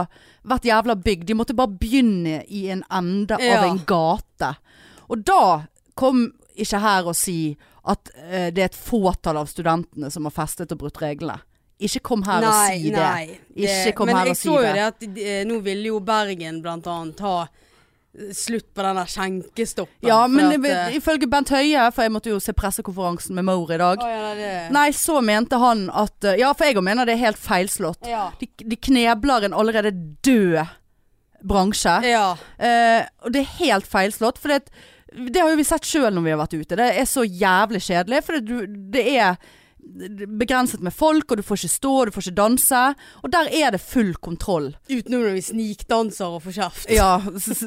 Hvert 0.48 0.64
jævla 0.66 0.96
bygg. 0.98 1.26
De 1.28 1.37
måtte 1.38 1.55
bare 1.55 1.70
begynne 1.78 2.40
i 2.50 2.64
en 2.74 2.83
ende 2.90 3.37
Ja. 3.38 3.61
av 3.61 3.68
en 3.68 3.83
gate. 3.87 4.48
Og 5.12 5.22
da 5.28 5.42
kom 5.94 6.24
ikke 6.59 6.81
her 6.83 7.07
og 7.07 7.14
si 7.14 7.52
at 7.87 8.11
uh, 8.16 8.48
det 8.50 8.59
er 8.59 8.70
et 8.72 8.78
fåtall 8.78 9.38
av 9.38 9.46
studentene 9.50 10.11
som 10.11 10.26
har 10.26 10.35
festet 10.35 10.72
og 10.74 10.81
brutt 10.83 10.98
reglene. 11.02 11.38
Ikke 11.88 12.00
kom 12.12 12.22
her 12.26 12.46
og 12.46 12.54
si 12.68 12.90
det. 12.90 12.98
nei. 12.98 13.40
Ikke 13.56 13.92
kom 13.98 14.10
men 14.10 14.20
her 14.20 14.30
og 14.32 14.38
si 14.38 14.48
så 14.48 14.54
jo 14.58 14.62
det. 14.68 14.72
det 14.78 14.86
at 14.86 15.26
eh, 15.26 15.42
nå 15.48 15.58
ville 15.64 15.92
jo 15.92 16.00
Bergen 16.04 16.60
blant 16.64 16.86
annet 16.90 17.22
ha 17.24 17.34
eh, 17.46 18.32
slutt 18.36 18.68
på 18.74 18.84
den 18.86 19.00
der 19.00 19.10
skjenkestoppen. 19.14 20.08
Ja, 20.08 20.20
men 20.28 20.50
at, 20.52 20.68
jeg, 20.68 21.00
ifølge 21.00 21.28
Bent 21.32 21.52
Høie, 21.54 21.86
for 21.94 22.06
jeg 22.06 22.14
måtte 22.14 22.32
jo 22.32 22.40
se 22.42 22.54
pressekonferansen 22.56 23.34
med 23.38 23.46
Maur 23.48 23.72
i 23.72 23.80
dag. 23.80 24.02
å, 24.04 24.12
ja, 24.12 24.34
det, 24.38 24.52
Nei, 24.74 24.88
så 24.96 25.20
mente 25.24 25.60
han 25.62 25.88
at 25.90 26.28
eh, 26.28 26.38
Ja, 26.42 26.52
for 26.56 26.68
jeg 26.68 26.78
òg 26.80 26.86
mener 26.86 27.08
det 27.08 27.18
er 27.18 27.26
helt 27.26 27.40
feilslått. 27.40 28.06
Ja. 28.08 28.30
De, 28.40 28.48
de 28.62 28.78
knebler 28.88 29.48
en 29.48 29.56
allerede 29.56 29.94
død 30.24 30.62
bransje. 31.42 31.98
ja. 32.06 32.26
Eh, 32.58 33.02
og 33.24 33.34
det 33.34 33.42
er 33.42 33.56
helt 33.58 33.88
feilslått. 33.90 34.38
For 34.38 34.52
det, 34.52 34.70
det 35.32 35.42
har 35.42 35.50
jo 35.50 35.58
vi 35.58 35.66
sett 35.66 35.88
sjøl 35.88 36.12
når 36.14 36.24
vi 36.24 36.32
har 36.34 36.40
vært 36.40 36.54
ute. 36.54 36.78
Det 36.78 36.86
er 37.00 37.08
så 37.08 37.24
jævlig 37.26 37.82
kjedelig. 37.82 38.22
For 38.26 38.38
det, 38.38 38.60
det 38.94 39.04
er 39.16 39.50
begrenset 39.82 40.80
med 40.80 40.94
folk, 40.94 41.30
og 41.30 41.36
du 41.36 41.42
får 41.42 41.58
ikke 41.62 41.70
stå, 41.72 41.92
du 42.08 42.12
får 42.14 42.22
ikke 42.28 42.36
danse. 42.38 42.82
Og 43.22 43.32
der 43.32 43.48
er 43.52 43.74
det 43.74 43.80
full 43.82 44.12
kontroll. 44.22 44.70
Utenom 44.88 45.24
når 45.26 45.34
vi 45.36 45.42
snikdanser 45.44 46.36
og 46.36 46.42
får 46.46 46.54
kjeft. 46.58 46.90
Ja, 46.94 47.10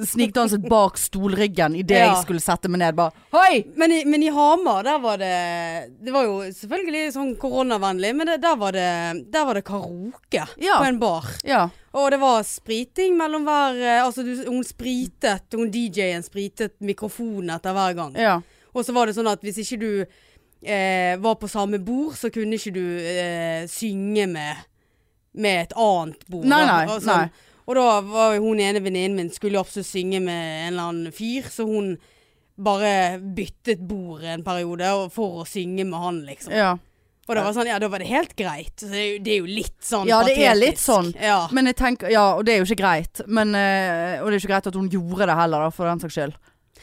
snikdanset 0.10 0.64
bak 0.72 0.98
stolryggen 1.02 1.76
idet 1.76 1.98
Ja. 2.00 2.14
jeg 2.14 2.24
skulle 2.24 2.44
sette 2.44 2.70
meg 2.72 2.80
ned. 2.80 2.96
Bare 2.96 3.12
Hoi! 3.36 3.64
Men 3.76 3.92
i, 3.92 4.04
men 4.06 4.24
i 4.24 4.30
Hamar, 4.34 4.84
der 4.84 5.00
var 5.04 5.18
det 5.18 5.34
Det 6.06 6.14
var 6.14 6.24
jo 6.28 6.38
selvfølgelig 6.56 7.14
sånn 7.16 7.36
koronavennlig, 7.42 8.14
men 8.16 8.28
det, 8.28 8.40
der, 8.42 8.56
var 8.60 8.72
det, 8.76 8.90
der 9.32 9.46
var 9.46 9.54
det 9.60 9.66
karaoke 9.68 10.46
Ja. 10.58 10.80
på 10.80 10.86
en 10.88 11.00
bar. 11.00 11.26
Ja. 11.44 11.70
Og 11.96 12.12
det 12.12 12.20
var 12.20 12.44
spriting 12.44 13.16
mellom 13.18 13.46
hver 13.48 13.78
eh, 13.80 14.02
Altså 14.04 14.24
du, 14.24 14.34
hun 14.50 14.64
spritet, 14.64 15.46
hun 15.56 15.72
DJ-en 15.72 16.24
spritet 16.24 16.76
mikrofonen 16.80 17.56
etter 17.56 17.74
hver 17.76 17.94
gang. 17.96 18.16
ja. 18.16 18.42
Og 18.76 18.84
så 18.84 18.92
var 18.92 19.08
det 19.08 19.14
sånn 19.16 19.30
at 19.32 19.40
hvis 19.40 19.56
ikke 19.62 19.78
du 19.80 19.92
eh, 20.64 21.18
var 21.22 21.36
på 21.42 21.50
samme 21.52 21.80
bord, 21.84 22.16
så 22.20 22.30
kunne 22.34 22.56
ikke 22.60 22.74
du 22.76 22.84
eh, 23.00 23.66
synge 23.72 24.28
med, 24.32 24.64
med 25.36 25.62
et 25.66 25.74
annet 25.78 26.26
bord. 26.30 26.46
Nei, 26.46 26.64
nei, 26.66 26.86
Og 26.90 27.02
sånn. 27.04 27.26
nei. 27.28 27.52
Og 27.66 27.76
da 27.80 27.86
var 28.06 28.36
hun 28.38 28.60
ene 28.62 28.80
venninnen 28.86 29.16
min 29.18 29.30
skulle 29.34 29.58
absolutt 29.60 29.88
synge 29.90 30.20
med 30.22 30.68
en 30.68 30.74
eller 30.76 30.90
annen 30.92 31.12
fyr, 31.16 31.48
så 31.50 31.66
hun 31.66 31.96
bare 32.56 33.18
byttet 33.20 33.82
bord 33.84 34.24
en 34.24 34.44
periode 34.46 34.92
for 35.12 35.42
å 35.42 35.48
synge 35.50 35.84
med 35.84 36.00
han, 36.00 36.22
liksom. 36.30 36.54
ja. 36.56 36.76
Og 37.26 37.34
det 37.34 37.42
var 37.42 37.56
sånn, 37.58 37.66
ja, 37.66 37.80
da 37.82 37.88
var 37.90 37.98
det 38.04 38.06
helt 38.06 38.36
greit. 38.38 38.76
Det, 38.78 38.92
er 38.94 39.06
jo- 39.16 39.22
det 39.26 39.32
er 39.34 39.38
jo 39.40 39.46
litt 39.50 39.80
sånn 39.82 40.06
Ja, 40.06 40.20
det 40.24 40.36
er 40.46 40.54
litt 40.54 40.78
sånn. 40.78 41.08
Ja. 41.18 41.48
Men 41.52 41.66
jeg 41.66 41.76
tenker, 41.80 42.08
ja, 42.14 42.36
og 42.38 42.46
det 42.46 42.54
er 42.54 42.60
jo 42.62 42.68
ikke 42.70 42.84
greit. 42.84 43.22
Men, 43.26 43.56
eh, 43.58 44.22
og 44.22 44.28
det 44.30 44.36
er 44.36 44.38
jo 44.38 44.44
ikke 44.44 44.52
greit 44.54 44.68
at 44.70 44.76
hun 44.78 44.90
gjorde 44.94 45.26
det 45.26 45.36
heller, 45.40 45.64
da, 45.66 45.72
for 45.74 45.90
den 45.90 46.00
saks 46.04 46.14
skyld. 46.20 46.36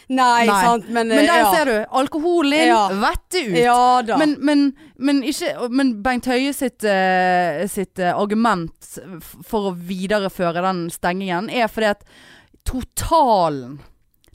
Nei, 0.08 0.46
Nei. 0.46 0.64
sant, 0.64 0.88
men, 0.88 1.08
Men 1.08 1.26
der 1.26 1.42
ja. 1.44 1.52
ser 1.54 1.70
du. 1.70 1.76
Alkohol 1.90 2.52
inn, 2.52 2.68
Ja. 2.68 2.88
vettet 3.02 3.48
ut. 3.48 3.58
Ja 3.58 4.02
da. 4.06 4.18
Men, 4.18 4.36
men, 4.40 4.64
men, 4.96 5.22
ikke, 5.22 5.68
men 5.70 5.94
Bengt 6.02 6.26
Høie 6.30 6.52
sitt, 6.56 6.84
uh, 6.84 7.62
sitt 7.70 7.98
uh, 8.02 8.12
argument 8.18 8.98
for 9.46 9.70
å 9.70 9.76
videreføre 9.76 10.64
den 10.64 10.86
stengingen 10.92 11.50
er 11.50 11.70
fordi 11.72 11.92
at 11.94 12.04
totalen, 12.68 13.80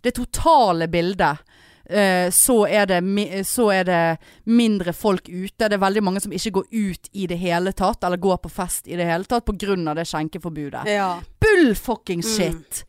det 0.04 0.16
totale 0.18 0.88
bildet, 0.92 1.44
eh, 1.90 2.30
så, 2.32 2.68
er 2.68 2.86
det, 2.86 3.00
så 3.48 3.70
er 3.72 3.84
det 3.88 4.02
mindre 4.44 4.94
folk 4.94 5.30
ute. 5.30 5.68
Det 5.68 5.74
er 5.78 5.84
veldig 5.84 6.04
mange 6.04 6.22
som 6.24 6.34
ikke 6.36 6.52
går 6.60 6.68
ut 6.72 7.10
i 7.14 7.28
det 7.28 7.40
hele 7.42 7.72
tatt, 7.72 8.04
eller 8.04 8.18
går 8.22 8.42
på 8.44 8.52
fest 8.52 8.88
i 8.88 9.00
det 9.00 9.08
hele 9.08 9.28
tatt, 9.28 9.46
pga. 9.48 9.94
det 9.96 10.08
skjenkeforbudet. 10.08 10.88
ja. 10.92 11.18
Bull 11.40 11.76
fucking 11.76 12.24
shit! 12.24 12.84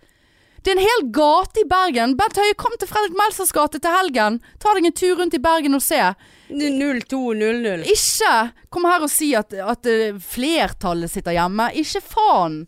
Det 0.68 0.74
er 0.74 0.76
en 0.82 0.84
hel 0.84 1.04
gate 1.16 1.62
i 1.62 1.64
Bergen. 1.64 2.10
Bent 2.18 2.36
Høie, 2.36 2.52
kom 2.60 2.74
til 2.76 2.90
Fredrik 2.90 3.14
Melsers 3.16 3.54
gate 3.56 3.78
til 3.80 3.88
helgen. 3.88 4.34
Ta 4.60 4.74
deg 4.76 4.84
en 4.84 4.94
tur 5.00 5.14
rundt 5.16 5.32
i 5.32 5.40
Bergen 5.40 5.78
og 5.78 5.80
se. 5.80 5.96
0200. 6.52 7.86
Ikke 7.88 8.32
kom 8.68 8.84
her 8.84 9.06
og 9.06 9.08
si 9.08 9.30
at, 9.38 9.54
at 9.56 9.88
eh, 9.88 10.18
flertallet 10.20 11.08
sitter 11.08 11.38
hjemme. 11.38 11.70
Ikke 11.72 12.02
faen. 12.04 12.58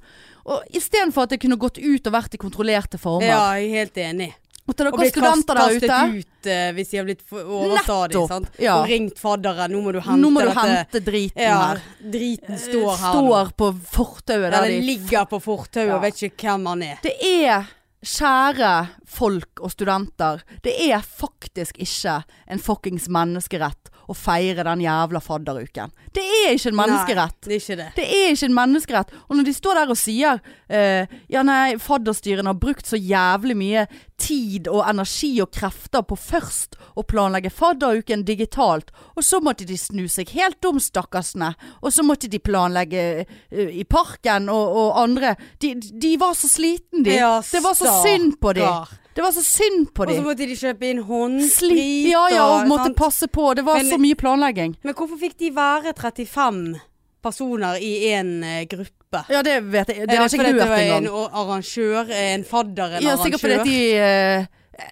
Og 0.48 0.64
Istedenfor 0.72 1.28
at 1.28 1.34
det 1.34 1.42
kunne 1.42 1.58
gått 1.60 1.76
ut 1.76 2.08
og 2.08 2.14
vært 2.14 2.38
i 2.38 2.40
kontrollerte 2.40 2.96
former. 3.02 3.28
Ja, 3.28 3.42
jeg 3.60 3.68
er 3.68 3.76
helt 3.82 4.00
enig. 4.00 4.30
Og 4.70 4.76
til 4.78 4.86
dere 4.86 5.08
studenter 5.10 5.58
der 5.58 5.74
kastet 5.74 6.14
ut 6.14 6.48
uh, 6.48 6.68
hvis 6.76 6.92
de 6.92 6.98
har 7.00 7.06
blitt 7.08 7.34
overstadig. 7.40 8.22
Sant? 8.30 8.48
ja. 8.62 8.76
Og 8.78 8.88
ringt 8.88 9.18
fadderen. 9.18 9.74
Nå 9.74 9.82
må 9.82 9.92
du 9.92 9.98
hente 9.98 10.22
Nå 10.22 10.30
må 10.32 10.44
du 10.46 10.52
hente 10.54 11.02
driten 11.04 11.42
Ja, 11.42 11.58
her. 11.72 11.82
driten 12.16 12.56
står 12.60 12.94
her 12.94 13.18
nå. 13.18 13.26
Står 13.26 13.52
på 13.60 13.70
fortauet 13.92 14.48
Eller 14.54 14.76
ligger 14.88 15.28
på 15.28 15.42
fortauet 15.42 15.90
Ja. 15.90 15.98
og 15.98 16.04
vet 16.06 16.22
ikke 16.30 16.48
hvem 16.52 16.70
han 16.70 16.86
er. 16.86 17.02
Det 17.02 17.16
er, 17.18 17.66
kjære 18.00 18.74
folk 19.04 19.60
og 19.60 19.74
studenter, 19.74 20.40
det 20.64 20.72
er 20.88 21.02
faktisk 21.04 21.78
ikke 21.78 22.20
en 22.50 22.62
fuckings 22.62 23.08
menneskerett 23.12 23.90
å 24.10 24.16
feire 24.16 24.64
den 24.66 24.82
jævla 24.84 25.20
fadderuken. 25.22 25.92
Det 26.14 26.24
er 26.24 26.56
ikke 26.56 26.72
en 26.72 26.78
menneskerett. 26.80 27.36
Nei, 27.38 27.46
det 27.46 27.54
er 27.54 27.62
ikke 27.62 27.78
det. 27.78 27.88
Det 27.96 28.06
er 28.16 28.32
ikke 28.34 28.48
en 28.48 28.56
menneskerett. 28.56 29.12
Og 29.28 29.38
når 29.38 29.46
de 29.46 29.54
står 29.54 29.80
der 29.80 29.92
og 29.94 29.98
sier 30.00 30.40
uh, 30.40 31.18
Ja, 31.30 31.44
nei, 31.46 31.76
fadderstyrene 31.82 32.50
har 32.50 32.58
brukt 32.58 32.88
så 32.90 32.98
jævlig 32.98 33.56
mye 33.58 33.86
tid 34.20 34.68
og 34.68 34.82
energi 34.84 35.30
og 35.40 35.52
krefter 35.54 36.02
på 36.04 36.18
først 36.18 36.76
å 36.98 37.04
planlegge 37.08 37.52
fadderuken 37.54 38.26
digitalt, 38.28 38.90
og 39.16 39.24
så 39.24 39.40
måtte 39.40 39.64
de 39.68 39.78
snu 39.80 40.04
seg 40.12 40.34
helt 40.36 40.64
om, 40.68 40.80
stakkarsene. 40.82 41.54
Og 41.80 41.94
så 41.94 42.04
måtte 42.04 42.28
de 42.30 42.42
planlegge 42.42 43.04
uh, 43.24 43.68
i 43.70 43.86
parken 43.88 44.50
og, 44.52 44.80
og 44.82 45.02
andre. 45.04 45.36
De, 45.62 45.76
de 45.78 46.16
var 46.20 46.34
så 46.38 46.50
sliten, 46.50 47.04
de. 47.06 47.20
Ja, 47.20 47.38
det 47.44 47.62
var 47.64 47.78
så 47.78 48.00
synd 48.02 48.40
på 48.42 48.56
de. 48.58 48.66
Det 49.14 49.22
var 49.22 49.32
så 49.34 49.42
synd 49.42 49.88
på 49.94 50.06
dem. 50.06 50.14
Og 50.14 50.22
så 50.22 50.26
måtte 50.28 50.46
de 50.46 50.54
kjøpe 50.56 50.86
inn 50.90 51.02
håndsprit. 51.02 52.06
ja, 52.10 52.28
ja, 52.30 52.44
og 52.46 52.68
måtte 52.70 52.84
sant? 52.90 52.96
passe 52.96 53.26
på. 53.28 53.54
Det 53.54 53.64
var 53.66 53.76
Men- 53.80 53.90
så 53.90 53.98
mye 53.98 54.14
planlegging. 54.14 54.76
Men 54.84 54.94
hvorfor 54.94 55.18
fikk 55.18 55.36
de 55.38 55.50
være 55.50 55.92
35 55.98 56.80
personer 57.22 57.76
i 57.82 57.90
én 58.14 58.42
eh, 58.44 58.64
gruppe? 58.70 59.24
Ja, 59.28 59.42
det 59.42 59.56
vet 59.64 59.88
jeg. 59.88 60.06
Det 60.06 60.14
Er 60.14 60.16
har 60.16 60.28
ikke 60.28 60.38
fordi 60.38 60.44
jeg 60.44 60.54
hørt 60.54 60.62
det 60.62 60.68
var 60.70 60.78
engang. 60.78 61.04
en 61.06 61.28
arrangør, 61.34 62.10
en 62.14 62.44
fadder, 62.44 62.96
en 62.96 63.02
Ja, 63.02 63.16
sikkert 63.16 63.40
fordi 63.40 63.64
de 63.64 63.94
eh, 63.96 64.46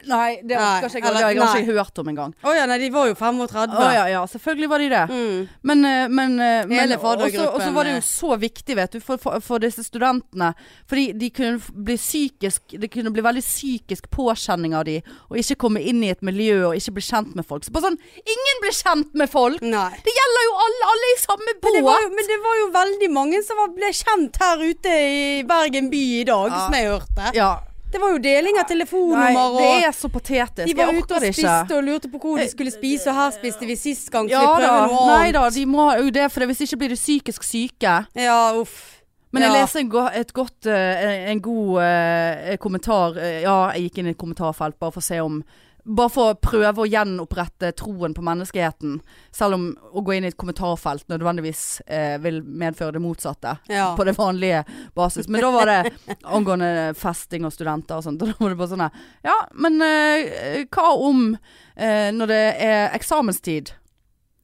Nei, 0.09 0.41
det 0.47 0.57
har 0.59 0.85
jeg 0.87 1.03
ikke 1.03 1.77
hørt 1.77 2.01
om 2.03 2.11
engang. 2.13 2.35
Å 2.43 2.55
ja, 2.57 2.67
nei, 2.71 2.79
de 2.83 2.91
var 2.95 3.09
jo 3.11 3.17
35. 3.19 3.75
Oh, 3.79 3.91
ja, 3.95 4.05
ja, 4.13 4.23
selvfølgelig 4.31 4.71
var 4.73 4.83
de 4.85 4.89
det. 4.93 5.03
Mm. 5.11 5.49
Men, 5.71 5.85
eh, 5.85 6.09
men, 6.09 6.37
eh, 6.41 6.67
men 6.69 6.95
Og 6.99 7.61
så 7.61 7.71
var 7.75 7.89
det 7.89 7.95
eh. 7.95 7.99
jo 7.99 8.05
så 8.07 8.37
viktig, 8.41 8.77
vet 8.79 8.97
du, 8.97 9.01
for, 9.05 9.21
for, 9.23 9.41
for 9.45 9.63
disse 9.63 9.85
studentene. 9.87 10.53
Fordi 10.89 11.13
de 11.19 11.31
kunne 11.35 11.61
bli 11.75 11.97
psykisk 11.99 12.77
Det 12.81 12.91
kunne 12.93 13.11
bli 13.15 13.23
veldig 13.25 13.43
psykisk 13.45 14.09
påkjenning 14.15 14.75
av 14.77 14.87
de, 14.89 14.99
å 15.29 15.39
ikke 15.39 15.59
komme 15.67 15.83
inn 15.83 16.03
i 16.05 16.13
et 16.13 16.23
miljø 16.25 16.71
og 16.71 16.79
ikke 16.79 16.97
bli 16.99 17.07
kjent 17.09 17.35
med 17.39 17.47
folk. 17.49 17.67
Så 17.67 17.75
bare 17.75 17.91
sånn 17.91 18.01
Ingen 18.29 18.63
blir 18.63 18.75
kjent 18.77 19.15
med 19.19 19.31
folk! 19.33 19.63
Nei. 19.63 19.91
Det 20.05 20.15
gjelder 20.15 20.49
jo 20.49 20.59
alle! 20.67 20.89
Alle 20.89 21.13
i 21.13 21.19
samme 21.21 21.47
Men 21.49 21.75
det, 21.75 21.83
var 21.85 21.99
båt! 21.99 22.05
jo, 22.05 22.13
men 22.17 22.29
det 22.31 22.39
var 22.45 22.61
jo 22.61 22.69
veldig 22.77 23.11
mange 23.13 23.43
som 23.45 23.61
var, 23.61 23.73
ble 23.77 23.91
kjent 23.97 24.39
her 24.43 24.63
ute 24.65 24.95
i 25.09 25.25
Bergen 25.49 25.91
by 25.93 26.05
i 26.21 26.25
dag, 26.29 26.49
Ja. 26.53 26.61
som 26.65 26.77
jeg 26.79 26.89
hørte. 26.93 27.33
Ja. 27.37 27.51
Det 27.89 28.01
var 28.01 28.11
jo 28.13 28.19
deling 28.21 28.59
av 28.61 28.69
Nei, 28.69 29.31
og 29.35 29.55
det 29.63 29.69
er 29.87 29.95
så 29.97 30.11
patetisk. 30.13 30.67
de 30.69 30.75
var 30.77 30.93
ute 30.93 31.15
og 31.17 31.23
spiste 31.25 31.77
og 31.79 31.85
lurte 31.87 32.11
på 32.13 32.19
hvor 32.21 32.37
de 32.39 32.49
skulle 32.51 32.71
spise, 32.75 33.09
og 33.09 33.17
her 33.17 33.31
spiste 33.33 33.67
vi 33.67 33.77
sist 33.81 34.11
gang, 34.13 34.29
Ja 34.29 34.43
da. 34.61 34.75
Nei 35.09 35.33
da, 35.33 35.49
de 35.51 35.65
må 35.67 35.89
jo 35.97 36.11
det, 36.11 36.27
for 36.31 36.45
hvis 36.45 36.61
ikke 36.67 36.77
blir 36.83 36.93
de 36.93 37.01
psykisk 37.01 37.43
syke. 37.49 37.95
Ja, 38.15 38.53
uff. 38.61 38.99
Men 39.33 39.43
jeg 39.43 39.53
Ja. 39.53 39.61
leser 39.61 39.81
en, 39.81 39.89
go 39.89 40.09
godt, 40.33 40.67
eh, 40.67 41.31
en 41.31 41.41
god 41.41 41.81
uh, 41.81 42.57
kommentar. 42.57 43.17
eh, 43.19 43.43
ja, 43.43 43.71
jeg 43.73 43.89
gikk 43.89 43.99
inn 43.99 44.07
i 44.07 44.11
et 44.11 44.19
kommentarfelt 44.19 44.79
bare 44.81 44.93
for 44.93 45.01
å 45.01 45.05
se 45.05 45.21
om 45.21 45.43
Bare 45.89 46.13
for 46.13 46.35
å 46.35 46.37
prøve 46.37 46.83
å 46.85 46.87
gjenopprette 46.89 47.71
troen 47.79 48.13
på 48.13 48.21
menneskeheten. 48.27 48.99
Selv 49.33 49.57
om 49.57 49.63
å 49.97 50.03
gå 50.05 50.13
inn 50.19 50.27
i 50.27 50.29
et 50.29 50.37
kommentarfelt 50.37 51.07
nødvendigvis 51.09 51.63
eh, 51.87 52.19
vil 52.21 52.43
medføre 52.45 52.93
det 52.99 53.01
motsatte. 53.01 53.55
Ja. 53.73 53.95
På 53.97 54.05
det 54.05 54.13
vanlige 54.19 54.65
basis. 54.99 55.31
Men 55.33 55.41
da 55.47 55.51
var 55.55 55.71
det 55.73 55.93
angående 56.29 56.93
festing 56.99 57.49
og 57.49 57.55
studenter 57.57 57.97
og 57.97 58.05
sånt. 58.05 58.21
Og 58.21 58.29
da 58.35 58.37
var 58.43 58.53
det 58.53 58.61
bare 58.61 58.73
sånn 58.75 58.85
her 58.85 59.03
Ja, 59.31 59.39
men 59.57 59.81
eh, 59.85 60.67
hva 60.69 60.93
om 61.09 61.27
eh, 61.33 62.09
når 62.13 62.35
det 62.35 62.43
er 62.69 62.97
eksamenstid? 62.99 63.73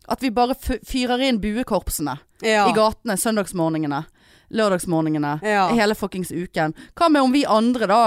At 0.08 0.20
vi 0.24 0.32
bare 0.36 0.56
fyrer 0.56 1.22
inn 1.24 1.38
buekorpsene 1.40 2.18
Ja. 2.44 2.66
i 2.68 2.74
gatene 2.76 3.16
søndagsmorgenene. 3.20 4.02
Lørdagsmorgenene. 4.54 5.38
Ja. 5.44 5.68
Hele 5.72 5.94
fuckings 5.96 6.32
uken. 6.32 6.74
Hva 6.96 7.08
med 7.12 7.22
om 7.24 7.32
vi 7.32 7.44
andre 7.48 7.88
da 7.88 8.02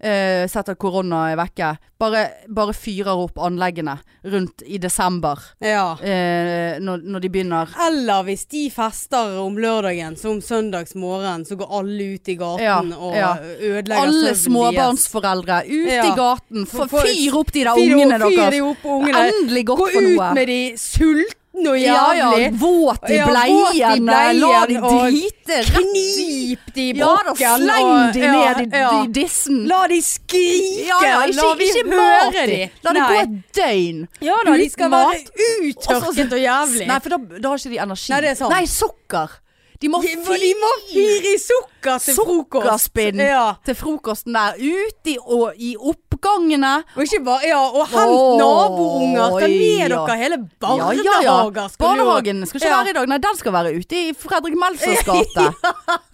eh, 0.00 0.46
setter 0.50 0.74
korona 0.78 1.30
er 1.32 1.36
vekke. 1.40 1.76
Bare, 1.98 2.20
bare 2.54 2.72
fyrer 2.78 3.18
opp 3.24 3.38
anleggene 3.42 3.96
rundt 4.30 4.62
i 4.66 4.78
desember. 4.78 5.38
ja. 5.60 5.96
Uh, 5.98 6.78
når, 6.78 7.00
når 7.02 7.20
de 7.24 7.28
begynner. 7.34 7.72
Eller 7.88 8.22
hvis 8.28 8.44
de 8.52 8.68
fester 8.70 9.38
om 9.42 9.56
lørdagen, 9.58 10.14
som 10.16 10.38
søndagsmorgen, 10.40 11.44
så 11.48 11.56
går 11.58 11.72
alle 11.80 12.06
ut 12.14 12.28
i 12.30 12.36
gaten 12.38 12.62
Ja, 12.62 12.76
og 12.96 13.16
ja. 13.16 13.32
ødelegger 13.42 14.04
Alle 14.04 14.34
søvnen 14.36 14.44
småbarnsforeldre 14.44 15.58
ut 15.66 15.90
i 15.90 16.12
gaten. 16.18 16.66
For- 16.70 16.86
fyr 17.02 17.34
opp 17.40 17.52
de 17.52 17.64
der 17.66 17.74
Fyr 17.74 17.96
ungene 17.96 18.20
fyr 18.22 18.36
deres. 18.36 18.54
de 18.54 18.62
opp 18.62 18.84
ungene. 18.84 19.24
Endelig 19.32 19.66
Gå 19.66 19.76
for 19.80 20.00
noe. 20.00 20.14
Gå 20.14 20.30
ut 20.30 20.34
med 20.38 20.46
de 20.54 20.60
sultne 20.78 21.37
Ja 21.64 21.74
jævlig. 21.74 21.84
ja, 21.86 22.38
Ja, 22.38 22.50
våt 22.60 23.10
i 23.10 23.18
bleiene. 23.26 24.18
La 24.38 24.66
de 24.66 24.76
drite 24.80 25.58
Knip 25.72 26.74
de 26.74 26.84
i 26.90 26.98
Ja 26.98 27.56
sleng 27.56 28.12
de 28.12 28.20
ned 28.20 28.60
i, 28.66 28.82
i 29.02 29.06
dissen. 29.12 29.64
La 29.68 29.86
de 29.88 30.00
skrike. 30.02 30.84
Ikke, 30.84 31.10
La 31.40 31.54
vi 31.58 31.64
ikke 31.64 31.84
høre 31.90 32.46
de. 32.46 32.60
La 32.84 32.92
det 32.92 33.02
gå 33.08 33.18
et 33.22 33.34
døgn. 33.58 34.06
Ja 34.20 34.36
da, 34.44 34.56
de 34.56 34.70
skal 34.70 34.90
mat. 34.90 35.12
være 35.12 35.50
uttørket 35.70 36.32
og 36.32 36.40
jævlig. 36.40 36.86
Nei, 36.86 37.00
for 37.00 37.08
da, 37.16 37.20
da 37.38 37.48
har 37.48 37.60
ikke 37.62 37.74
de 37.74 37.82
energi. 37.88 38.12
Nei, 38.14 38.34
sant. 38.34 38.54
Nei, 38.54 38.64
sukker. 38.66 39.38
De 39.78 39.88
må 39.88 40.00
fyre 40.02 40.38
i 40.42 41.36
sukker 41.38 42.00
til 42.02 42.14
frokost. 42.16 42.64
Sukkerspinn 42.64 43.20
Ja. 43.22 43.54
til 43.64 43.74
frokosten 43.78 44.34
der. 44.34 44.56
Uti 44.58 45.14
i, 45.14 45.18
og, 45.22 45.52
i 45.54 45.76
oppgangene. 46.18 46.72
Og 46.96 47.02
ikke 47.04 47.20
bare 47.24 47.48
Ja, 47.48 47.60
og 47.62 47.86
hent 47.88 48.12
Åh, 48.12 48.38
nabounger. 48.38 49.40
Ta 49.40 49.48
med 49.48 49.90
ja. 49.90 50.04
dere 50.06 50.16
hele 50.18 50.38
barnehager. 50.60 51.04
ja, 51.04 51.20
ja. 51.22 51.68
Barnehagen 51.78 52.44
skal 52.46 52.60
ikke 52.60 52.74
være 52.74 52.90
i 52.90 52.96
dag. 52.98 53.08
Nei, 53.08 53.18
den 53.18 53.36
skal 53.38 53.52
være 53.52 53.74
ute 53.78 53.96
i 53.96 54.12
Fredrik 54.18 54.56
Melsers 54.58 55.04
gate. 55.08 55.48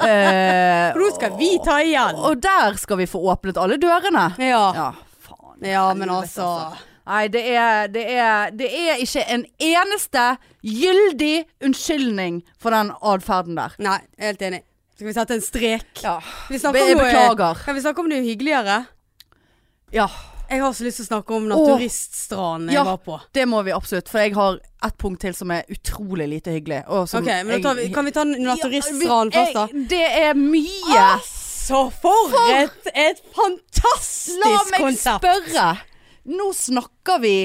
eh, 0.04 0.94
nå 0.98 1.10
skal 1.16 1.36
vi 1.38 1.52
ta 1.64 1.78
igjen. 1.82 2.16
og 2.20 2.40
der 2.44 2.76
skal 2.80 3.00
vi 3.00 3.06
få 3.10 3.22
åpnet 3.32 3.58
alle 3.60 3.78
dørene. 3.80 4.28
Ja. 4.38 4.64
Ja, 4.76 4.90
faen. 5.24 5.64
Ja, 5.64 5.86
men 5.94 6.10
altså 6.10 6.48
Nei, 7.04 7.26
det 7.28 7.42
er, 7.52 7.88
det, 7.92 8.02
er, 8.16 8.48
det 8.56 8.64
er 8.72 8.96
ikke 9.04 9.26
en 9.28 9.42
eneste 9.60 10.22
gyldig 10.64 11.44
unnskyldning 11.60 12.38
for 12.56 12.72
den 12.72 12.94
atferden 13.04 13.58
der. 13.58 13.74
Nei, 13.84 13.98
helt 14.18 14.40
enig. 14.40 14.62
Skal 14.94 15.08
vi 15.10 15.12
sette 15.12 15.34
en 15.36 15.42
strek? 15.44 15.84
Ja. 16.00 16.14
Jeg 16.48 16.62
om 16.64 16.72
noe- 16.72 17.54
Kan 17.60 17.74
vi 17.76 17.82
snakke 17.84 18.00
om 18.00 18.08
noe 18.08 18.22
hyggeligere? 18.24 18.86
Ja. 19.94 20.08
Jeg 20.50 20.60
har 20.60 20.74
så 20.76 20.84
lyst 20.84 20.98
til 21.00 21.06
å 21.06 21.08
snakke 21.08 21.34
om 21.38 21.46
naturiststranden 21.48 22.68
jeg 22.68 22.76
Ja. 22.76 22.82
var 22.84 22.98
på. 23.00 23.14
Det 23.32 23.46
må 23.48 23.62
vi 23.64 23.72
absolutt. 23.72 24.10
For 24.12 24.20
jeg 24.20 24.34
har 24.36 24.58
ett 24.84 24.96
punkt 25.00 25.22
til 25.24 25.32
som 25.34 25.50
er 25.50 25.64
utrolig 25.72 26.26
lite 26.28 26.52
hyggelig. 26.52 26.82
Ok, 26.86 27.24
men 27.48 27.62
tar 27.64 27.74
vi, 27.78 27.86
Kan 27.94 28.04
vi 28.04 28.12
ta 28.12 28.24
naturiststranden 28.28 29.32
Ja, 29.32 29.44
først, 29.46 29.54
da? 29.54 29.66
Det 29.88 30.02
er 30.20 30.34
mye. 30.36 31.00
Altså, 31.16 31.80
for 31.96 32.36
et, 32.60 32.90
et 32.94 33.22
fantastisk 33.34 34.44
La 34.44 34.52
meg 34.70 34.80
konsept! 34.84 35.24
spørre. 35.24 35.78
Nå 36.26 36.50
snakker 36.52 37.20
vi 37.24 37.36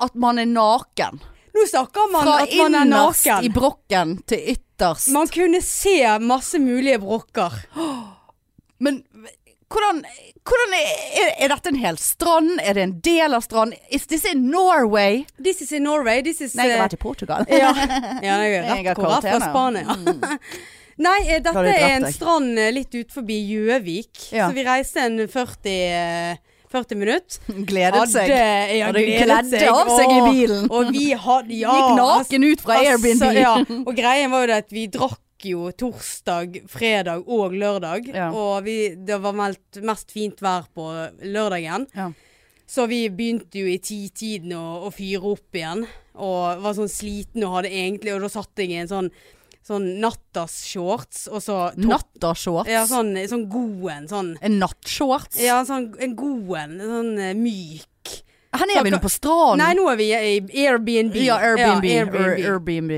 at 0.00 0.14
man 0.14 0.38
er 0.40 0.48
naken. 0.48 1.20
Nå 1.56 1.68
snakker 1.68 2.10
man 2.12 2.24
Fra 2.24 2.38
at 2.42 2.56
man 2.56 2.74
er 2.74 2.88
naken. 2.88 3.14
Fra 3.20 3.36
innerst 3.36 3.44
i 3.44 3.52
brokken 3.52 4.16
til 4.26 4.56
ytterst. 4.56 5.12
Man 5.12 5.28
kunne 5.28 5.60
se 5.64 6.00
masse 6.24 6.58
mulige 6.58 6.98
brokker. 7.04 7.52
Men 8.80 9.02
hvordan, 9.72 10.04
hvordan 10.46 10.74
er, 10.78 11.32
er 11.42 11.50
dette 11.50 11.72
en 11.72 11.78
hel 11.80 11.98
strand? 11.98 12.56
Er 12.62 12.78
det 12.78 12.86
en 12.86 12.96
del 13.02 13.34
av 13.34 13.42
stranden? 13.46 13.78
Is 13.90 14.06
this 14.06 14.24
in 14.28 14.46
Norway? 14.50 15.24
This 15.42 15.60
is 15.64 15.72
in 15.72 15.86
Norway. 15.88 16.22
This 16.22 16.40
is 16.40 16.54
Nei, 16.54 16.68
jeg 16.68 16.76
eh, 16.76 16.80
har 16.80 16.86
vært 16.86 16.98
i 16.98 17.02
Portugal. 17.02 17.46
ja. 17.64 17.72
ja, 18.22 18.40
jeg 18.46 18.58
er 18.60 18.66
rett, 18.70 19.00
har 19.02 19.16
rett 19.16 19.30
fra. 19.30 19.50
Spania. 19.50 19.96
Nei, 21.06 21.18
eh, 21.28 21.42
dette 21.44 21.64
er 21.72 21.96
en 21.98 22.06
strand 22.12 22.58
eh, 22.58 22.72
litt 22.72 22.94
ut 22.94 23.10
forbi 23.12 23.40
Gjøvik. 23.50 24.28
Ja. 24.30 24.48
Så 24.48 24.56
vi 24.56 24.64
reiste 24.66 25.02
en 25.04 25.18
40, 25.28 25.74
eh, 25.74 26.62
40 26.72 27.02
minutter. 27.02 27.58
Gledet 27.68 28.06
seg. 28.14 28.32
ja, 28.78 28.88
gledet 28.94 29.68
av 29.68 29.92
seg 29.92 30.14
i 30.14 30.22
bilen. 30.30 30.70
Og 30.70 30.94
vi 30.94 31.10
hadde 31.12 31.58
ja, 31.58 31.74
Gikk 31.74 32.00
naken 32.00 32.48
ut 32.48 32.64
fra 32.64 32.80
altså, 32.80 32.96
Airbnb. 32.96 33.38
Ja. 33.42 33.54
Og 33.82 33.94
greien 33.98 34.32
var 34.32 34.46
jo 34.46 34.52
det 34.54 34.60
at 34.64 34.74
vi 34.74 34.88
drakk 34.94 35.20
jo 35.52 35.70
torsdag, 35.72 36.62
fredag 36.70 37.26
og 37.26 37.54
lørdag. 37.56 38.10
Ja. 38.14 38.30
Og 38.34 38.64
vi, 38.66 38.94
det 38.96 39.18
var 39.22 39.36
meldt 39.36 39.80
mest 39.86 40.14
fint 40.14 40.42
vær 40.44 40.68
på 40.74 40.88
lørdagen. 41.22 41.86
Ja. 41.96 42.10
Så 42.66 42.88
vi 42.90 43.04
begynte 43.14 43.60
jo 43.62 43.70
i 43.70 43.78
titiden 43.78 44.56
å, 44.58 44.64
å 44.88 44.90
fyre 44.94 45.36
opp 45.36 45.54
igjen. 45.56 45.86
Og 46.16 46.62
var 46.64 46.74
sånn 46.74 46.90
sliten 46.90 47.44
og 47.44 47.58
hadde 47.58 47.68
egentlig 47.76 48.14
Og 48.16 48.22
da 48.24 48.30
satt 48.32 48.56
jeg 48.62 48.70
i 48.72 48.78
en 48.80 48.88
sånn 48.88 49.10
Sånn 49.66 49.84
nattas-shorts, 49.98 51.24
og 51.26 51.42
så 51.42 51.56
Nattashorts. 51.74 52.70
Ja, 52.70 52.84
sånn, 52.86 53.16
sånn 53.26 53.48
god 53.50 53.88
en. 53.96 54.04
Sånn 54.06 54.28
En 54.38 54.60
nattshorts. 54.62 55.40
Ja, 55.42 55.56
sånn 55.66 55.88
en 55.98 56.14
god 56.14 56.52
en. 56.60 56.76
Sånn 56.78 57.10
eh, 57.18 57.32
myk. 57.34 58.12
Her 58.56 58.72
er 58.78 58.86
vi 58.86 58.92
nå 58.94 59.00
på 59.02 59.10
stranden. 59.10 59.60
Nei, 59.64 59.72
nå 59.74 59.88
er 59.90 59.98
vi 59.98 60.06
i 60.14 60.66
Airbnb. 60.68 61.18
Ja, 61.18 61.40
Airbnb. 61.42 61.88
Ja, 61.90 62.04
Airbnb. 62.06 62.46
Airbnb. 62.46 62.94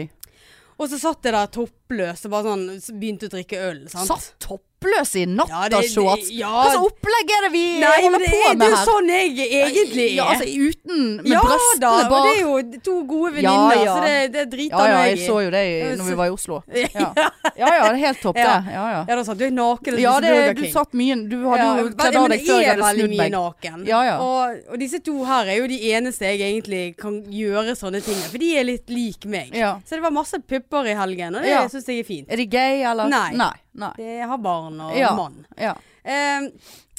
Og 0.78 0.90
så 0.92 0.98
satt 1.00 1.26
jeg 1.26 1.34
der 1.34 1.50
toppløs 1.50 2.24
og 2.26 2.34
bare 2.34 2.52
sånn 2.52 2.66
så 2.82 2.94
begynte 2.94 3.26
å 3.26 3.32
drikke 3.34 3.62
øl. 3.70 3.80
Sant? 3.90 4.10
Satt 4.12 4.44
toppløs 4.78 5.14
i 5.16 5.20
Ja, 5.20 5.26
det- 5.26 5.36
nattashorts. 5.36 6.30
ja. 6.30 6.48
Hva 6.48 6.70
slags 6.70 6.86
opplegg 6.86 7.30
er 7.36 7.42
det 7.42 7.52
vi 7.52 7.80
Nei, 7.80 8.02
holder 8.02 8.18
det 8.18 8.28
på 8.30 8.50
er 8.50 8.56
med 8.56 8.68
jo 8.70 8.76
sånn 8.76 9.08
jeg 9.08 9.30
egentlig 9.38 10.06
er. 10.08 10.14
Ja, 10.14 10.24
altså 10.24 10.44
uten 10.46 11.16
Med 11.22 11.26
Ja 11.32 11.40
brøstene 11.40 11.80
da, 11.80 11.90
og 11.90 12.10
bak. 12.10 12.24
det 12.24 12.38
er 12.38 12.42
jo 12.42 12.80
to 12.84 13.04
gode 13.04 13.32
venninner, 13.34 13.84
ja. 13.84 13.94
så 13.96 14.02
det, 14.04 14.32
det 14.32 14.50
driter 14.50 14.78
Ja, 14.78 14.86
ja, 14.86 15.02
jeg 15.06 15.18
jeg 15.18 15.28
så 15.28 15.44
jo 15.44 15.50
det 15.50 15.64
i- 15.68 15.96
når 15.96 16.04
vi 16.08 16.14
var 16.14 16.26
i 16.26 16.30
Oslo. 16.30 16.62
Ja. 16.68 17.12
Ja, 17.58 17.66
ja, 17.66 17.74
ja 17.74 17.92
det 17.92 18.02
er 18.02 18.06
helt 18.06 18.20
topp, 18.22 18.34
det. 18.36 18.42
Ja. 18.44 18.62
Ja, 18.70 18.90
ja. 18.92 19.04
Ja, 19.08 19.16
da 19.16 19.22
satt 19.24 19.38
du 19.38 19.50
naken 19.50 19.98
Ja, 19.98 20.20
det, 20.20 20.56
du 20.56 20.62
satt 20.70 20.92
mye 20.94 21.28
Du 21.28 21.48
hadde 21.48 21.80
jo 21.82 21.88
kledd 21.90 22.16
av 22.16 22.28
deg 22.28 22.40
før 22.46 22.60
jeg 22.60 22.68
er 22.68 22.82
hadde 22.82 22.98
snudd 23.00 23.16
meg. 23.16 23.32
naken. 23.32 23.86
Ja, 23.86 24.02
ja. 24.04 24.18
Og, 24.20 24.58
og 24.70 24.78
disse 24.78 25.00
to 25.02 25.24
her 25.24 25.46
er 25.48 25.56
jo 25.58 25.66
de 25.66 25.78
eneste 25.92 26.20
jeg 26.22 26.38
egentlig 26.40 26.96
kan 26.96 27.22
gjøre 27.24 27.74
sånne 27.74 28.02
ting 28.04 28.14
med, 28.14 28.30
for 28.30 28.38
de 28.38 28.56
er 28.58 28.64
litt 28.64 28.88
lik 28.88 29.24
meg. 29.26 29.50
Ja. 29.54 29.80
Så 29.84 29.96
det 29.98 30.02
var 30.02 30.10
masse 30.14 30.38
pupper 30.38 30.86
i 30.86 30.94
helgen, 30.94 31.34
og 31.36 31.42
det 31.42 31.48
Ja. 31.50 31.66
syns 31.68 31.86
jeg 31.86 31.98
er 32.00 32.04
fint. 32.04 32.26
Er 32.30 32.36
de 32.36 32.46
gay, 32.46 32.82
eller? 32.84 33.08
Nei. 33.08 33.32
Nei. 33.32 33.52
Nei. 33.78 33.92
Det 33.98 34.18
har 34.30 34.38
barn 34.42 34.80
og 34.88 34.96
Ja. 34.98 35.14
mann. 35.16 35.44
Ja. 35.58 35.74
Eh, 36.04 36.48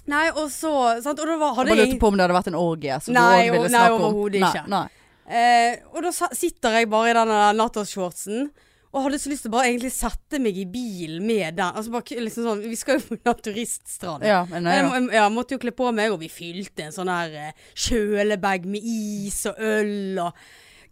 nei, 0.10 0.24
og 0.32 0.48
så 0.54 0.72
sant? 1.04 1.20
Og 1.20 1.26
da 1.28 1.38
var, 1.38 1.54
Jeg 1.54 1.60
hadde 1.60 1.70
bare 1.76 1.78
jeg 1.84 1.92
lurte 1.94 2.00
på 2.04 2.08
om 2.14 2.18
det 2.18 2.26
hadde 2.28 2.38
vært 2.40 2.48
en 2.54 2.60
orgie. 2.62 3.02
Som 3.04 3.14
Nei, 3.20 3.44
du 3.48 3.52
òg 3.52 3.58
ville 3.58 3.70
snakke 3.76 3.94
om. 4.00 4.08
overhodet 4.10 4.42
ikke. 4.48 4.64
Nei, 4.68 4.80
nei. 4.80 4.90
Eh, 5.30 5.76
og 5.94 6.02
da 6.08 6.12
sitter 6.34 6.80
jeg 6.80 6.90
bare 6.90 7.12
i 7.12 7.14
denne 7.20 7.40
nattashortsen. 7.60 8.50
Og 8.90 9.04
hadde 9.06 9.20
så 9.22 9.30
lyst 9.30 9.44
til 9.46 9.52
å 9.52 9.54
bare 9.54 9.68
egentlig 9.70 9.92
sette 9.94 10.40
meg 10.42 10.56
i 10.58 10.64
bilen 10.66 11.22
med 11.22 11.60
den. 11.60 11.74
Altså 11.78 11.92
bare 11.94 12.24
liksom 12.26 12.48
sånn 12.48 12.64
Vi 12.66 12.76
skal 12.80 12.98
jo 12.98 13.04
på 13.12 13.20
naturiststrand. 13.28 14.24
Ja, 14.26 14.40
men 14.50 14.64
nei, 14.66 14.80
jeg, 14.80 14.88
ja. 15.14 15.28
jeg 15.28 15.34
måtte 15.36 15.54
jo 15.54 15.60
kle 15.62 15.72
på 15.78 15.92
meg, 15.94 16.10
og 16.16 16.18
vi 16.24 16.28
fylte 16.34 16.88
en 16.88 16.96
sånn 16.96 17.12
her 17.14 17.36
eh, 17.38 17.52
kjølebag 17.78 18.66
med 18.66 18.82
is 18.84 19.44
og 19.52 19.62
øl. 19.62 20.18
Og 20.26 20.34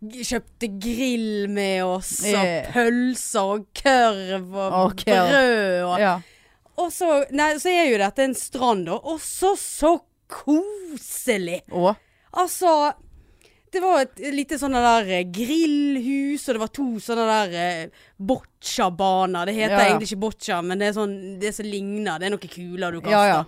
kjøpte 0.02 0.70
grill 0.82 1.48
med 1.50 1.84
oss, 1.86 2.20
og 2.30 2.72
pølser 2.74 3.54
og 3.56 3.66
kørv 3.78 4.54
og 4.54 4.78
Og 4.84 5.04
brød. 5.06 5.82
Og, 5.88 5.96
ja. 6.02 6.14
og 6.78 6.92
så, 6.94 7.24
nei, 7.34 7.54
så 7.62 7.74
er 7.74 7.90
jo 7.92 7.98
dette 8.04 8.28
en 8.28 8.38
strand, 8.38 8.86
da. 8.90 9.00
Og 9.02 9.20
så 9.24 9.56
så 9.60 9.98
koselig! 10.28 11.64
Og? 11.72 11.96
Altså 12.38 12.94
det 13.72 13.82
var 13.84 14.02
et 14.06 14.22
lite 14.32 14.58
sånne 14.60 14.80
der 14.80 15.10
eh, 15.18 15.26
grillhus, 15.34 16.46
og 16.48 16.56
det 16.56 16.62
var 16.62 16.70
to 16.74 16.86
sånne 17.04 17.26
der 17.28 17.56
eh, 17.60 18.06
boccia-baner. 18.18 19.50
Det 19.50 19.56
heter 19.58 19.74
Ja, 19.76 19.82
ja. 19.82 19.88
egentlig 19.90 20.08
ikke 20.12 20.22
boccia, 20.24 20.62
men 20.64 20.80
det 20.80 20.88
er 20.88 20.96
sånn 20.96 21.18
det 21.42 21.52
som 21.58 21.68
ligner. 21.68 22.16
Det 22.20 22.30
er 22.30 22.34
noen 22.34 22.54
kuler 22.54 22.96
du 22.96 23.02
kaster. 23.04 23.34
Ja. 23.34 23.42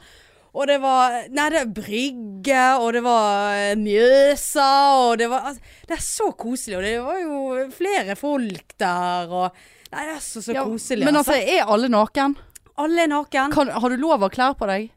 Og 0.54 0.66
det 0.66 0.80
var 0.82 1.18
Nei, 1.30 1.48
det 1.54 1.60
er 1.62 1.74
brygge, 1.78 2.62
og 2.82 2.94
det 2.96 3.04
var 3.06 3.54
eh, 3.54 3.76
Mjøsa, 3.78 4.70
og 5.06 5.18
det 5.22 5.28
var 5.30 5.50
altså, 5.52 5.74
Det 5.88 5.98
er 5.98 6.06
så 6.06 6.32
koselig, 6.34 6.78
og 6.80 6.86
det 6.88 6.94
var 7.06 7.20
jo 7.22 7.66
flere 7.76 8.16
folk 8.20 8.74
der, 8.82 9.30
og 9.30 9.60
Nei, 9.94 10.06
det 10.06 10.16
er 10.16 10.22
så, 10.22 10.42
så 10.46 10.54
Ja, 10.54 10.64
koselig. 10.70 11.06
Men 11.06 11.18
altså, 11.22 11.38
er 11.38 11.70
alle 11.70 11.90
naken? 11.90 12.38
Alle 12.80 13.04
er 13.04 13.12
naken. 13.12 13.52
Kan, 13.52 13.70
har 13.74 13.90
du 13.92 13.98
lov 14.00 14.22
å 14.22 14.28
ha 14.28 14.34
klær 14.34 14.54
på 14.58 14.68
deg? 14.70 14.90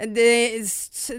Det, 0.00 0.26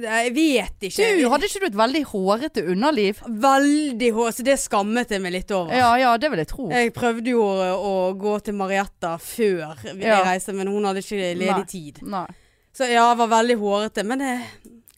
jeg 0.01 0.31
vet 0.33 0.85
ikke. 0.87 1.09
Du, 1.19 1.25
hadde 1.29 1.45
ikke 1.45 1.59
du 1.61 1.65
et 1.67 1.75
veldig 1.77 2.01
hårete 2.09 2.63
underliv? 2.71 3.19
Veldig 3.43 4.07
hår, 4.15 4.31
så 4.33 4.45
det 4.47 4.55
skammet 4.57 5.11
jeg 5.13 5.21
meg 5.21 5.35
litt 5.35 5.51
over. 5.53 5.75
Ja, 5.77 5.91
ja, 6.01 6.15
det 6.17 6.31
vil 6.33 6.41
jeg 6.41 6.49
tro. 6.49 6.65
Jeg 6.73 6.93
prøvde 6.95 7.35
jo 7.35 7.43
å, 7.45 7.67
å 7.77 7.91
gå 8.17 8.39
til 8.47 8.57
Marietta 8.57 9.17
før 9.21 9.75
vi 9.91 10.07
Ja. 10.07 10.23
reiste, 10.25 10.55
men 10.57 10.71
hun 10.71 10.87
hadde 10.89 11.03
ikke 11.03 11.19
ledig 11.37 11.51
Nei. 11.51 11.67
tid. 11.69 12.01
Nei. 12.09 12.25
Så 12.73 12.87
ja, 12.87 13.09
jeg 13.11 13.17
var 13.19 13.27
veldig 13.27 13.57
hårete. 13.59 14.03
Men 14.07 14.19
det, 14.23 14.35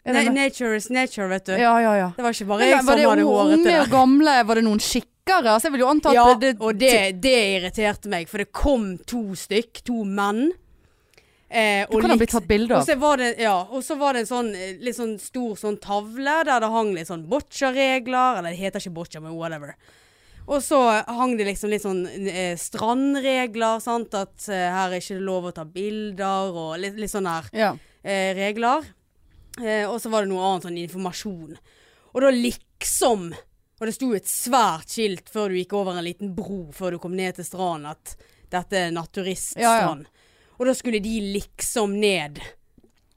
na- 0.05 0.33
nature 0.33 0.75
is 0.77 0.89
nature, 0.93 1.27
vet 1.31 1.45
du. 1.45 1.53
Ja, 1.57 1.73
ja, 1.81 1.93
ja. 1.97 2.09
Det 2.15 2.21
var 2.25 2.35
ikke 2.35 2.47
bare 2.51 2.67
jeg 2.69 2.77
som 2.79 2.85
var 2.91 2.95
det 3.01 3.07
hadde 3.09 3.23
hårete 3.29 3.59
unge 3.61 3.79
og 3.81 3.89
gamle? 3.93 4.35
Var 4.49 4.55
det 4.59 4.63
noen 4.67 4.79
skikkere? 4.83 5.53
Altså, 5.55 5.69
jeg 5.69 5.75
vil 5.77 5.85
jo 5.85 5.87
anta 5.93 6.13
Ja, 6.13 6.25
det, 6.39 6.55
og 6.59 6.77
det, 6.77 7.21
det 7.23 7.37
irriterte 7.55 8.09
meg, 8.11 8.27
for 8.29 8.43
det 8.43 8.51
kom 8.51 8.97
to 9.09 9.23
stykk, 9.39 9.81
to 9.87 10.03
menn. 10.05 10.51
Eh, 11.53 11.85
Du 11.89 11.99
kan 12.01 12.09
ha 12.09 12.17
blitt 12.17 12.31
tatt 12.33 12.47
bilde 12.49 12.73
og 12.73 12.79
av. 12.81 12.85
så 12.87 12.95
var 12.97 13.17
det, 13.21 13.35
ja, 13.39 13.55
og 13.69 13.83
så 13.85 13.95
var 13.99 14.13
det 14.17 14.23
en 14.23 14.29
sånn 14.31 14.47
eh, 14.57 14.71
litt 14.81 14.95
sånn 14.97 15.19
stor 15.21 15.53
sånn 15.59 15.75
tavle 15.81 16.39
der 16.47 16.59
det 16.63 16.69
hang 16.73 16.93
litt 16.95 17.07
sånn 17.11 17.27
boccia-regler. 17.29 18.39
Eller 18.39 18.49
det 18.55 18.57
heter 18.59 18.81
ikke 18.81 18.93
boccia, 18.95 19.21
men 19.21 19.35
whatever. 19.37 19.75
Og 20.47 20.59
så 20.63 20.77
hang 21.07 21.37
det 21.39 21.45
liksom 21.47 21.69
litt 21.71 21.83
sånn 21.85 22.01
eh, 22.27 22.57
strandregler, 22.59 23.79
sant. 23.83 24.13
At 24.17 24.47
eh, 24.51 24.67
her 24.73 24.91
er 24.91 24.99
ikke 24.99 25.21
lov 25.23 25.47
å 25.49 25.53
ta 25.55 25.63
bilder, 25.65 26.51
og 26.51 26.75
litt, 26.83 26.97
litt 26.99 27.11
sånne 27.13 27.37
her 27.37 27.49
Ja. 27.53 27.69
eh, 28.03 28.33
regler. 28.35 28.83
Eh, 29.61 29.85
og 29.87 29.99
så 30.01 30.09
var 30.11 30.23
det 30.25 30.31
noe 30.33 30.43
annet 30.49 30.65
sånn 30.67 30.81
informasjon. 30.81 31.57
Og 32.13 32.21
da 32.21 32.29
liksom 32.33 33.33
Og 33.81 33.87
det 33.89 33.95
sto 33.97 34.13
et 34.15 34.23
svært 34.29 34.87
skilt 34.93 35.27
før 35.33 35.49
du 35.49 35.55
gikk 35.57 35.73
over 35.75 35.97
en 35.97 36.05
liten 36.05 36.29
bro 36.35 36.69
før 36.71 36.91
du 36.91 36.99
kom 37.03 37.15
ned 37.17 37.35
til 37.35 37.43
stranden 37.43 37.89
at 37.89 38.13
dette 38.53 38.77
er 38.79 38.91
naturiststrand. 38.95 40.05
Og 40.59 40.65
da 40.69 40.73
skulle 40.77 41.01
de 41.03 41.15
liksom 41.33 41.97
ned 41.99 42.39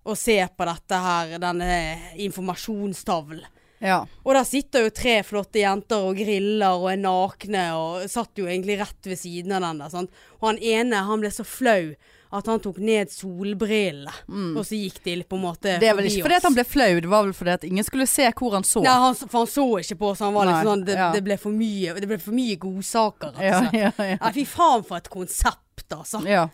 og 0.06 0.16
se 0.18 0.38
på 0.56 0.66
dette 0.66 0.98
her, 1.04 1.36
denne 1.38 1.76
informasjonstavlen. 2.18 3.44
Ja. 3.84 4.00
Og 4.24 4.34
der 4.34 4.44
sitter 4.48 4.86
jo 4.86 4.90
tre 4.94 5.18
flotte 5.26 5.60
jenter 5.62 6.04
og 6.08 6.16
griller 6.18 6.76
og 6.80 6.90
er 6.92 7.00
nakne 7.02 7.64
og 7.76 8.06
satt 8.10 8.38
jo 8.40 8.46
egentlig 8.48 8.78
rett 8.80 9.08
ved 9.10 9.18
siden 9.20 9.52
av 9.58 9.66
den 9.66 9.82
der. 9.84 9.90
Sant? 9.92 10.10
Og 10.40 10.48
han 10.52 10.58
ene 10.62 11.02
han 11.06 11.20
ble 11.24 11.30
så 11.34 11.44
flau 11.46 11.92
at 12.36 12.48
han 12.50 12.58
tok 12.60 12.80
ned 12.82 13.08
solbrillene. 13.14 14.12
Og 14.58 14.64
så 14.66 14.76
gikk 14.76 14.98
de 15.04 15.12
på 15.22 15.36
en 15.38 15.44
måte 15.44 15.76
Mm. 15.76 15.80
Det 15.80 15.88
er 15.88 15.94
vel 15.94 16.08
ikke 16.10 16.24
fordi 16.26 16.40
han 16.42 16.56
ble 16.56 16.64
flau, 16.66 17.00
det 17.00 17.10
var 17.12 17.22
vel 17.28 17.32
fordi 17.36 17.52
at 17.54 17.64
ingen 17.64 17.84
skulle 17.86 18.06
se 18.10 18.26
hvor 18.36 18.52
han 18.56 18.64
så. 18.66 18.82
Nei, 18.82 18.96
han, 19.04 19.14
for 19.14 19.38
han 19.38 19.46
så 19.46 19.66
ikke 19.80 19.96
på, 20.00 20.10
oss. 20.10 20.20
han 20.24 20.34
var 20.34 20.44
Nei, 20.48 20.52
liksom 20.56 20.72
sånn 20.72 20.84
det, 20.88 20.96
ja. 20.98 21.12
det 21.14 21.22
ble 21.24 21.36
for 21.38 21.54
mye 21.54 21.94
Det 22.00 22.08
ble 22.10 22.18
for 22.18 22.36
mye 22.36 22.56
godsaker, 22.60 23.38
Ja, 23.40 23.60
altså. 23.62 23.78
ja, 23.78 23.92
ja. 24.10 24.18
Nei, 24.20 24.32
fy 24.40 24.44
faen 24.50 24.84
for 24.84 24.96
et 24.98 25.08
konsept, 25.12 25.86
altså. 25.94 26.22
ja. 26.26 26.48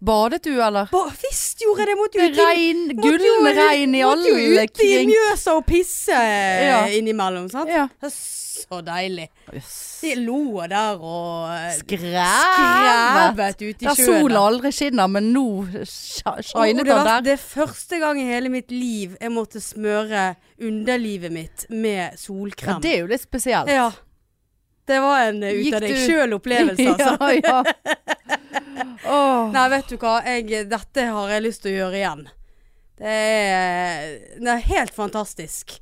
Badet 0.00 0.44
du, 0.44 0.52
eller? 0.62 0.86
Ba, 0.92 1.04
visst 1.22 1.58
gjorde 1.64 1.82
jeg 1.82 1.88
det! 1.90 1.96
Måtte 1.98 2.18
jo 2.20 2.26
ut 2.28 2.36
i 2.38 2.44
Regn, 2.44 2.82
gullen 3.02 3.48
regn 3.56 3.96
i 3.98 4.02
Måtte 4.06 4.28
jo 4.30 4.36
alle 4.38 4.62
ut 4.68 4.82
i. 4.84 4.92
Mjøsa 5.10 5.56
og 5.58 5.64
pisse 5.66 6.14
Ja. 6.14 6.84
innimellom, 6.94 7.48
sant? 7.50 7.70
Ja. 7.72 7.88
Så 8.08 8.78
deilig. 8.86 9.28
Yes. 9.54 9.98
De 10.02 10.12
lå 10.22 10.62
der 10.70 10.98
og 11.02 11.48
eh, 11.50 11.72
Skrevet! 11.80 13.56
ute 13.58 13.66
i 13.66 13.86
Der 13.88 13.94
sjøen. 13.98 14.20
sola 14.22 14.42
aldri 14.46 14.70
skinner, 14.74 15.08
men 15.10 15.32
nå 15.34 15.44
shinet 15.88 16.86
var, 16.86 17.04
der. 17.08 17.20
det 17.26 17.32
er 17.34 17.42
første 17.42 17.98
gang 18.02 18.20
i 18.22 18.26
hele 18.28 18.50
mitt 18.52 18.70
liv 18.70 19.16
jeg 19.20 19.32
måtte 19.34 19.58
smøre 19.62 20.34
underlivet 20.62 21.32
mitt 21.34 21.66
med 21.70 22.12
Ja, 22.12 22.16
solkrem. 22.18 22.80
det 22.82 22.92
er 22.94 23.00
jo 23.02 23.10
litt 23.10 23.24
spesielt. 23.26 23.70
Ja. 23.72 23.88
Det 24.88 25.00
var 25.02 25.26
en 25.28 25.42
eh, 25.42 25.58
ut 25.58 25.74
av 25.74 25.82
deg 25.84 25.96
sjøl-opplevelse, 26.06 26.86
altså. 26.94 27.32
ja, 27.42 27.62
ja. 27.66 28.14
Åh. 29.04 29.50
Nei, 29.54 29.66
vet 29.74 29.92
du 29.92 29.96
hva. 30.00 30.18
Jeg, 30.26 30.66
dette 30.70 31.06
har 31.12 31.34
jeg 31.34 31.44
lyst 31.44 31.64
til 31.64 31.74
å 31.74 31.78
gjøre 31.82 32.00
igjen. 32.00 32.24
Det 32.98 33.14
er, 33.14 34.16
det 34.38 34.54
er 34.54 34.64
helt 34.72 34.94
fantastisk. 34.96 35.78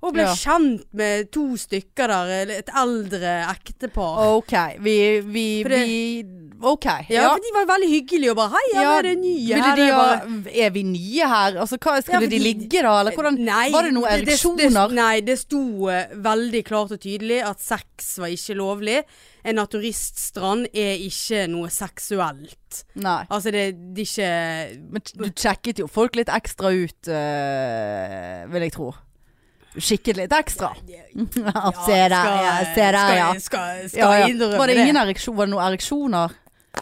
Og 0.00 0.12
ble 0.14 0.22
Ja. 0.22 0.34
kjent 0.34 0.84
med 0.94 1.30
to 1.34 1.56
stykker 1.58 2.06
der. 2.06 2.50
Et 2.58 2.68
eldre 2.70 3.32
ektepar. 3.50 4.20
OK. 4.36 4.52
Vi, 4.78 5.20
vi, 5.26 5.62
det- 5.64 5.86
vi 5.88 6.24
OK. 6.62 6.84
Ja, 7.10 7.32
for 7.34 7.38
de 7.42 7.50
var 7.54 7.66
veldig 7.66 7.88
hyggelige 7.90 8.30
og 8.30 8.36
bare 8.36 8.50
'Hei, 8.50 8.74
her 8.74 8.82
Ja, 8.82 8.98
er 8.98 9.02
det 9.02 9.18
nye'. 9.18 9.54
Her 9.62 9.76
de 9.76 9.90
bare 9.90 10.54
er 10.66 10.70
vi 10.70 10.82
nye 10.82 11.26
her? 11.26 11.58
Altså, 11.60 11.76
hva, 11.78 12.00
skulle 12.02 12.22
ja, 12.22 12.26
de 12.28 12.38
ligge 12.38 12.82
da, 12.82 13.00
eller 13.00 13.12
hvordan? 13.12 13.38
Nei, 13.38 13.70
var 13.72 13.82
det 13.82 13.92
noen 13.92 14.04
ereksjoner? 14.10 14.56
det- 14.56 14.72
Det, 14.72 14.94
nei, 14.94 15.20
det 15.20 15.38
sto 15.38 15.88
eh, 15.88 16.06
veldig 16.14 16.64
klart 16.64 16.92
og 16.92 17.00
tydelig 17.00 17.42
at 17.44 17.60
sex 17.60 18.18
var 18.18 18.26
ikke 18.28 18.54
lovlig. 18.56 19.02
En 19.44 19.54
naturiststrand 19.56 20.66
er 20.74 20.94
ikke 20.98 21.48
noe 21.48 21.68
seksuelt. 21.70 22.84
Nei. 22.96 23.24
Altså, 23.30 23.50
det, 23.50 23.94
det 23.94 24.06
er 24.18 24.68
ikke 24.74 24.90
Men 24.90 25.02
du 25.16 25.30
sjekket 25.34 25.78
jo 25.78 25.86
folk 25.86 26.14
litt 26.16 26.28
ekstra 26.28 26.70
ut, 26.70 27.08
eh, 27.08 28.46
vil 28.50 28.62
jeg 28.62 28.72
tro. 28.72 28.94
Kikket 29.76 30.16
litt 30.16 30.32
ekstra. 30.32 30.72
Ja, 30.80 31.72
se 31.86 31.96
der, 32.08 32.12
ja. 32.46 32.52
Se 32.74 32.90
der, 32.92 33.16
ja. 33.16 33.30
Skal, 33.36 33.40
skal, 33.40 33.88
skal 33.90 33.98
ja, 34.00 34.28
ja. 34.28 34.58
Var 34.58 34.66
det 34.70 34.76
ingen 34.80 34.96
ereksjon, 34.96 35.36
var 35.36 35.46
det 35.46 35.54
noen 35.54 35.66
ereksjoner? 35.68 36.36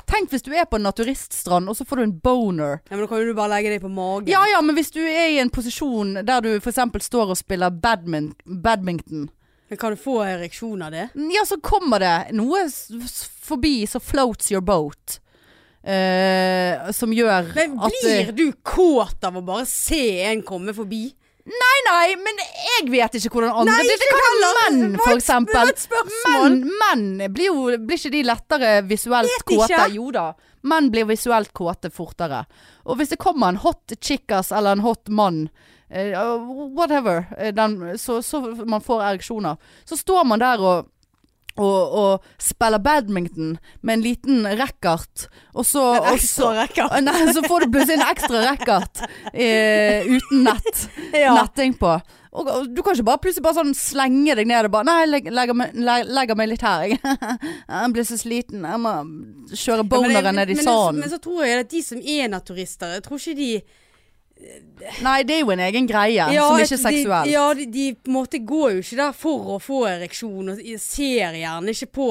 Tenk 0.07 0.30
hvis 0.30 0.45
du 0.45 0.53
er 0.55 0.66
på 0.68 0.78
en 0.78 0.84
naturiststrand, 0.87 1.70
og 1.70 1.76
så 1.78 1.87
får 1.89 2.01
du 2.01 2.05
en 2.05 2.14
boner. 2.22 2.80
Ja, 2.87 2.97
men 2.97 3.05
da 3.05 3.09
kan 3.11 3.22
jo 3.22 3.30
du 3.30 3.37
bare 3.39 3.53
legge 3.55 3.72
deg 3.74 3.82
på 3.82 3.91
magen. 3.93 4.28
Ja 4.30 4.43
ja, 4.51 4.61
men 4.64 4.76
hvis 4.76 4.93
du 4.95 5.01
er 5.03 5.32
i 5.32 5.41
en 5.43 5.51
posisjon 5.53 6.20
der 6.26 6.45
du 6.45 6.51
f.eks. 6.59 6.82
står 7.07 7.32
og 7.32 7.39
spiller 7.39 7.74
badmin 7.74 8.32
badminton, 8.45 9.28
Men 9.68 9.78
kan 9.78 9.95
du 9.97 9.99
få 9.99 10.20
ereksjon 10.22 10.82
av 10.87 10.93
det? 10.95 11.09
ja 11.34 11.43
så 11.47 11.59
kommer 11.59 11.99
det 11.99 12.16
noe 12.39 12.68
forbi 13.43 13.87
så 13.87 14.01
floats 14.01 14.53
your 14.53 14.62
boat. 14.62 15.20
Uh, 15.87 16.91
som 16.91 17.12
gjør 17.14 17.53
Men 17.55 17.76
at 17.78 17.95
blir 17.95 18.32
du 18.34 18.49
kåt 18.66 19.22
av 19.22 19.37
å 19.39 19.43
bare 19.47 19.66
se 19.70 20.24
en 20.26 20.43
komme 20.43 20.74
forbi? 20.74 21.12
Nei, 21.47 21.76
nei, 21.86 22.16
men 22.18 22.40
jeg 22.42 22.88
vet 22.90 23.16
ikke 23.20 23.36
hvordan 23.36 23.61
andre 23.62 23.76
Nei, 23.76 23.84
Det, 23.86 23.97
det 24.03 24.09
kan 24.18 24.40
jo 24.42 24.49
menn, 24.57 24.97
for 24.99 25.12
eksempel. 25.14 25.70
Menn, 26.24 26.57
menn 26.80 27.05
blir 27.34 27.53
jo 27.53 27.76
Blir 27.78 28.01
ikke 28.01 28.11
de 28.16 28.22
lettere 28.26 28.72
visuelt 28.88 29.44
kåte? 29.47 29.84
Jo 29.94 30.11
da. 30.14 30.32
Menn 30.66 30.90
blir 30.90 31.07
visuelt 31.07 31.53
kåte 31.55 31.92
fortere. 31.94 32.42
Og 32.82 32.99
hvis 32.99 33.14
det 33.14 33.20
kommer 33.22 33.55
en 33.55 33.62
hot 33.62 33.94
chickas 34.01 34.51
eller 34.51 34.74
en 34.74 34.82
hot 34.82 35.07
mann, 35.07 35.44
uh, 35.94 36.34
whatever, 36.74 37.28
eh, 37.38 37.55
den, 37.55 37.78
så, 37.99 38.18
så 38.26 38.42
man 38.66 38.82
får 38.82 39.05
ereksjoner, 39.12 39.62
så 39.86 39.99
står 40.01 40.26
man 40.26 40.42
der 40.42 40.66
og 40.66 40.90
og, 41.59 41.96
og 42.02 42.26
spiller 42.42 42.78
badminton 42.82 43.54
med 43.82 43.94
en 43.98 44.04
liten 44.04 44.44
racket, 44.59 45.28
og 45.54 45.64
så, 45.66 45.82
En 46.02 46.12
ekstra 46.14 46.42
så 46.44 46.52
racket. 46.59 46.98
Nei, 47.07 47.32
så 47.32 47.42
får 47.46 47.64
du 47.66 47.72
plutselig 47.76 47.98
en 48.00 48.07
ekstra 48.11 48.42
racket 48.50 49.02
eh, 49.32 50.07
uten 50.11 50.44
nett 50.46 50.86
Ja. 51.16 51.34
netting 51.40 51.74
på. 51.80 51.96
Og, 52.36 52.48
og 52.52 52.66
du 52.76 52.82
kan 52.84 52.92
ikke 52.92 53.07
bare 53.09 53.20
plutselig 53.24 53.44
bare 53.46 53.57
sånn 53.62 53.70
slenge 53.78 54.34
deg 54.36 54.48
ned 54.50 54.66
og 54.68 54.74
bare 54.74 54.84
Nei, 54.84 55.20
legger 55.32 55.57
meg, 55.57 55.72
le- 55.72 56.02
legger 56.12 56.36
meg 56.36 56.50
litt 56.50 56.64
her, 56.66 56.82
jeg. 56.90 57.00
jeg 57.72 57.92
blir 57.96 58.04
så 58.04 58.18
sliten. 58.20 58.66
Jeg 58.68 58.82
må 58.82 58.92
kjøre 59.54 59.80
Ja, 59.80 59.88
boneren 59.94 60.36
ned 60.36 60.52
i 60.52 60.59
men 60.59 60.66
sanden. 60.68 61.00
Men 61.00 61.12
så 61.14 61.20
tror 61.24 61.46
jeg 61.48 61.62
at 61.64 61.72
de 61.72 61.80
som 61.86 62.02
er 62.04 62.28
naturister, 62.34 62.92
jeg 62.98 63.07
tror 63.07 63.22
ikke 63.22 63.38
de 63.40 63.50
Nei, 65.03 65.22
det 65.24 65.39
er 65.39 65.41
jo 65.41 65.51
en 65.55 65.62
egen 65.64 65.87
greie 65.89 66.26
som 66.28 66.59
ikke 66.61 66.76
er 66.76 66.80
seksuell. 66.82 67.24
De, 67.24 67.32
ja, 67.32 67.45
de, 67.57 67.64
de 67.72 67.87
på 67.97 68.11
en 68.11 68.16
måte 68.18 68.39
går 68.45 68.74
jo 68.76 68.82
ikke 68.84 68.99
der 69.01 69.14
for 69.16 69.55
å 69.55 69.59
få 69.62 69.78
ereksjon, 69.89 70.51
og 70.53 70.61
ser 70.82 71.39
gjerne 71.41 71.72
ikke 71.72 71.89
på 71.97 72.09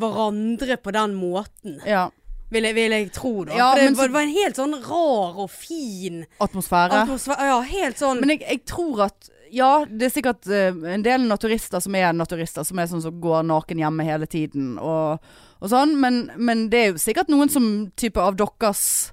hverandre 0.00 0.76
på 0.82 0.92
den 0.94 1.14
måten. 1.18 1.78
Ja. 1.86 2.08
Vil 2.54 2.66
jeg, 2.68 2.74
vil 2.76 2.92
jeg 2.94 3.08
tro, 3.14 3.32
da. 3.48 3.54
Ja, 3.56 3.68
det, 3.74 3.84
men 3.88 3.94
så- 3.94 4.00
var- 4.02 4.08
det 4.08 4.14
var 4.14 4.20
en 4.22 4.34
helt 4.34 4.56
sånn 4.56 4.74
rar 4.84 5.38
og 5.44 5.50
fin 5.50 6.26
Atmosfære. 6.40 7.00
atmosfære. 7.04 7.46
Ja, 7.48 7.60
helt 7.60 7.98
sånn 7.98 8.20
Men 8.20 8.28
jeg, 8.30 8.40
jeg 8.48 8.64
tror 8.66 9.00
at 9.06 9.30
ja, 9.50 9.84
det 9.86 10.06
er 10.06 10.10
sikkert 10.10 10.46
uh, 10.50 10.88
en 10.90 11.02
del 11.02 11.20
naturister 11.28 11.80
som 11.80 11.94
er 11.94 12.12
naturister, 12.12 12.64
som 12.64 12.78
er 12.78 12.86
sånn 12.86 13.02
som 13.02 13.20
går 13.20 13.44
naken 13.46 13.78
hjemme 13.78 14.04
hele 14.04 14.26
tiden 14.26 14.78
og, 14.78 15.20
og 15.62 15.70
sånn, 15.70 15.96
men, 16.00 16.30
men 16.36 16.68
det 16.70 16.78
er 16.80 16.92
jo 16.92 16.98
sikkert 16.98 17.28
noen 17.30 17.48
som 17.48 17.90
type 17.96 18.18
av 18.20 18.34
deres 18.36 19.12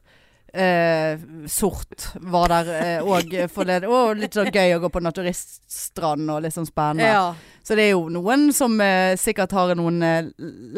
eh, 0.53 1.17
sort 1.47 2.07
var 2.21 2.47
der 2.51 3.01
òg. 3.03 3.33
eh, 3.33 3.47
forleden. 3.47 3.89
og 3.89 4.17
litt 4.17 4.33
sånn 4.35 4.51
gøy 4.51 4.75
å 4.75 4.81
gå 4.83 4.89
på 4.91 5.01
naturiststrand 5.03 6.29
og 6.31 6.41
litt 6.43 6.53
sånn 6.55 6.67
spennende. 6.69 7.07
ja. 7.11 7.35
Så 7.63 7.75
det 7.77 7.83
er 7.85 7.91
jo 7.93 8.07
noen 8.09 8.49
som 8.53 8.73
eh, 8.81 9.13
sikkert 9.21 9.51
har 9.53 9.75
noen 9.77 10.01
eh, 10.03 10.31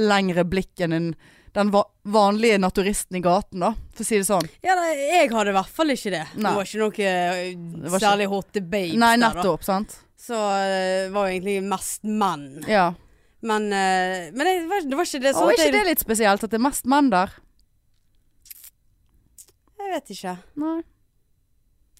lengre 0.03 0.43
blikk 0.43 0.82
enn 0.84 0.93
en, 0.93 1.15
den 1.55 1.69
va 1.71 1.84
vanlige 2.03 2.57
naturisten 2.59 3.15
i 3.15 3.21
gaten, 3.24 3.61
da, 3.63 3.69
for 3.93 4.03
å 4.03 4.07
si 4.07 4.17
det 4.19 4.26
sånn. 4.28 4.47
ja 4.65 4.76
nei, 4.76 4.89
jeg 4.97 5.30
hadde 5.32 5.53
i 5.53 5.55
hvert 5.55 5.69
fall 5.71 5.93
ikke 5.93 6.11
det. 6.11 6.26
Nei. 6.36 6.49
Det 6.49 6.55
var 6.57 6.67
ikke 6.67 6.82
noe 6.82 7.05
eh, 7.07 7.55
var 7.55 7.88
ikke- 7.99 8.03
særlig 8.03 8.28
hot 8.34 8.51
babes 8.59 8.97
Nei, 8.99 9.13
der, 9.15 9.21
da. 9.24 9.32
nettopp, 9.38 9.63
sant. 9.63 9.95
Så 10.19 10.34
eh, 10.36 11.05
det 11.07 11.13
var 11.15 11.28
jo 11.30 11.34
egentlig 11.38 11.55
mest 11.63 12.03
menn. 12.03 12.45
Ja. 12.67 12.89
Men, 13.43 13.65
eh, 13.76 14.30
men 14.36 14.43
det, 14.47 14.67
var, 14.67 14.82
det 14.88 14.95
var 14.99 15.07
ikke 15.07 15.19
det 15.24 15.34
Og 15.36 15.39
sånn 15.39 15.49
er 15.51 15.57
ikke 15.59 15.71
det 15.78 15.86
litt 15.88 16.03
spesielt 16.03 16.43
at 16.43 16.49
det 16.51 16.59
er 16.59 16.63
mest 16.67 16.86
menn 16.86 17.09
der? 17.11 17.32
Jeg 19.84 19.93
vet 19.93 20.15
ikke. 20.15 20.36
Nei. 20.63 20.79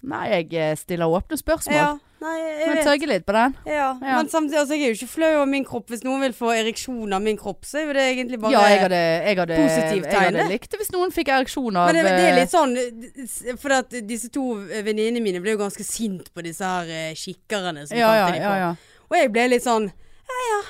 Nei, 0.04 0.24
jeg 0.34 0.50
eh, 0.60 0.74
stiller 0.76 1.08
åpne 1.08 1.38
spørsmål. 1.40 1.78
Ja, 1.78 1.92
nei, 2.20 2.34
jeg 2.44 2.68
Men 2.68 2.80
tøyger 2.84 3.10
litt 3.14 3.24
på 3.28 3.36
den. 3.36 3.54
Ja. 3.70 3.86
Ja. 4.04 4.18
Men 4.18 4.30
samtidig, 4.32 4.60
altså, 4.60 4.76
jeg 4.76 4.84
er 4.84 4.92
jo 4.92 4.98
ikke 4.98 5.14
flau 5.14 5.30
over 5.38 5.48
min 5.54 5.64
kropp. 5.68 5.88
Hvis 5.94 6.04
noen 6.04 6.26
vil 6.26 6.36
få 6.36 6.52
ereksjon 6.58 7.16
av 7.16 7.24
min 7.24 7.40
kropp, 7.40 7.64
så 7.68 7.80
er 7.80 7.88
jo 7.88 7.96
det 7.96 8.04
egentlig 8.10 8.40
bare 8.44 8.52
ja, 8.52 8.66
jeg 8.74 8.82
hadde, 8.84 9.00
jeg 9.00 9.40
hadde, 9.40 9.60
positivt 9.62 10.12
jeg 10.12 10.28
hadde 10.28 10.48
likt 10.52 10.74
det 10.74 10.82
hvis 10.82 10.92
noen 10.96 11.16
fikk 11.16 11.32
ereksjon 11.38 11.80
av 11.80 11.88
Men 11.88 12.00
det, 12.00 12.04
det 12.10 12.14
er 12.20 12.34
eh, 12.34 12.40
litt 12.42 12.52
sånn 12.52 13.58
For 13.64 13.78
at 13.80 13.96
disse 14.12 14.32
to 14.34 14.46
venninnene 14.74 15.24
mine 15.24 15.44
ble 15.44 15.56
jo 15.56 15.64
ganske 15.64 15.88
sint 15.88 16.34
på 16.36 16.44
disse 16.44 16.68
her 16.68 16.92
eh, 16.92 17.12
kikkerne 17.16 17.88
som 17.88 18.00
ja, 18.00 18.12
ja, 18.12 18.28
kalte 18.28 18.36
de 18.36 18.44
ja, 18.44 18.50
for. 18.52 18.64
ja. 18.66 19.04
Og 19.08 19.20
jeg 19.22 19.34
ble 19.36 19.50
litt 19.56 19.68
sånn 19.68 19.88
Ja 19.88 20.46
ja, 20.50 20.62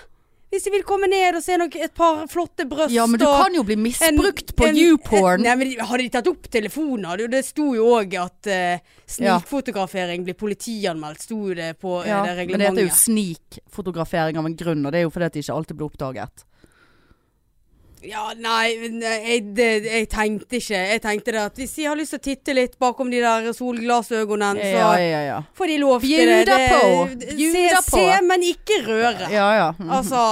hvis 0.54 0.64
de 0.68 0.72
vil 0.76 0.84
komme 0.86 1.08
ned 1.10 1.36
og 1.40 1.42
se 1.44 1.56
noe, 1.58 1.68
et 1.82 1.94
par 1.98 2.24
flotte 2.30 2.68
bryst 2.70 2.94
ja, 2.94 3.08
men 3.10 3.18
du 3.20 3.26
kan 3.26 3.56
jo 3.58 3.64
bli 3.66 3.74
en- 3.74 3.84
misbrukt 3.88 4.54
på 4.56 4.68
en- 4.70 4.78
YouPorn. 4.78 5.42
Nei, 5.42 5.56
men 5.58 5.74
Hadde 5.82 6.04
de 6.06 6.10
tatt 6.14 6.28
opp 6.30 6.46
jo- 7.26 7.28
Det 7.34 7.44
sto 7.46 7.74
jo 7.74 7.88
òg 7.98 8.14
at 8.22 8.48
uh, 8.54 8.78
snikfotografering 9.10 10.24
blir 10.24 10.38
politianmeldt. 10.38 11.22
Sto 11.26 11.54
det 11.54 11.74
på 11.82 12.04
eh, 12.04 12.10
Ja, 12.10 12.22
det 12.26 12.48
men 12.48 12.60
det 12.60 12.70
heter 12.70 12.86
jo 12.86 12.90
reglementet. 12.94 13.02
snikfotografering 13.02 14.38
av 14.38 14.46
en 14.46 14.56
grunn, 14.56 14.86
og 14.86 14.92
det 14.92 15.00
er 15.00 15.04
jo 15.08 15.10
fordi 15.14 15.26
at 15.26 15.34
det 15.34 15.44
ikke 15.46 15.56
alltid 15.58 15.78
blir 15.78 15.90
oppdaget. 15.90 16.46
Ja, 18.04 18.34
nei, 18.36 18.74
eh, 18.76 19.28
jeg, 19.30 19.44
det, 19.56 19.68
jeg 19.88 20.08
tenkte 20.12 20.58
ikke 20.60 20.80
Jeg 20.90 21.02
tenkte 21.06 21.32
det 21.32 21.42
at 21.46 21.56
hvis 21.62 21.76
de 21.78 21.86
har 21.88 21.96
lyst 21.96 22.12
til 22.12 22.20
å 22.20 22.24
titte 22.26 22.56
litt 22.58 22.74
bakom 22.82 23.12
de 23.14 23.22
der 23.24 23.48
solglassøynene, 23.56 24.60
så 24.60 24.82
Ja, 24.82 24.90
ja, 25.00 25.22
ja. 25.30 25.38
får 25.56 25.72
de 25.72 25.78
lov 25.80 26.02
til 26.04 26.10
Bjuda 26.10 26.36
det. 26.36 26.46
det 26.50 26.72
på. 26.74 27.06
det- 27.22 27.38
se, 27.54 27.70
på. 27.92 28.02
se, 28.02 28.22
men 28.28 28.44
ikke 28.50 28.82
røre. 28.88 29.30
Ja, 29.32 29.48
ja. 29.56 29.70
Mhm. 29.80 29.90
Altså 30.00 30.24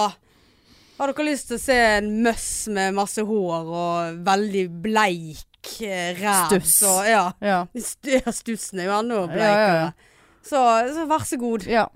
Har 1.01 1.07
dere 1.13 1.26
lyst 1.26 1.47
til 1.47 1.57
å 1.57 1.61
se 1.63 1.78
en 1.97 2.11
møss 2.24 2.67
med 2.69 2.93
masse 2.93 3.24
hår 3.26 3.72
og 3.74 4.19
veldig 4.28 4.65
bleik 4.84 5.72
eh, 5.82 6.11
ræv? 6.19 6.51
Stuss. 6.51 6.76
Så, 6.84 6.91
ja. 7.09 7.24
Ja. 7.41 7.63
Ja, 8.05 8.32
Stussen 8.32 8.80
er 8.84 8.86
jo 8.91 8.97
enda 8.99 9.15
Ja, 9.24 9.28
bleikere. 9.32 9.65
ja, 9.65 9.74
ja. 9.88 9.91
Så, 10.45 10.61
så 10.93 11.07
vær 11.09 11.26
så 11.26 11.38
god. 11.41 11.65
Ja. 11.69 11.88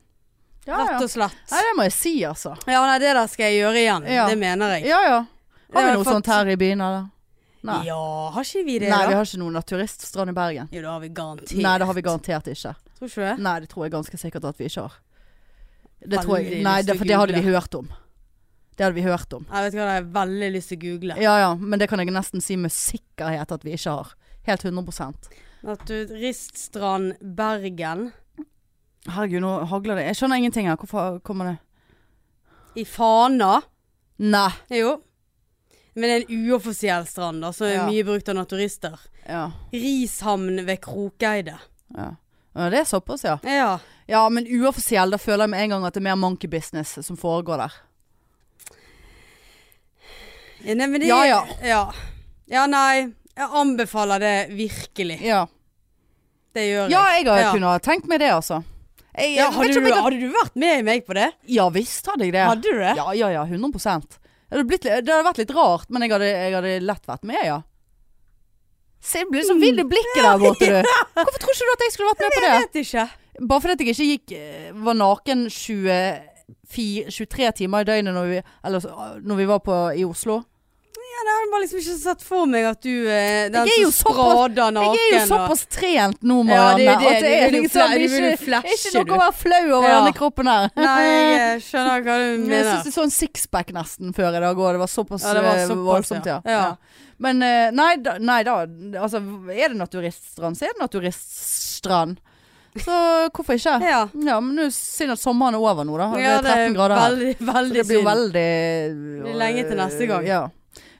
Ja, 0.65 0.79
Rett 0.81 1.03
og 1.03 1.09
slett. 1.11 1.37
Nei, 1.51 1.61
det 1.61 1.75
må 1.77 1.83
jeg 1.85 1.93
si, 1.93 2.15
altså. 2.25 2.55
Ja, 2.65 2.79
nei, 2.87 2.97
det 3.03 3.11
der 3.13 3.27
skal 3.29 3.51
jeg 3.51 3.59
gjøre 3.61 3.77
igjen. 3.83 4.07
Ja. 4.09 4.25
Det 4.31 4.37
mener 4.41 4.77
jeg. 4.79 4.87
Ja 4.89 5.01
ja. 5.05 5.19
Har 5.75 5.85
vi 5.89 5.93
noe 5.97 6.03
fått- 6.03 6.13
sånt 6.13 6.25
her 6.31 6.47
i 6.47 6.55
byen, 6.55 6.81
eller? 6.81 7.09
Nei. 7.65 7.79
Ja, 7.87 8.29
har 8.35 8.43
ikke 8.45 8.61
vi 8.65 8.77
det, 8.79 8.89
Nei, 8.91 8.97
da? 9.01 9.07
vi 9.09 9.13
har 9.17 9.25
ikke 9.25 9.39
noen 9.41 9.53
naturiststrand 9.57 10.29
i 10.29 10.33
Bergen. 10.37 10.67
Jo, 10.71 10.81
det 10.81 10.89
har 10.91 10.99
vi 11.01 11.09
garantert. 11.09 11.53
Nei, 11.57 11.77
det 11.81 11.87
har 11.89 11.93
vi 11.97 12.01
garantert 12.05 12.47
ikke. 12.51 12.75
Tror 12.99 13.09
ikke 13.09 13.23
det? 13.25 13.39
Nei, 13.41 13.59
det 13.59 13.69
tror 13.71 13.85
jeg 13.87 13.91
ganske 13.95 14.19
sikkert 14.21 14.45
at 14.45 14.57
vi 14.61 14.65
ikke 14.69 14.81
har. 14.85 14.93
Det 16.05 16.19
tror 16.21 16.35
jeg, 16.37 16.45
Veldig 16.51 16.63
nei, 16.63 16.81
det, 16.85 16.97
for 16.99 17.05
det 17.09 17.17
hadde 17.17 17.33
vi 17.41 17.41
hørt 17.49 17.75
om. 17.79 17.87
Det 18.77 18.83
hadde 18.85 18.93
vi 18.95 19.01
hørt 19.07 19.33
om. 19.33 19.45
Jeg 19.49 19.63
vet 19.65 19.73
ikke 19.73 19.81
hva, 19.81 19.87
det 19.87 19.97
har 19.97 20.25
veldig 20.25 20.51
lyst 20.53 20.69
til 20.69 20.77
å 20.77 20.81
google. 20.83 21.17
Ja 21.23 21.37
ja, 21.39 21.55
men 21.55 21.79
det 21.79 21.87
kan 21.89 21.99
jeg 22.03 22.11
nesten 22.13 22.41
si 22.43 22.55
med 22.59 22.71
sikkerhet 22.75 23.51
at 23.51 23.63
vi 23.65 23.71
ikke 23.73 23.89
har. 23.97 24.13
Helt 24.45 24.61
100% 24.61 25.29
Naturiststrand 25.65 27.15
Bergen. 27.35 28.11
Herregud, 29.07 29.41
nå 29.41 29.53
hagler 29.69 29.95
det. 29.99 30.05
Jeg 30.11 30.15
skjønner 30.19 30.37
ingenting 30.41 30.67
her. 30.69 30.77
Hvorfor 30.77 31.19
kommer 31.25 31.45
det 31.53 32.81
I 32.81 32.85
Fana. 32.85 33.61
Nei. 34.19 34.49
Jo. 34.69 34.99
Men 35.95 36.03
det 36.09 36.15
er 36.15 36.23
en 36.25 36.45
uoffisiell 36.51 37.05
strand, 37.07 37.41
da, 37.41 37.51
som 37.55 37.67
er 37.67 37.73
Ja. 37.77 37.85
mye 37.87 38.03
brukt 38.03 38.27
av 38.29 38.35
naturister. 38.35 38.99
Ja. 39.27 39.51
Rishamn 39.71 40.65
ved 40.67 40.81
Krokeide. 40.83 41.57
ja. 41.95 42.09
ja 42.55 42.69
det 42.69 42.79
er 42.79 42.85
såpass, 42.85 43.23
ja. 43.23 43.37
Ja. 43.43 43.79
Ja, 44.07 44.29
men 44.29 44.45
uoffisiell, 44.47 45.09
da 45.11 45.17
føler 45.17 45.43
jeg 45.47 45.49
med 45.49 45.63
en 45.63 45.69
gang 45.69 45.85
at 45.87 45.93
det 45.93 46.01
er 46.03 46.09
mer 46.09 46.15
monkey 46.19 46.47
business 46.51 46.97
som 47.05 47.17
foregår 47.17 47.57
der. 47.63 47.73
ja 50.65 50.75
nei, 50.75 50.87
men 50.87 51.01
det, 51.01 51.07
Ja, 51.07 51.23
ja. 51.25 51.39
ja. 51.63 51.81
Ja, 52.47 52.65
nei. 52.69 53.11
Jeg 53.35 53.49
anbefaler 53.51 54.19
det 54.19 54.35
virkelig. 54.55 55.17
Ja, 55.25 55.45
Det 56.55 56.63
gjør 56.69 56.89
ja 56.89 57.01
jeg 57.17 57.25
har 57.27 57.51
kunne 57.51 57.67
ha 57.73 57.79
tenkt 57.83 58.05
meg 58.07 58.19
det, 58.21 58.29
altså. 58.31 58.61
Jeg, 59.17 59.33
Ja, 59.35 59.49
vet 59.49 59.55
hadde, 59.57 59.67
ikke 59.69 59.77
om 59.79 59.83
du, 59.83 59.89
jeg 59.89 60.03
hadde 60.05 60.19
du 60.21 60.29
vært 60.35 60.55
med 60.55 60.85
meg 60.87 61.03
på 61.07 61.13
det? 61.17 61.31
Ja 61.51 61.65
visst 61.69 62.07
hadde 62.07 62.25
jeg 62.27 62.33
det. 62.35 62.45
Hadde 62.47 62.61
du 62.63 62.79
det? 62.79 62.93
Ja, 62.95 63.09
ja, 63.15 63.29
ja. 63.31 63.43
100 63.43 64.19
det 64.45 64.57
hadde, 64.57 64.67
blitt, 64.69 64.83
det 64.85 65.09
hadde 65.09 65.25
vært 65.25 65.39
litt 65.41 65.53
rart, 65.55 65.89
men 65.89 66.05
jeg 66.05 66.13
hadde, 66.13 66.27
jeg 66.29 66.53
hadde 66.53 66.73
lett 66.85 67.07
vært 67.09 67.23
med, 67.25 67.41
ja. 67.47 67.61
Se, 69.05 69.21
det 69.21 69.29
blir 69.33 69.45
så 69.45 69.55
vill 69.57 69.81
i 69.81 69.85
blikket 69.85 70.21
der 70.21 70.39
borte, 70.41 70.69
du. 70.69 70.89
Hvorfor 71.17 71.41
tror 71.41 71.55
ikke 71.55 71.67
du 71.67 71.73
at 71.73 71.85
jeg 71.85 71.93
skulle 71.93 72.11
vært 72.11 72.23
med 72.23 72.35
på 72.35 72.43
det? 72.43 72.51
Jeg 72.51 72.63
vet 72.63 72.79
ikke. 72.81 73.05
Bare 73.49 73.63
fordi 73.63 73.85
jeg 73.85 73.93
ikke 73.95 74.07
gikk 74.11 74.35
eh, 74.37 74.69
var 74.85 74.97
naken 74.97 75.45
24, 75.51 77.11
23 77.13 77.51
timer 77.61 77.83
i 77.83 77.89
døgnet 77.89 78.15
når 78.15 78.29
vi, 78.31 78.39
eller, 78.65 78.87
når 79.21 79.41
vi 79.41 79.47
var 79.49 79.61
på, 79.65 79.79
i 79.97 80.05
Oslo. 80.07 80.39
Ja, 81.15 81.21
det 81.23 81.33
har 81.35 81.45
bare 81.51 81.61
liksom 81.63 81.79
ikke 81.79 81.93
sett 82.01 82.23
for 82.27 82.47
meg 82.51 82.65
at 82.67 82.81
du 82.83 82.91
eh, 83.07 83.45
Den 83.53 83.69
er 83.71 83.77
som 83.85 83.93
sprader 83.95 84.73
naken. 84.75 84.97
Jeg 84.99 85.13
er 85.13 85.21
jo 85.21 85.29
såpass 85.29 85.61
trent 85.71 86.25
nå, 86.27 86.41
Ja, 86.43 86.47
Marianne. 86.49 86.95
det 86.99 87.11
er 87.13 87.21
det. 87.23 87.51
Du 87.53 87.55
jo 87.55 87.61
liksom 87.63 87.93
du 87.95 88.03
ikke, 88.03 88.91
noe 88.97 89.15
å 89.15 89.21
være 89.21 89.37
flau 89.39 89.61
over 89.77 89.87
Ja. 89.87 89.93
denne 90.01 90.13
kroppen 90.17 90.49
her. 90.51 90.67
Nei, 90.75 91.05
jeg 91.07 91.63
skjønner 91.69 92.03
hva 92.03 92.17
du 92.19 92.27
mener. 92.43 92.57
Jeg 92.57 92.67
syns 92.73 92.89
jeg 92.91 92.97
så 92.97 93.05
en 93.07 93.15
sixpack 93.15 93.71
nesten 93.77 94.11
før 94.17 94.35
i 94.35 94.43
dag 94.43 94.59
òg. 94.59 94.71
Det 94.75 94.83
var 94.83 94.91
såpass, 94.91 95.23
Ja, 95.23 95.33
det 95.39 95.45
var 95.47 95.61
eh, 95.61 95.67
såpass, 95.69 95.85
voldsomt, 95.87 96.29
ja. 96.33 96.41
ja. 96.43 96.59
Ja. 96.59 97.01
Men 97.23 97.41
eh, 97.47 97.69
nei 97.71 97.93
da, 98.03 98.17
nei 98.19 98.41
da. 98.43 98.57
Altså, 98.99 99.23
er 99.55 99.71
det 99.71 99.79
naturiststrand, 99.79 100.59
så 100.59 100.67
er 100.67 100.75
det 100.75 100.83
naturiststrand. 100.83 102.19
Så 102.75 102.91
hvorfor 103.31 103.55
ikke? 103.55 103.77
Ja. 103.87 104.01
Ja, 104.11 104.41
men 104.43 104.57
nå 104.59 104.65
er 104.67 104.73
synd 104.75 105.13
at 105.15 105.21
sommeren 105.21 105.55
er 105.55 105.63
over 105.63 105.87
nå, 105.87 105.95
da. 105.95 106.09
Ja, 106.19 106.35
det 106.43 106.51
er 106.51 106.65
13 106.67 106.75
grader 106.75 106.99
her. 106.99 107.15
veldig, 107.15 107.35
Så 107.39 107.73
det 107.77 107.87
blir 107.87 108.03
veldig 108.03 109.35
lenge 109.39 109.63
til 109.69 109.79
neste 109.79 110.09
gang. 110.11 110.27
Ja. 110.27 110.41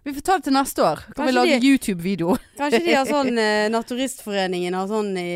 Vi 0.06 0.14
får 0.14 0.22
ta 0.22 0.34
det 0.38 0.46
til 0.46 0.54
neste 0.54 0.84
år. 0.86 1.00
Kan 1.02 1.26
vi 1.26 1.34
Kanskje 1.34 1.34
lage 1.34 1.54
YouTube-video? 1.66 2.34
Kanskje 2.60 2.80
de 2.86 2.94
har 2.94 3.08
sånn 3.10 3.40
eh, 3.42 3.68
Naturistforeningen 3.74 4.76
har 4.78 4.90
sånn 4.92 5.16
i, 5.18 5.32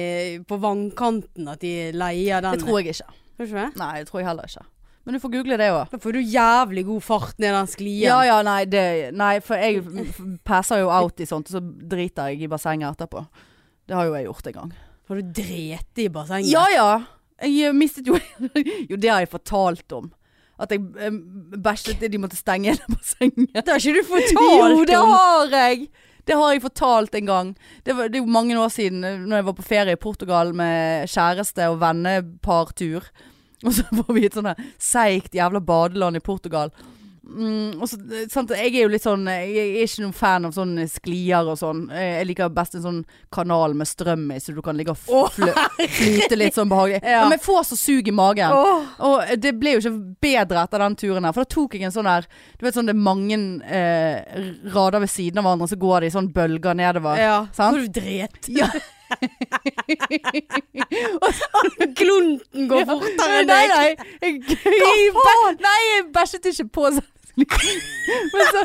på 0.45 0.59
vannkanten 0.61 1.47
at 1.49 1.63
de 1.63 1.71
leier 1.97 2.43
den. 2.45 2.53
Det 2.53 2.67
tror 2.67 2.77
jeg 2.77 2.93
ikke. 2.93 3.15
Tror 3.39 3.47
ikke 3.49 3.63
det? 3.63 3.79
Nei, 3.81 3.95
det 3.97 4.11
tror 4.11 4.21
jeg 4.21 4.27
heller 4.29 4.51
ikke. 4.51 4.65
Men 5.07 5.17
du 5.17 5.21
får 5.23 5.33
google 5.33 5.57
det 5.57 5.71
òg. 5.73 5.89
Da 5.89 6.01
får 6.03 6.19
du 6.19 6.19
jævlig 6.21 6.83
god 6.85 7.01
fart 7.07 7.41
ned 7.41 7.55
den 7.57 7.71
sklien. 7.71 8.05
Ja 8.11 8.19
ja, 8.27 8.35
nei, 8.45 8.59
det, 8.69 8.83
nei, 9.17 9.31
for 9.41 9.57
jeg 9.57 10.05
passer 10.45 10.83
jo 10.83 10.93
out 10.93 11.17
i 11.17 11.25
sånt, 11.25 11.49
og 11.49 11.57
så 11.57 11.63
driter 11.95 12.29
jeg 12.29 12.45
i 12.45 12.51
bassenget 12.51 12.93
etterpå. 12.93 13.25
Det 13.89 13.97
har 13.97 14.05
jo 14.05 14.13
jeg 14.19 14.29
gjort 14.29 14.51
en 14.51 14.57
gang. 14.59 14.75
Har 15.09 15.17
du 15.23 15.33
dreti 15.41 16.05
i 16.05 16.13
bassenget? 16.13 16.53
Ja 16.53 16.67
ja. 16.75 16.91
Jeg 17.41 17.73
mistet 17.73 18.05
jo 18.05 18.19
Jo, 18.91 19.01
det 19.01 19.09
har 19.09 19.25
jeg 19.25 19.33
fortalt 19.33 19.97
om. 19.97 20.13
At 20.59 20.73
jeg 20.75 20.83
eh, 20.99 21.15
bæsjet 21.63 22.03
De 22.11 22.21
måtte 22.21 22.37
stenge 22.39 22.73
igjen 22.73 22.95
bassenget. 22.95 23.55
Det 23.55 23.73
har 23.73 23.79
ikke 23.79 24.01
du 24.01 24.07
fortalt 24.11 24.77
Jo, 24.77 24.85
det 24.85 25.01
har 25.01 25.57
jeg! 25.57 25.89
Det 26.29 26.37
har 26.37 26.51
jeg 26.53 26.61
fortalt 26.61 27.15
en 27.17 27.25
gang. 27.25 27.47
Det, 27.81 27.95
var, 27.97 28.09
det 28.11 28.19
er 28.19 28.21
jo 28.21 28.29
mange 28.29 28.53
år 28.59 28.69
siden, 28.69 29.03
eh, 29.03 29.17
når 29.17 29.39
jeg 29.39 29.45
var 29.47 29.55
på 29.57 29.65
ferie 29.65 29.95
i 29.97 30.01
Portugal 30.03 30.53
med 30.53 31.09
kjæreste 31.09 31.71
og 31.71 31.79
vennepartur. 31.81 33.07
Og 33.65 33.73
så 33.73 33.85
var 34.01 34.13
vi 34.13 34.27
et 34.27 34.37
sånt 34.37 34.61
seigt 34.77 35.35
jævla 35.35 35.61
badeland 35.63 36.19
i 36.19 36.23
Portugal. 36.23 36.69
Mm, 37.29 37.81
også, 37.83 37.99
eh, 38.09 38.25
sant, 38.31 38.49
jeg 38.57 38.71
er 38.73 38.83
jo 38.83 38.89
litt 38.89 39.03
sånn 39.05 39.27
Jeg 39.29 39.51
er 39.53 39.83
ikke 39.83 40.01
noen 40.01 40.15
fan 40.17 40.47
av 40.47 40.53
sånne 40.55 40.87
sklier 40.89 41.51
og 41.51 41.59
sånn. 41.61 41.83
Jeg 41.93 42.19
jeg 42.19 42.27
liker 42.29 42.51
best 42.53 42.75
en 42.77 42.83
sånn 42.83 42.99
kanal 43.33 43.75
med 43.77 43.87
strøm 43.87 44.25
i, 44.33 44.39
så 44.41 44.53
du 44.55 44.61
kan 44.65 44.77
ligge 44.77 44.93
og 44.95 45.29
fly, 45.35 45.51
flyte 45.99 46.37
litt 46.39 46.57
sånn 46.57 46.71
behagelig. 46.71 47.01
Ja. 47.03 47.21
Men 47.25 47.37
jeg 47.37 47.43
får 47.45 47.61
så 47.69 47.75
sug 47.79 48.09
i 48.09 48.15
magen. 48.15 48.55
Oh. 48.55 48.87
Og 49.07 49.33
det 49.41 49.53
ble 49.59 49.75
jo 49.75 49.83
ikke 49.83 49.95
bedre 50.25 50.65
etter 50.65 50.83
den 50.83 50.97
turen 50.99 51.27
her. 51.27 51.35
For 51.35 51.45
da 51.45 51.53
tok 51.55 51.77
jeg 51.77 51.87
en 51.87 51.95
sånn 51.95 52.09
her 52.09 52.27
Du 52.57 52.65
vet 52.65 52.77
sånn 52.77 52.89
det 52.89 52.95
er 52.95 53.07
mange 53.09 53.39
eh, 53.65 54.39
rader 54.73 55.05
ved 55.05 55.11
siden 55.11 55.41
av 55.41 55.47
hverandre, 55.47 55.71
så 55.71 55.79
går 55.79 55.97
de 56.05 56.13
sånn 56.17 56.31
bølger 56.35 56.79
nedover. 56.79 57.13
Ja. 57.21 57.37
Sant? 57.55 57.77
Hvor 57.77 57.85
du 57.85 58.01
dret? 58.01 58.41
Ja. 58.51 58.69
Glunten 61.99 62.67
går 62.69 62.83
fortere 62.85 63.39
enn 63.39 63.47
deg. 63.49 63.67
nei. 63.73 63.89
Jeg, 64.21 64.21
jeg, 64.21 64.33
jeg, 64.69 65.09
nei, 65.63 65.79
jeg 65.87 66.03
bæsjet 66.13 66.45
ikke 66.51 66.67
på 66.77 66.83
sånn. 66.97 67.07
Men 67.39 68.47
så, 68.53 68.61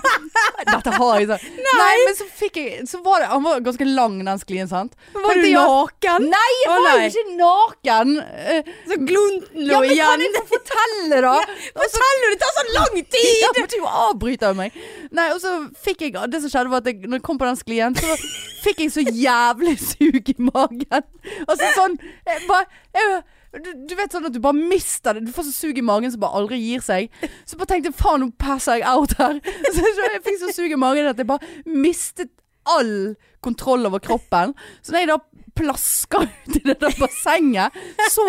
dette 0.69 0.93
har 0.97 1.19
jeg 1.21 1.27
sånn. 1.29 1.43
Nei. 1.69 1.97
men 2.07 2.17
så 2.19 2.27
fikk 2.39 2.57
jeg 2.61 2.87
Så 2.89 3.01
var 3.05 3.21
det 3.23 3.29
Han 3.33 3.43
var 3.45 3.61
ganske 3.67 3.87
lang, 3.89 4.15
den 4.25 4.41
sklien, 4.41 4.69
sant? 4.71 4.95
Var 5.15 5.41
du 5.41 5.45
jeg, 5.47 5.55
naken? 5.59 6.27
Nei, 6.33 6.51
jeg 6.63 6.71
var 6.73 6.85
nei. 6.87 6.95
jo 7.03 7.11
ikke 7.11 7.37
naken! 7.41 8.15
Eh, 8.25 8.71
Så 8.89 8.99
glunten 9.03 9.67
lå 9.69 9.75
Ja, 9.75 9.81
men 9.85 9.93
kan 9.99 10.25
igjen. 10.25 10.25
jeg 10.25 10.35
få 10.39 10.45
fortelle, 10.55 11.21
da? 11.27 11.35
Fortell 11.83 12.23
nå, 12.25 12.33
det 12.35 12.41
tar 12.45 12.57
så 12.59 12.67
lang 12.79 12.99
Ja, 13.03 13.07
tid! 13.17 13.61
men 13.61 13.71
du 13.75 13.79
avbryter 13.91 14.57
meg. 14.59 14.81
Nei, 15.15 15.29
og 15.35 15.41
så 15.43 15.55
fikk 15.85 16.07
jeg 16.07 16.17
Det 16.33 16.41
som 16.45 16.53
skjedde, 16.53 16.73
var 16.73 16.83
at 16.85 16.91
jeg, 16.91 17.03
når 17.05 17.21
jeg 17.21 17.27
kom 17.29 17.41
på 17.41 17.49
den 17.49 17.59
sklien, 17.61 17.97
så 17.99 18.17
fikk 18.65 18.85
jeg 18.87 18.95
så 18.95 19.05
jævlig 19.05 19.77
sug 19.83 20.31
i 20.33 20.37
magen. 20.49 21.05
Altså 21.45 21.69
sånn 21.77 21.99
jeg 22.01 22.45
bare, 22.49 22.67
jeg, 22.97 23.19
du, 23.63 23.71
du 23.89 23.95
vet 23.99 24.15
sånn 24.15 24.29
at 24.29 24.35
du 24.35 24.41
bare 24.43 24.57
mister 24.57 25.17
det. 25.17 25.27
Du 25.29 25.35
får 25.35 25.49
så 25.49 25.55
sug 25.55 25.79
i 25.79 25.85
magen 25.85 26.13
som 26.13 26.23
bare 26.23 26.41
aldri 26.41 26.61
gir 26.63 26.85
seg. 26.85 27.13
Så 27.47 27.59
bare 27.61 27.71
tenkte 27.75 27.93
jeg 27.93 27.99
faen, 27.99 28.25
nå 28.25 28.31
passer 28.41 28.81
jeg 28.81 28.89
out 28.89 29.17
her. 29.21 29.41
Så, 29.75 29.85
jeg 29.85 30.23
fikk 30.25 30.41
så 30.43 30.55
sug 30.55 30.73
i 30.75 30.81
magen 30.81 31.11
at 31.11 31.21
jeg 31.21 31.29
bare 31.29 31.53
mistet 31.69 32.33
all 32.71 33.15
kontroll 33.45 33.87
over 33.87 34.01
kroppen. 34.03 34.55
Så 34.83 34.95
når 34.95 35.05
jeg 35.05 35.13
da 35.13 35.19
plaska 35.55 36.25
ut 36.27 36.57
i 36.57 36.65
det 36.65 36.81
der 36.81 36.99
bassenget, 37.01 37.85
så 38.11 38.27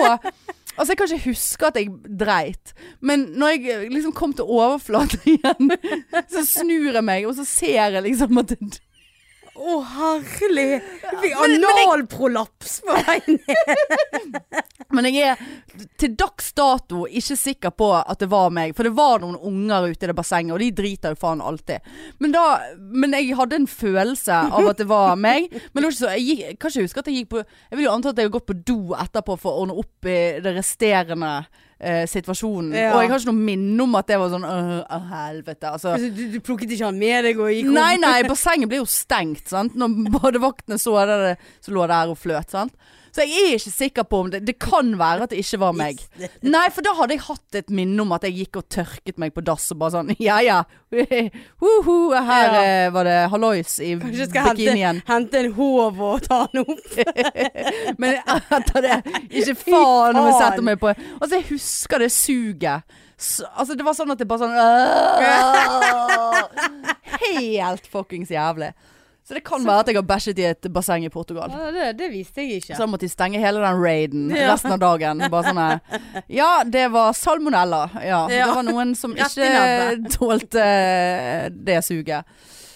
Altså, 0.76 0.92
jeg 0.92 0.98
kan 0.98 1.08
ikke 1.08 1.30
huske 1.32 1.68
at 1.70 1.78
jeg 1.80 2.16
dreit, 2.20 2.74
men 3.00 3.22
når 3.40 3.54
jeg 3.54 3.62
eh, 3.72 3.84
liksom 3.94 4.12
kom 4.12 4.34
til 4.36 4.44
overflaten 4.44 5.22
igjen, 5.38 5.72
så 6.28 6.44
snur 6.44 6.90
jeg 6.90 7.06
meg, 7.08 7.28
og 7.30 7.38
så 7.38 7.46
ser 7.48 7.94
jeg 7.94 8.04
liksom 8.04 8.42
at 8.42 8.52
det 8.52 8.82
Å, 9.56 9.76
herlig. 9.88 10.82
vi 11.22 11.30
fikk 11.30 11.36
analprolaps 11.40 12.82
på 12.84 12.98
vei 13.08 13.20
ned. 13.30 14.40
Men 14.96 15.08
jeg 15.08 15.32
er 15.32 15.44
til 16.00 16.14
dags 16.20 16.52
dato 16.56 17.06
ikke 17.08 17.38
sikker 17.40 17.74
på 17.76 17.90
at 17.98 18.20
det 18.22 18.28
var 18.32 18.52
meg. 18.54 18.76
For 18.76 18.88
det 18.88 18.94
var 18.98 19.24
noen 19.24 19.38
unger 19.40 19.90
ute 19.90 20.08
i 20.08 20.12
det 20.12 20.18
bassenget, 20.18 20.54
og 20.56 20.62
de 20.62 20.70
driter 20.76 21.16
jo 21.16 21.22
faen 21.24 21.44
alltid. 21.44 21.88
Men, 22.20 22.36
da, 22.36 22.44
men 22.76 23.16
jeg 23.16 23.36
hadde 23.40 23.62
en 23.62 23.70
følelse 23.72 24.42
av 24.46 24.72
at 24.74 24.82
det 24.84 24.90
var 24.92 25.16
meg. 25.20 25.48
Men 25.50 25.82
det 25.82 25.88
var 25.88 25.96
ikke 25.96 26.04
så, 26.04 26.14
jeg 26.16 26.28
gikk, 26.30 26.60
kan 26.60 26.74
ikke 26.74 26.88
huske 26.88 27.04
at 27.04 27.12
jeg 27.12 27.22
gikk 27.22 27.32
på 27.32 27.44
Jeg 27.46 27.78
vil 27.80 27.88
jo 27.88 27.94
anta 27.96 28.12
at 28.12 28.20
jeg 28.20 28.30
har 28.30 28.36
gått 28.36 28.50
på 28.52 28.60
do 28.68 28.80
etterpå 28.96 29.38
for 29.40 29.52
å 29.52 29.64
ordne 29.64 29.80
opp 29.82 30.10
i 30.12 30.20
det 30.44 30.56
resterende 30.60 31.34
eh, 31.80 32.04
situasjonen. 32.10 32.74
Ja. 32.76 32.94
Og 32.96 33.04
jeg 33.04 33.12
har 33.12 33.22
ikke 33.22 33.32
noe 33.32 33.48
minne 33.52 33.86
om 33.86 33.98
at 34.00 34.10
det 34.10 34.20
var 34.22 34.34
sånn 34.34 34.48
øh, 34.48 34.74
å, 34.84 35.00
helvete. 35.12 35.72
Altså. 35.72 35.96
Altså, 35.96 36.12
Du, 36.16 36.24
du 36.34 36.40
plukket 36.44 36.72
ikke 36.76 36.90
han 36.90 37.00
med 37.00 37.30
deg 37.30 37.42
og 37.42 37.52
gikk 37.54 37.72
Nei, 37.76 37.94
nei, 38.02 38.18
bassenget 38.32 38.72
ble 38.72 38.82
jo 38.82 38.90
stengt, 38.90 39.48
sant. 39.52 39.78
Når 39.80 39.98
badevaktene 40.18 40.80
så 40.82 40.98
det, 41.10 41.36
så 41.66 41.76
lå 41.76 41.88
der 41.92 42.14
og 42.14 42.20
fløt, 42.22 42.54
sant. 42.56 42.76
Så 43.16 43.24
jeg 43.24 43.46
er 43.48 43.54
ikke 43.56 43.72
sikker 43.72 44.04
på 44.12 44.18
om 44.26 44.30
det 44.34 44.42
Det 44.44 44.58
kan 44.60 44.90
være 45.00 45.24
at 45.24 45.32
det 45.32 45.38
ikke 45.40 45.60
var 45.62 45.72
meg. 45.78 46.02
Nei, 46.56 46.66
for 46.76 46.84
da 46.84 46.92
hadde 46.98 47.16
jeg 47.16 47.22
hatt 47.30 47.56
et 47.62 47.70
minne 47.72 48.02
om 48.04 48.12
at 48.12 48.26
jeg 48.28 48.34
gikk 48.42 48.60
og 48.60 48.66
tørket 48.76 49.16
meg 49.22 49.32
på 49.36 49.40
dass 49.48 49.70
og 49.72 49.80
bare 49.80 49.94
sånn 49.96 50.12
Ja 50.26 50.42
ja, 50.44 50.58
Uhu, 51.64 52.12
her 52.12 52.48
Ja. 52.52 52.64
eh, 52.66 52.90
var 52.94 53.04
det 53.08 53.16
hallois 53.32 53.78
i 53.80 53.94
Kanskje 54.02 54.26
du 54.26 54.30
skal 54.34 54.50
hente, 54.50 54.60
bikinien. 54.60 55.00
hente 55.08 55.40
en 55.46 55.54
håv 55.56 56.02
og 56.10 56.22
ta 56.28 56.42
den 56.52 56.66
opp. 56.66 56.86
Men 58.04 58.20
etter 58.60 58.80
det 58.84 58.98
Ikke 59.32 59.56
faen 59.64 60.20
om 60.20 60.28
jeg 60.30 60.36
setter 60.42 60.64
meg 60.68 60.80
på 60.84 60.92
Altså, 60.92 61.34
jeg 61.40 61.48
husker 61.54 62.04
det 62.04 62.12
suget 62.12 62.84
Så, 63.16 63.48
altså, 63.56 63.76
det 63.80 63.86
var 63.88 63.96
sånn 63.96 64.12
at 64.12 64.20
det 64.20 64.28
bare 64.28 64.44
sånn 64.44 64.60
øh, 64.60 65.16
Helt 67.26 67.88
fuckings 67.92 68.30
jævlig. 68.34 68.74
Så 69.26 69.34
det 69.34 69.42
kan 69.42 69.64
være 69.66 69.82
at 69.82 69.88
jeg 69.90 69.98
har 69.98 70.04
bæsjet 70.06 70.38
i 70.38 70.44
et 70.52 70.68
basseng 70.70 71.06
i 71.08 71.10
Portugal. 71.10 71.50
Ja, 71.50 71.72
det, 71.74 71.86
det 71.98 72.12
visste 72.14 72.44
jeg 72.44 72.60
ikke. 72.62 72.76
Så 72.76 72.84
da 72.84 72.86
måtte 72.92 73.08
de 73.08 73.10
stenge 73.10 73.40
hele 73.42 73.58
den 73.64 73.80
raiden 73.82 74.28
Ja. 74.36 74.52
resten 74.54 74.76
av 74.76 74.80
dagen. 74.84 75.24
Bare 75.34 75.50
sånn 75.50 75.62
eh, 75.64 76.04
Ja, 76.40 76.50
det 76.64 76.84
var 76.94 77.16
salmonella. 77.18 77.88
Ja. 78.06 78.20
Ja. 78.30 78.46
Det 78.46 78.52
var 78.60 78.68
noen 78.70 78.94
som 78.98 79.16
ikke 79.18 79.50
tålte 80.18 80.62
eh, 80.62 81.48
det 81.50 81.80
suget. 81.88 82.30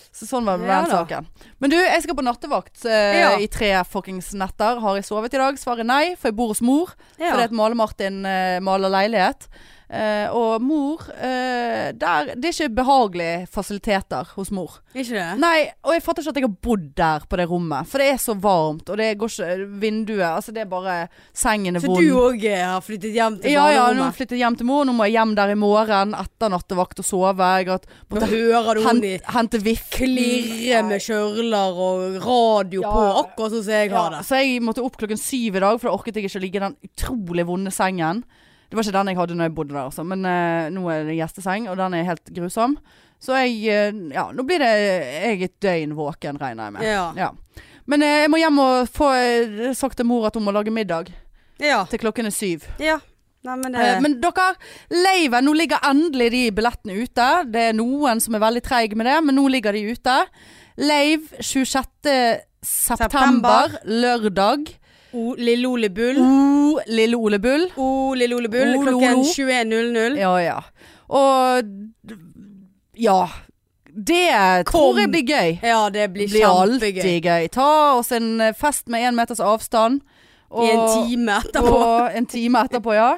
Så 0.10 0.26
sånn 0.26 0.50
var 0.50 0.58
den 0.58 0.68
Ja 0.74 0.82
saken. 0.90 1.28
Men 1.62 1.70
du, 1.72 1.78
jeg 1.78 2.02
skal 2.04 2.18
på 2.18 2.26
nattevakt 2.26 2.82
eh, 2.90 3.38
i 3.46 3.48
tre 3.54 3.70
fuckings 3.88 4.34
netter. 4.34 4.82
Har 4.82 4.98
jeg 4.98 5.06
sovet 5.06 5.38
i 5.38 5.40
dag? 5.40 5.60
Svaret 5.62 5.86
nei, 5.86 6.16
for 6.18 6.32
jeg 6.32 6.40
bor 6.42 6.50
hos 6.52 6.64
mor. 6.66 6.96
Ja. 7.22 7.30
Fordi 7.30 7.46
at 7.46 7.54
Male-Martin 7.62 8.24
eh, 8.26 8.58
maler 8.66 8.90
leilighet. 8.92 9.46
Eh, 9.90 10.30
og 10.38 10.62
mor 10.62 11.02
uh, 11.02 11.88
der, 11.98 12.28
Det 12.38 12.46
er 12.46 12.54
ikke 12.54 12.76
behagelige 12.78 13.48
fasiliteter 13.50 14.28
hos 14.36 14.52
mor. 14.54 14.76
Ikke 14.94 15.16
det? 15.16 15.24
Nei, 15.42 15.64
og 15.82 15.96
jeg 15.96 16.04
fatter 16.06 16.22
ikke 16.22 16.34
at 16.36 16.38
jeg 16.38 16.46
har 16.46 16.58
bodd 16.68 16.84
der 17.00 17.24
på 17.26 17.40
det 17.40 17.48
rommet. 17.50 17.90
For 17.90 17.98
det 18.04 18.12
er 18.14 18.20
så 18.22 18.36
varmt, 18.38 18.86
og 18.86 19.00
det 19.02 19.08
går 19.18 19.32
ikke 19.34 19.70
Vinduet 19.82 20.28
Altså, 20.28 20.54
det 20.54 20.62
er 20.62 20.70
bare 20.70 20.98
Sengen 21.34 21.80
er 21.80 21.82
Så 21.82 21.90
vond. 21.90 22.06
du 22.06 22.20
òg 22.22 22.46
har 22.54 22.84
flyttet 22.86 23.18
hjem 23.18 23.40
til 23.42 23.56
ja, 23.56 23.64
ja, 23.74 23.88
nå 23.90 24.04
har 24.04 24.12
jeg 24.12 24.20
flyttet 24.20 24.38
hjem 24.38 24.58
til 24.60 24.70
mor. 24.70 24.86
Nå 24.86 24.94
må 24.94 25.08
jeg 25.10 25.18
hjem 25.18 25.34
der 25.40 25.54
i 25.56 25.58
morgen 25.58 26.14
etter 26.20 26.54
nattevakt 26.54 27.02
og 27.02 27.08
sove. 27.10 27.50
Jeg 27.58 27.70
har 27.72 27.88
Nå 28.14 28.30
hører 28.30 28.78
du 28.78 28.86
hun 28.86 29.02
i 29.02 29.16
hente, 29.18 29.34
hente 29.34 29.76
klirre 29.90 30.84
med 30.86 31.02
kjørler 31.02 31.82
og 31.88 32.20
radio 32.26 32.84
Ja. 32.86 32.92
på, 32.94 33.08
akkurat 33.24 33.56
sånn 33.56 33.66
som 33.66 33.74
jeg 33.74 33.92
har 33.92 34.12
det. 34.14 34.22
så 34.28 34.38
jeg 34.38 34.62
måtte 34.62 34.86
opp 34.86 34.98
klokken 35.02 35.18
syv 35.18 35.58
i 35.58 35.64
dag, 35.66 35.80
for 35.82 35.90
da 35.90 35.96
orket 35.98 36.16
jeg 36.16 36.30
ikke 36.30 36.38
å 36.38 36.46
ligge 36.46 36.62
i 36.62 36.66
den 36.68 36.78
utrolig 36.86 37.46
vonde 37.50 37.74
sengen. 37.74 38.24
Det 38.70 38.78
var 38.78 38.86
ikke 38.86 38.94
den 39.00 39.08
jeg 39.12 39.18
hadde 39.18 39.36
når 39.36 39.48
jeg 39.50 39.56
bodde 39.58 39.74
der, 39.74 39.84
altså. 39.90 40.04
Men 40.06 40.26
eh, 40.30 40.70
nå 40.76 40.84
er 40.94 41.08
det 41.08 41.16
gjesteseng, 41.18 41.68
og 41.72 41.78
den 41.80 41.94
er 41.98 42.04
helt 42.06 42.30
grusom. 42.36 42.78
Så 43.20 43.36
jeg 43.42 43.56
eh, 43.68 43.96
Ja, 44.14 44.28
nå 44.32 44.46
blir 44.48 44.62
det 44.62 44.70
jeg 44.70 45.42
et 45.50 45.56
døgn 45.66 45.96
våken, 45.98 46.38
regner 46.40 46.70
jeg 46.70 46.74
med. 46.78 46.86
Ja. 46.86 47.08
Ja. 47.18 47.32
Men 47.90 48.04
eh, 48.06 48.22
jeg 48.24 48.30
må 48.30 48.38
hjem 48.38 48.60
og 48.62 48.92
få 48.94 49.10
eh, 49.18 49.72
sagt 49.74 49.98
til 49.98 50.06
mor 50.06 50.28
at 50.30 50.38
hun 50.38 50.46
må 50.46 50.54
lage 50.54 50.72
middag 50.72 51.10
Ja. 51.60 51.82
til 51.90 52.00
klokken 52.00 52.30
er 52.30 52.36
syv. 52.36 52.68
ja. 52.80 53.00
Nei, 53.42 53.54
men 53.56 53.72
det 53.72 53.80
Eh, 53.80 54.02
men 54.04 54.18
dere, 54.20 54.46
laven, 54.92 55.46
nå 55.48 55.54
ligger 55.56 55.80
endelig 55.88 56.26
de 56.34 56.42
billettene 56.52 56.98
ute. 57.06 57.28
Det 57.48 57.62
er 57.70 57.74
noen 57.78 58.20
som 58.20 58.36
er 58.36 58.42
veldig 58.44 58.62
treige 58.66 58.98
med 59.00 59.08
det, 59.08 59.14
men 59.24 59.38
nå 59.40 59.46
ligger 59.48 59.72
de 59.72 59.94
ute. 59.96 60.16
Leiv 60.78 61.30
26. 61.40 62.44
september, 62.62 63.78
lørdag. 63.88 64.68
O, 65.14 65.34
Lille 65.38 65.68
Ole 65.68 65.90
Bull. 65.90 66.18
O, 66.22 66.80
lille 66.88 67.18
Ole 67.18 67.40
Bull. 67.40 67.68
O, 67.78 68.14
Lille 68.14 68.36
Ole 68.36 68.50
Bull. 68.50 68.76
O, 68.78 68.82
Klokken 68.84 69.24
21.00. 69.26 70.18
Ja, 70.20 70.36
ja. 70.42 70.60
Og 71.10 71.64
Ja. 73.00 73.28
Det 73.90 74.66
Kom. 74.66 74.80
tror 74.80 75.00
jeg 75.00 75.10
blir 75.12 75.26
gøy. 75.28 75.58
Ja, 75.66 75.90
det 75.90 76.06
blir, 76.14 76.28
blir 76.30 76.46
kjempegøy. 76.46 77.02
alltid 77.02 77.24
gøy. 77.26 77.48
Ta 77.52 77.70
oss 77.98 78.12
en 78.16 78.40
eh, 78.42 78.54
fest 78.56 78.88
med 78.88 79.02
én 79.10 79.16
meters 79.18 79.40
avstand. 79.42 80.02
I 80.54 80.70
en 80.72 80.86
time 81.10 81.40
etterpå. 81.42 81.74
Og 81.78 82.16
en 82.18 82.26
time 82.30 82.62
etterpå, 82.66 82.94
ja. 82.96 83.10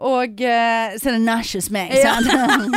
Og 0.00 0.40
uh, 0.40 0.94
så 0.96 1.10
er 1.10 1.12
det 1.12 1.20
Nashes 1.26 1.68
meg, 1.70 1.90
sant? 2.00 2.30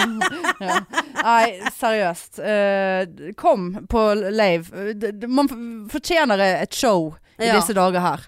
ja. 0.66 0.80
Nei, 1.24 1.54
seriøst. 1.80 2.42
Uh, 2.44 3.32
kom 3.40 3.70
på 3.90 4.04
lave. 4.36 4.66
Man 5.32 5.48
fortjener 5.94 6.42
et 6.64 6.76
show 6.76 7.14
i 7.40 7.48
Ja. 7.48 7.56
disse 7.56 7.74
dager 7.78 8.04
her. 8.04 8.28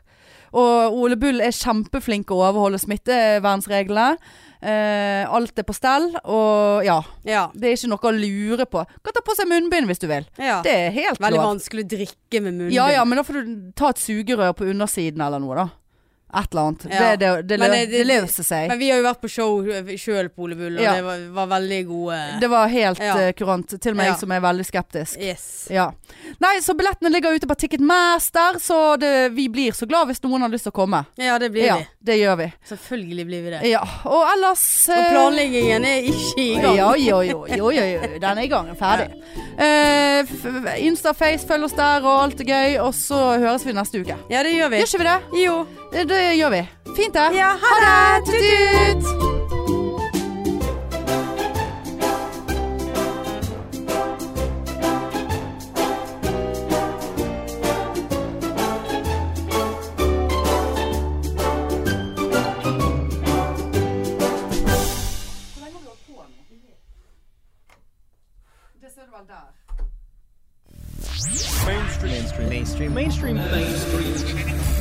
Og 0.56 0.95
Ole 1.03 1.18
Bull 1.20 1.41
er 1.43 1.51
kjempeflink 1.56 2.32
å 2.32 2.38
overholde 2.47 2.80
smittevernreglene. 2.80 4.18
Uh, 4.66 5.28
alt 5.36 5.60
er 5.62 5.66
på 5.68 5.76
stell, 5.76 6.08
og 6.26 6.86
ja. 6.88 6.95
Ja. 7.28 7.43
Det 7.53 7.68
er 7.70 7.76
ikke 7.76 7.89
noe 7.91 8.08
å 8.10 8.14
lure 8.16 8.66
på. 8.66 8.82
Kan 9.06 9.14
ta 9.14 9.22
på 9.22 9.36
seg 9.38 9.49
munnbind 9.51 9.86
hvis 9.91 10.01
du 10.01 10.08
vil. 10.10 10.26
ja. 10.41 10.62
Det 10.66 10.72
er 10.74 10.95
helt 10.95 11.20
Veldig 11.22 11.38
lov. 11.38 11.49
vanskelig 11.51 11.84
å 11.86 11.89
drikke 11.91 12.41
med 12.41 12.53
munnbind. 12.56 12.74
Ja 12.74 12.88
ja, 12.95 13.03
men 13.06 13.20
da 13.20 13.26
får 13.28 13.43
du 13.43 13.51
ta 13.78 13.91
et 13.93 14.01
sugerør 14.01 14.56
på 14.58 14.66
undersiden 14.72 15.22
eller 15.22 15.43
noe, 15.43 15.60
da. 15.60 15.68
Et 16.34 16.52
eller 16.52 16.62
annet. 16.68 16.86
Ja. 16.90 17.16
Det, 17.16 17.20
det, 17.20 17.48
det, 17.48 17.58
lø- 17.62 17.90
det- 17.92 18.06
løser 18.08 18.44
seg. 18.44 18.68
Men 18.68 18.80
vi 18.80 18.90
har 18.92 18.98
jo 19.00 19.04
vært 19.06 19.22
på 19.22 19.30
show 19.32 19.62
sjøl 19.96 20.28
på 20.34 20.44
Ole 20.44 20.56
Bull, 20.60 20.76
og 20.76 20.84
Ja. 20.84 20.96
det 20.98 21.04
var, 21.06 21.20
var 21.32 21.48
veldig 21.54 21.78
gode 21.88 22.18
Det 22.42 22.50
var 22.52 22.68
helt 22.68 23.00
Ja. 23.00 23.14
uh, 23.16 23.32
kurant. 23.32 23.70
Til 23.80 23.92
og 23.94 23.98
med 23.98 24.06
jeg 24.10 24.18
som 24.20 24.32
er 24.36 24.42
veldig 24.44 24.66
skeptisk. 24.68 25.16
Yes. 25.22 25.68
Ja. 25.72 25.92
Nei, 26.42 26.58
så 26.66 26.74
billettene 26.76 27.12
ligger 27.14 27.36
ute 27.38 27.48
på 27.48 27.56
Ticketmaster, 27.56 28.60
så 28.60 28.98
vi 29.32 29.48
blir 29.50 29.72
så 29.72 29.88
glad 29.88 30.08
hvis 30.10 30.20
noen 30.24 30.42
har 30.42 30.50
lyst 30.52 30.64
til 30.68 30.74
å 30.74 30.76
komme. 30.76 31.06
Ja, 31.18 31.38
det 31.40 31.52
blir 31.54 31.72
vi. 31.72 31.88
det 32.04 32.18
gjør 32.20 32.38
vi. 32.42 32.50
Selvfølgelig 32.68 33.26
blir 33.30 33.42
vi 33.46 33.50
det. 33.56 33.62
Ja. 33.70 33.84
Og 34.04 34.26
ellers 34.34 34.66
Og 34.90 34.98
eh, 34.98 35.12
planleggingen 35.14 35.86
er 35.86 36.02
ikke 36.12 36.42
i 36.42 36.56
gang. 36.60 36.76
Ja, 36.76 36.90
jo, 36.96 37.22
jo, 37.22 37.46
jo, 37.48 37.72
jo, 37.72 37.86
jo. 37.94 38.20
Den 38.20 38.38
er 38.38 38.44
i 38.44 38.52
gang. 38.52 38.74
Ferdig. 38.76 39.08
Uh, 39.56 40.26
f- 40.28 40.76
Instaface, 40.84 41.48
følg 41.48 41.64
oss 41.70 41.78
der, 41.78 42.04
og 42.04 42.24
alt 42.26 42.42
er 42.44 42.50
gøy. 42.52 42.78
Og 42.84 42.92
så 42.98 43.24
høres 43.40 43.64
vi 43.66 43.72
neste 43.78 44.02
uke. 44.04 44.18
Ja, 44.30 44.44
det 44.44 44.52
gjør 44.58 44.70
vi. 44.76 44.84
Gjør 44.84 44.92
ikke 44.92 45.04
vi 45.06 45.10
det? 45.10 45.46
Jo. 45.46 45.58
Det, 45.96 46.08
det 46.10 46.25
gjør 46.34 46.50
vi. 46.50 46.64
Fint, 46.96 47.14
det. 47.14 47.28
Ja, 47.38 47.52
ha 47.62 47.74
det! 47.86 48.26
Tut-tut! 48.26 49.26
Mainstream. 71.66 72.50
Mainstream. 72.50 72.94
Mainstream. 72.94 72.94
Mainstream. 72.94 73.36
Mainstream. 73.38 74.75